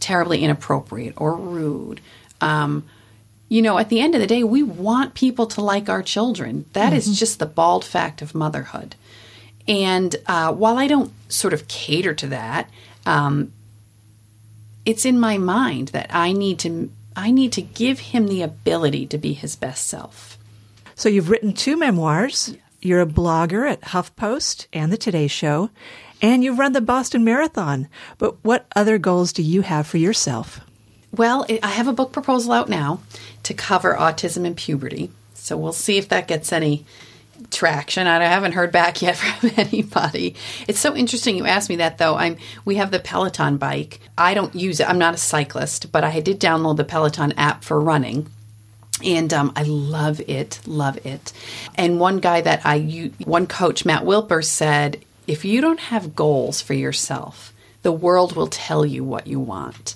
terribly 0.00 0.42
inappropriate 0.42 1.14
or 1.16 1.34
rude. 1.34 2.00
Um, 2.40 2.84
you 3.48 3.62
know, 3.62 3.78
at 3.78 3.88
the 3.88 4.00
end 4.00 4.14
of 4.14 4.20
the 4.20 4.26
day, 4.26 4.44
we 4.44 4.62
want 4.62 5.14
people 5.14 5.46
to 5.46 5.62
like 5.62 5.88
our 5.88 6.02
children. 6.02 6.66
That 6.74 6.88
mm-hmm. 6.88 6.96
is 6.96 7.18
just 7.18 7.38
the 7.38 7.46
bald 7.46 7.84
fact 7.84 8.20
of 8.20 8.34
motherhood. 8.34 8.94
And 9.66 10.14
uh, 10.26 10.52
while 10.52 10.78
I 10.78 10.86
don't 10.86 11.12
sort 11.30 11.54
of 11.54 11.68
cater 11.68 12.14
to 12.14 12.26
that, 12.28 12.70
um, 13.06 13.52
it's 14.84 15.04
in 15.04 15.20
my 15.20 15.38
mind 15.38 15.88
that 15.88 16.08
I 16.10 16.32
need 16.32 16.58
to 16.60 16.90
I 17.16 17.32
need 17.32 17.52
to 17.54 17.62
give 17.62 17.98
him 17.98 18.28
the 18.28 18.42
ability 18.42 19.06
to 19.06 19.18
be 19.18 19.32
his 19.32 19.56
best 19.56 19.88
self. 19.88 20.38
So 20.94 21.08
you've 21.08 21.30
written 21.30 21.52
two 21.52 21.76
memoirs. 21.76 22.50
Yes. 22.50 22.62
You're 22.80 23.00
a 23.00 23.06
blogger 23.06 23.68
at 23.68 23.80
HuffPost 23.80 24.66
and 24.72 24.92
the 24.92 24.96
Today 24.96 25.26
Show, 25.26 25.70
and 26.22 26.44
you've 26.44 26.60
run 26.60 26.74
the 26.74 26.80
Boston 26.80 27.24
Marathon. 27.24 27.88
But 28.18 28.36
what 28.44 28.66
other 28.76 28.98
goals 28.98 29.32
do 29.32 29.42
you 29.42 29.62
have 29.62 29.88
for 29.88 29.98
yourself? 29.98 30.60
Well, 31.12 31.46
I 31.62 31.68
have 31.68 31.88
a 31.88 31.92
book 31.92 32.12
proposal 32.12 32.52
out 32.52 32.68
now 32.68 33.00
to 33.44 33.54
cover 33.54 33.94
autism 33.94 34.44
and 34.44 34.56
puberty. 34.56 35.10
So 35.34 35.56
we'll 35.56 35.72
see 35.72 35.96
if 35.96 36.08
that 36.10 36.28
gets 36.28 36.52
any 36.52 36.84
traction. 37.50 38.06
I 38.06 38.22
haven't 38.24 38.52
heard 38.52 38.72
back 38.72 39.00
yet 39.00 39.16
from 39.16 39.50
anybody. 39.56 40.34
It's 40.66 40.80
so 40.80 40.94
interesting 40.94 41.36
you 41.36 41.46
asked 41.46 41.70
me 41.70 41.76
that 41.76 41.98
though. 41.98 42.16
I'm 42.16 42.36
we 42.64 42.76
have 42.76 42.90
the 42.90 42.98
Peloton 42.98 43.56
bike. 43.56 44.00
I 44.16 44.34
don't 44.34 44.54
use 44.54 44.80
it. 44.80 44.88
I'm 44.88 44.98
not 44.98 45.14
a 45.14 45.18
cyclist, 45.18 45.90
but 45.92 46.04
I 46.04 46.20
did 46.20 46.40
download 46.40 46.76
the 46.76 46.84
Peloton 46.84 47.32
app 47.32 47.64
for 47.64 47.80
running. 47.80 48.28
And 49.04 49.32
um, 49.32 49.52
I 49.54 49.62
love 49.62 50.20
it, 50.26 50.60
love 50.66 51.04
it. 51.06 51.32
And 51.76 52.00
one 52.00 52.18
guy 52.18 52.40
that 52.40 52.62
I, 52.64 53.12
one 53.24 53.46
coach, 53.46 53.84
Matt 53.84 54.02
Wilpers, 54.02 54.46
said, 54.46 55.04
if 55.28 55.44
you 55.44 55.60
don't 55.60 55.78
have 55.78 56.16
goals 56.16 56.60
for 56.60 56.74
yourself, 56.74 57.52
the 57.82 57.92
world 57.92 58.34
will 58.34 58.48
tell 58.48 58.84
you 58.84 59.04
what 59.04 59.28
you 59.28 59.38
want. 59.38 59.94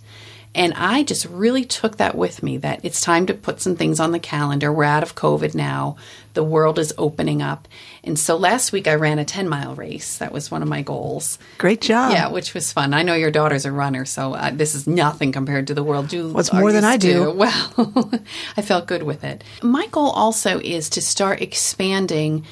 And 0.55 0.75
I 0.75 1.03
just 1.03 1.25
really 1.27 1.65
took 1.65 1.97
that 1.97 2.15
with 2.15 2.43
me 2.43 2.59
that 2.59 2.81
it's 2.85 3.01
time 3.01 3.25
to 3.27 3.35
put 3.35 3.61
some 3.61 3.75
things 3.75 3.99
on 3.99 4.13
the 4.13 4.19
calendar. 4.19 4.71
We're 4.71 4.85
out 4.85 5.03
of 5.03 5.15
COVID 5.15 5.55
now. 5.55 5.97
The 6.35 6.45
world 6.45 6.79
is 6.79 6.93
opening 6.99 7.41
up. 7.41 7.69
And 8.05 8.19
so 8.19 8.37
last 8.37 8.71
week 8.71 8.87
I 8.87 8.95
ran 8.95 9.19
a 9.19 9.25
10 9.25 9.49
mile 9.49 9.75
race. 9.75 10.19
That 10.19 10.33
was 10.33 10.51
one 10.51 10.63
of 10.63 10.69
my 10.69 10.83
goals. 10.83 11.39
Great 11.57 11.81
job. 11.81 12.13
Yeah, 12.13 12.29
which 12.29 12.53
was 12.53 12.73
fun. 12.73 12.93
I 12.93 13.03
know 13.03 13.15
your 13.15 13.31
daughter's 13.31 13.65
a 13.65 13.73
runner, 13.73 14.05
so 14.05 14.35
uh, 14.35 14.51
this 14.51 14.75
is 14.75 14.87
nothing 14.87 15.33
compared 15.33 15.69
to 15.69 15.75
the 15.75 15.83
world 15.83 16.13
you 16.13 16.29
What's 16.31 16.53
more 16.53 16.73
than 16.73 16.85
I 16.85 16.97
do? 16.97 17.25
To. 17.25 17.33
Well, 17.43 18.11
I 18.57 18.63
felt 18.63 18.87
good 18.87 19.03
with 19.03 19.25
it. 19.25 19.43
My 19.63 19.87
goal 19.89 20.11
also 20.11 20.61
is 20.61 20.89
to 20.91 21.01
start 21.01 21.41
expanding 21.41 22.45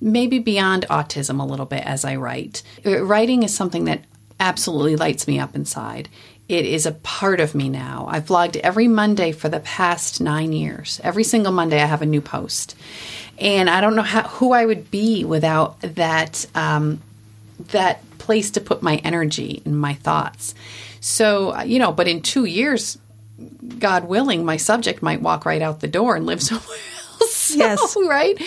maybe 0.00 0.38
beyond 0.38 0.86
autism 0.88 1.40
a 1.40 1.44
little 1.44 1.66
bit 1.66 1.84
as 1.84 2.04
I 2.04 2.16
write. 2.16 2.62
Uh, 2.86 3.02
writing 3.02 3.42
is 3.42 3.54
something 3.54 3.84
that 3.84 4.04
absolutely 4.40 4.96
lights 4.96 5.26
me 5.26 5.38
up 5.38 5.54
inside. 5.54 6.08
It 6.48 6.64
is 6.64 6.86
a 6.86 6.92
part 6.92 7.40
of 7.40 7.54
me 7.54 7.68
now. 7.68 8.06
I've 8.08 8.26
vlogged 8.26 8.56
every 8.56 8.88
Monday 8.88 9.32
for 9.32 9.50
the 9.50 9.60
past 9.60 10.20
nine 10.20 10.52
years. 10.52 10.98
Every 11.04 11.24
single 11.24 11.52
Monday, 11.52 11.80
I 11.80 11.86
have 11.86 12.00
a 12.00 12.06
new 12.06 12.22
post. 12.22 12.74
And 13.38 13.68
I 13.68 13.82
don't 13.82 13.94
know 13.94 14.02
how, 14.02 14.22
who 14.22 14.52
I 14.52 14.64
would 14.64 14.90
be 14.90 15.24
without 15.24 15.80
that, 15.82 16.46
um, 16.54 17.02
that 17.70 18.02
place 18.18 18.52
to 18.52 18.60
put 18.62 18.82
my 18.82 18.96
energy 18.96 19.62
and 19.64 19.78
my 19.78 19.94
thoughts. 19.94 20.54
So, 21.00 21.60
you 21.62 21.78
know, 21.78 21.92
but 21.92 22.08
in 22.08 22.22
two 22.22 22.46
years, 22.46 22.98
God 23.78 24.08
willing, 24.08 24.44
my 24.44 24.56
subject 24.56 25.02
might 25.02 25.20
walk 25.20 25.44
right 25.44 25.62
out 25.62 25.80
the 25.80 25.88
door 25.88 26.16
and 26.16 26.26
live 26.26 26.42
somewhere 26.42 26.78
else. 27.20 27.54
Yes. 27.54 27.96
right? 28.08 28.40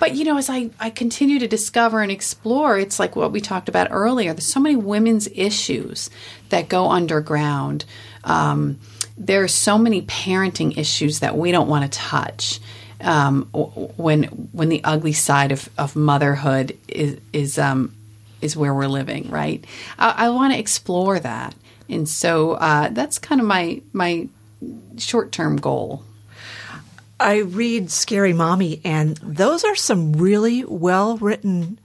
But, 0.00 0.16
you 0.16 0.24
know, 0.24 0.38
as 0.38 0.48
I, 0.48 0.70
I 0.80 0.88
continue 0.90 1.38
to 1.38 1.46
discover 1.46 2.00
and 2.00 2.10
explore, 2.10 2.78
it's 2.78 2.98
like 2.98 3.14
what 3.14 3.32
we 3.32 3.40
talked 3.40 3.68
about 3.68 3.88
earlier. 3.90 4.32
There's 4.32 4.46
so 4.46 4.58
many 4.58 4.74
women's 4.74 5.28
issues 5.28 6.08
that 6.48 6.70
go 6.70 6.90
underground. 6.90 7.84
Um, 8.24 8.80
there 9.18 9.44
are 9.44 9.48
so 9.48 9.76
many 9.76 10.00
parenting 10.02 10.78
issues 10.78 11.20
that 11.20 11.36
we 11.36 11.52
don't 11.52 11.68
want 11.68 11.84
to 11.84 11.98
touch. 11.98 12.60
Um, 13.02 13.44
when 13.52 14.24
when 14.52 14.68
the 14.68 14.82
ugly 14.84 15.14
side 15.14 15.52
of, 15.52 15.70
of 15.78 15.96
motherhood 15.96 16.76
is 16.86 17.18
is 17.32 17.58
um, 17.58 17.94
is 18.42 18.56
where 18.56 18.74
we're 18.74 18.88
living, 18.88 19.30
right? 19.30 19.64
I, 19.98 20.26
I 20.26 20.28
want 20.30 20.52
to 20.52 20.58
explore 20.58 21.18
that, 21.18 21.54
and 21.88 22.06
so 22.06 22.52
uh, 22.52 22.88
that's 22.90 23.18
kind 23.18 23.40
of 23.40 23.46
my 23.46 23.80
my 23.94 24.28
short 24.98 25.32
term 25.32 25.56
goal. 25.56 26.04
I 27.20 27.38
read 27.38 27.90
Scary 27.90 28.32
Mommy, 28.32 28.80
and 28.84 29.16
those 29.18 29.64
are 29.64 29.76
some 29.76 30.14
really 30.14 30.64
well 30.64 31.18
written 31.18 31.78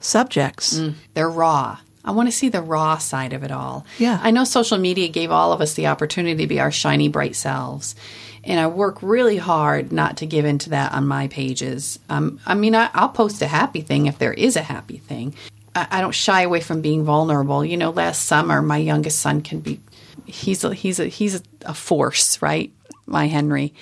subjects. 0.00 0.78
Mm, 0.78 0.94
they're 1.14 1.30
raw. 1.30 1.78
I 2.04 2.10
want 2.12 2.28
to 2.28 2.32
see 2.32 2.48
the 2.48 2.62
raw 2.62 2.98
side 2.98 3.32
of 3.32 3.42
it 3.42 3.50
all. 3.50 3.84
Yeah. 3.98 4.18
I 4.22 4.30
know 4.30 4.44
social 4.44 4.78
media 4.78 5.08
gave 5.08 5.30
all 5.30 5.52
of 5.52 5.60
us 5.60 5.74
the 5.74 5.88
opportunity 5.88 6.42
to 6.42 6.46
be 6.46 6.60
our 6.60 6.70
shiny, 6.70 7.08
bright 7.08 7.36
selves. 7.36 7.96
And 8.44 8.58
I 8.58 8.66
work 8.66 9.02
really 9.02 9.36
hard 9.36 9.92
not 9.92 10.18
to 10.18 10.26
give 10.26 10.44
into 10.44 10.70
that 10.70 10.92
on 10.92 11.06
my 11.06 11.28
pages. 11.28 11.98
Um, 12.08 12.40
I 12.46 12.54
mean, 12.54 12.74
I, 12.74 12.88
will 12.98 13.08
post 13.08 13.42
a 13.42 13.46
happy 13.46 13.80
thing 13.80 14.06
if 14.06 14.18
there 14.18 14.32
is 14.32 14.56
a 14.56 14.62
happy 14.62 14.98
thing. 14.98 15.34
I, 15.74 15.86
I 15.90 16.00
don't 16.00 16.14
shy 16.14 16.42
away 16.42 16.60
from 16.60 16.80
being 16.80 17.04
vulnerable. 17.04 17.64
You 17.64 17.76
know, 17.76 17.90
last 17.90 18.26
summer, 18.26 18.62
my 18.62 18.78
youngest 18.78 19.18
son 19.18 19.42
can 19.42 19.60
be 19.60 19.80
he's 20.24 20.64
a, 20.64 20.72
he's 20.72 21.00
a, 21.00 21.06
he's 21.06 21.42
a 21.62 21.74
force, 21.74 22.40
right? 22.40 22.72
My 23.06 23.26
Henry. 23.26 23.74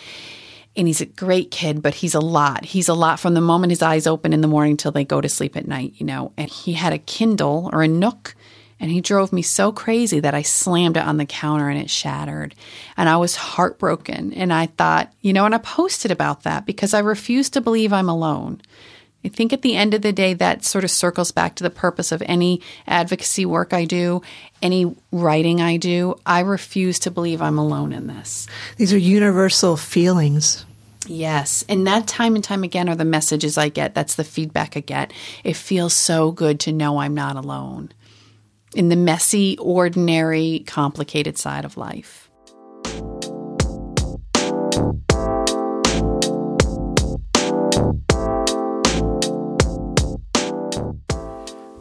And 0.76 0.86
he's 0.86 1.00
a 1.00 1.06
great 1.06 1.50
kid, 1.50 1.80
but 1.80 1.94
he's 1.94 2.14
a 2.14 2.20
lot. 2.20 2.66
He's 2.66 2.88
a 2.88 2.94
lot 2.94 3.18
from 3.18 3.34
the 3.34 3.40
moment 3.40 3.70
his 3.70 3.82
eyes 3.82 4.06
open 4.06 4.32
in 4.32 4.42
the 4.42 4.48
morning 4.48 4.76
till 4.76 4.92
they 4.92 5.04
go 5.04 5.20
to 5.20 5.28
sleep 5.28 5.56
at 5.56 5.66
night, 5.66 5.94
you 5.96 6.04
know. 6.04 6.32
And 6.36 6.50
he 6.50 6.74
had 6.74 6.92
a 6.92 6.98
Kindle 6.98 7.70
or 7.72 7.82
a 7.82 7.88
Nook 7.88 8.34
and 8.78 8.90
he 8.90 9.00
drove 9.00 9.32
me 9.32 9.42
so 9.42 9.72
crazy 9.72 10.20
that 10.20 10.34
I 10.34 10.42
slammed 10.42 10.96
it 10.96 11.04
on 11.04 11.16
the 11.16 11.24
counter 11.24 11.68
and 11.68 11.80
it 11.80 11.88
shattered. 11.88 12.54
And 12.96 13.08
I 13.08 13.16
was 13.16 13.36
heartbroken. 13.36 14.34
And 14.34 14.52
I 14.52 14.66
thought, 14.66 15.12
you 15.22 15.32
know, 15.32 15.46
and 15.46 15.54
I 15.54 15.58
posted 15.58 16.10
about 16.10 16.42
that 16.42 16.66
because 16.66 16.92
I 16.92 16.98
refuse 16.98 17.48
to 17.50 17.60
believe 17.60 17.92
I'm 17.92 18.08
alone. 18.08 18.60
I 19.26 19.28
think 19.28 19.52
at 19.52 19.62
the 19.62 19.74
end 19.74 19.92
of 19.92 20.02
the 20.02 20.12
day, 20.12 20.34
that 20.34 20.64
sort 20.64 20.84
of 20.84 20.90
circles 20.92 21.32
back 21.32 21.56
to 21.56 21.64
the 21.64 21.68
purpose 21.68 22.12
of 22.12 22.22
any 22.26 22.62
advocacy 22.86 23.44
work 23.44 23.72
I 23.72 23.84
do, 23.84 24.22
any 24.62 24.94
writing 25.10 25.60
I 25.60 25.78
do. 25.78 26.14
I 26.24 26.40
refuse 26.40 27.00
to 27.00 27.10
believe 27.10 27.42
I'm 27.42 27.58
alone 27.58 27.92
in 27.92 28.06
this. 28.06 28.46
These 28.76 28.92
are 28.92 28.98
universal 28.98 29.76
feelings. 29.76 30.64
Yes. 31.08 31.64
And 31.68 31.88
that 31.88 32.06
time 32.06 32.36
and 32.36 32.44
time 32.44 32.62
again 32.62 32.88
are 32.88 32.94
the 32.94 33.04
messages 33.04 33.58
I 33.58 33.68
get. 33.68 33.96
That's 33.96 34.14
the 34.14 34.22
feedback 34.22 34.76
I 34.76 34.80
get. 34.80 35.12
It 35.42 35.56
feels 35.56 35.92
so 35.92 36.30
good 36.30 36.60
to 36.60 36.72
know 36.72 36.98
I'm 36.98 37.14
not 37.14 37.34
alone 37.34 37.90
in 38.76 38.90
the 38.90 38.96
messy, 38.96 39.58
ordinary, 39.58 40.62
complicated 40.68 41.36
side 41.36 41.64
of 41.64 41.76
life. 41.76 42.30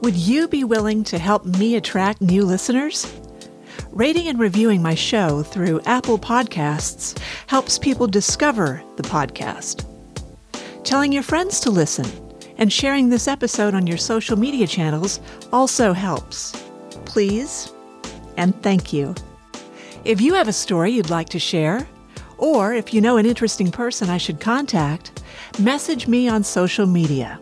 Would 0.06 0.18
you 0.18 0.48
be 0.48 0.64
willing 0.64 1.04
to 1.06 1.18
help 1.18 1.46
me 1.46 1.78
attract 1.78 2.22
new 2.22 2.46
listeners? 2.46 3.12
Rating 3.90 4.28
and 4.28 4.38
reviewing 4.38 4.80
my 4.80 4.94
show 4.94 5.42
through 5.42 5.82
Apple 5.88 6.20
Podcasts 6.20 7.18
helps 7.48 7.80
people 7.80 8.06
discover 8.06 8.84
the 8.98 9.02
podcast. 9.02 9.84
Telling 10.84 11.12
your 11.12 11.24
friends 11.24 11.60
to 11.62 11.72
listen 11.72 12.06
and 12.60 12.72
sharing 12.72 13.10
this 13.10 13.28
episode 13.28 13.74
on 13.74 13.88
your 13.88 13.98
social 13.98 14.38
media 14.38 14.68
channels 14.68 15.22
also 15.52 15.92
helps 15.92 16.52
please, 17.06 17.74
and 18.38 18.54
thank 18.62 18.94
you. 18.94 19.16
If 20.04 20.22
you 20.22 20.36
have 20.36 20.48
a 20.48 20.54
story 20.54 20.92
you'd 20.92 21.10
like 21.10 21.30
to 21.30 21.40
share, 21.40 21.88
or 22.38 22.76
if 22.76 22.94
you 22.94 23.02
know 23.02 23.18
an 23.18 23.26
interesting 23.26 23.72
person 23.72 24.12
I 24.12 24.18
should 24.18 24.40
contact, 24.40 25.24
message 25.58 26.06
me 26.06 26.28
on 26.28 26.44
social 26.44 26.86
media 26.86 27.40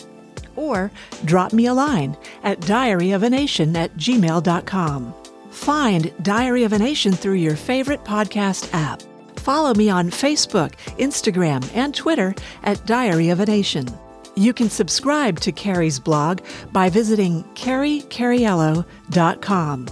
or 0.55 0.91
drop 1.25 1.53
me 1.53 1.67
a 1.67 1.73
line 1.73 2.17
at 2.43 2.59
diaryofanation 2.61 3.75
at 3.75 3.95
gmail.com. 3.97 5.13
Find 5.51 6.23
Diary 6.23 6.63
of 6.63 6.73
a 6.73 6.79
Nation 6.79 7.13
through 7.13 7.35
your 7.35 7.55
favorite 7.55 8.03
podcast 8.03 8.73
app. 8.73 9.01
Follow 9.37 9.73
me 9.73 9.89
on 9.89 10.09
Facebook, 10.09 10.73
Instagram, 10.97 11.69
and 11.75 11.93
Twitter 11.93 12.33
at 12.63 12.85
Diary 12.85 13.29
of 13.29 13.39
a 13.39 13.45
Nation. 13.45 13.87
You 14.35 14.53
can 14.53 14.69
subscribe 14.69 15.39
to 15.41 15.51
Carrie's 15.51 15.99
blog 15.99 16.39
by 16.71 16.89
visiting 16.89 17.43
carriecariello.com. 17.53 19.87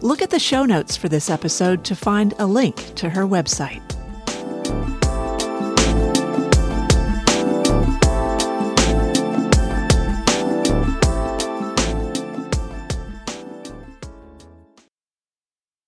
Look 0.00 0.22
at 0.22 0.30
the 0.30 0.38
show 0.38 0.64
notes 0.64 0.96
for 0.96 1.08
this 1.08 1.30
episode 1.30 1.84
to 1.84 1.96
find 1.96 2.34
a 2.38 2.46
link 2.46 2.94
to 2.96 3.08
her 3.08 3.24
website. 3.24 3.97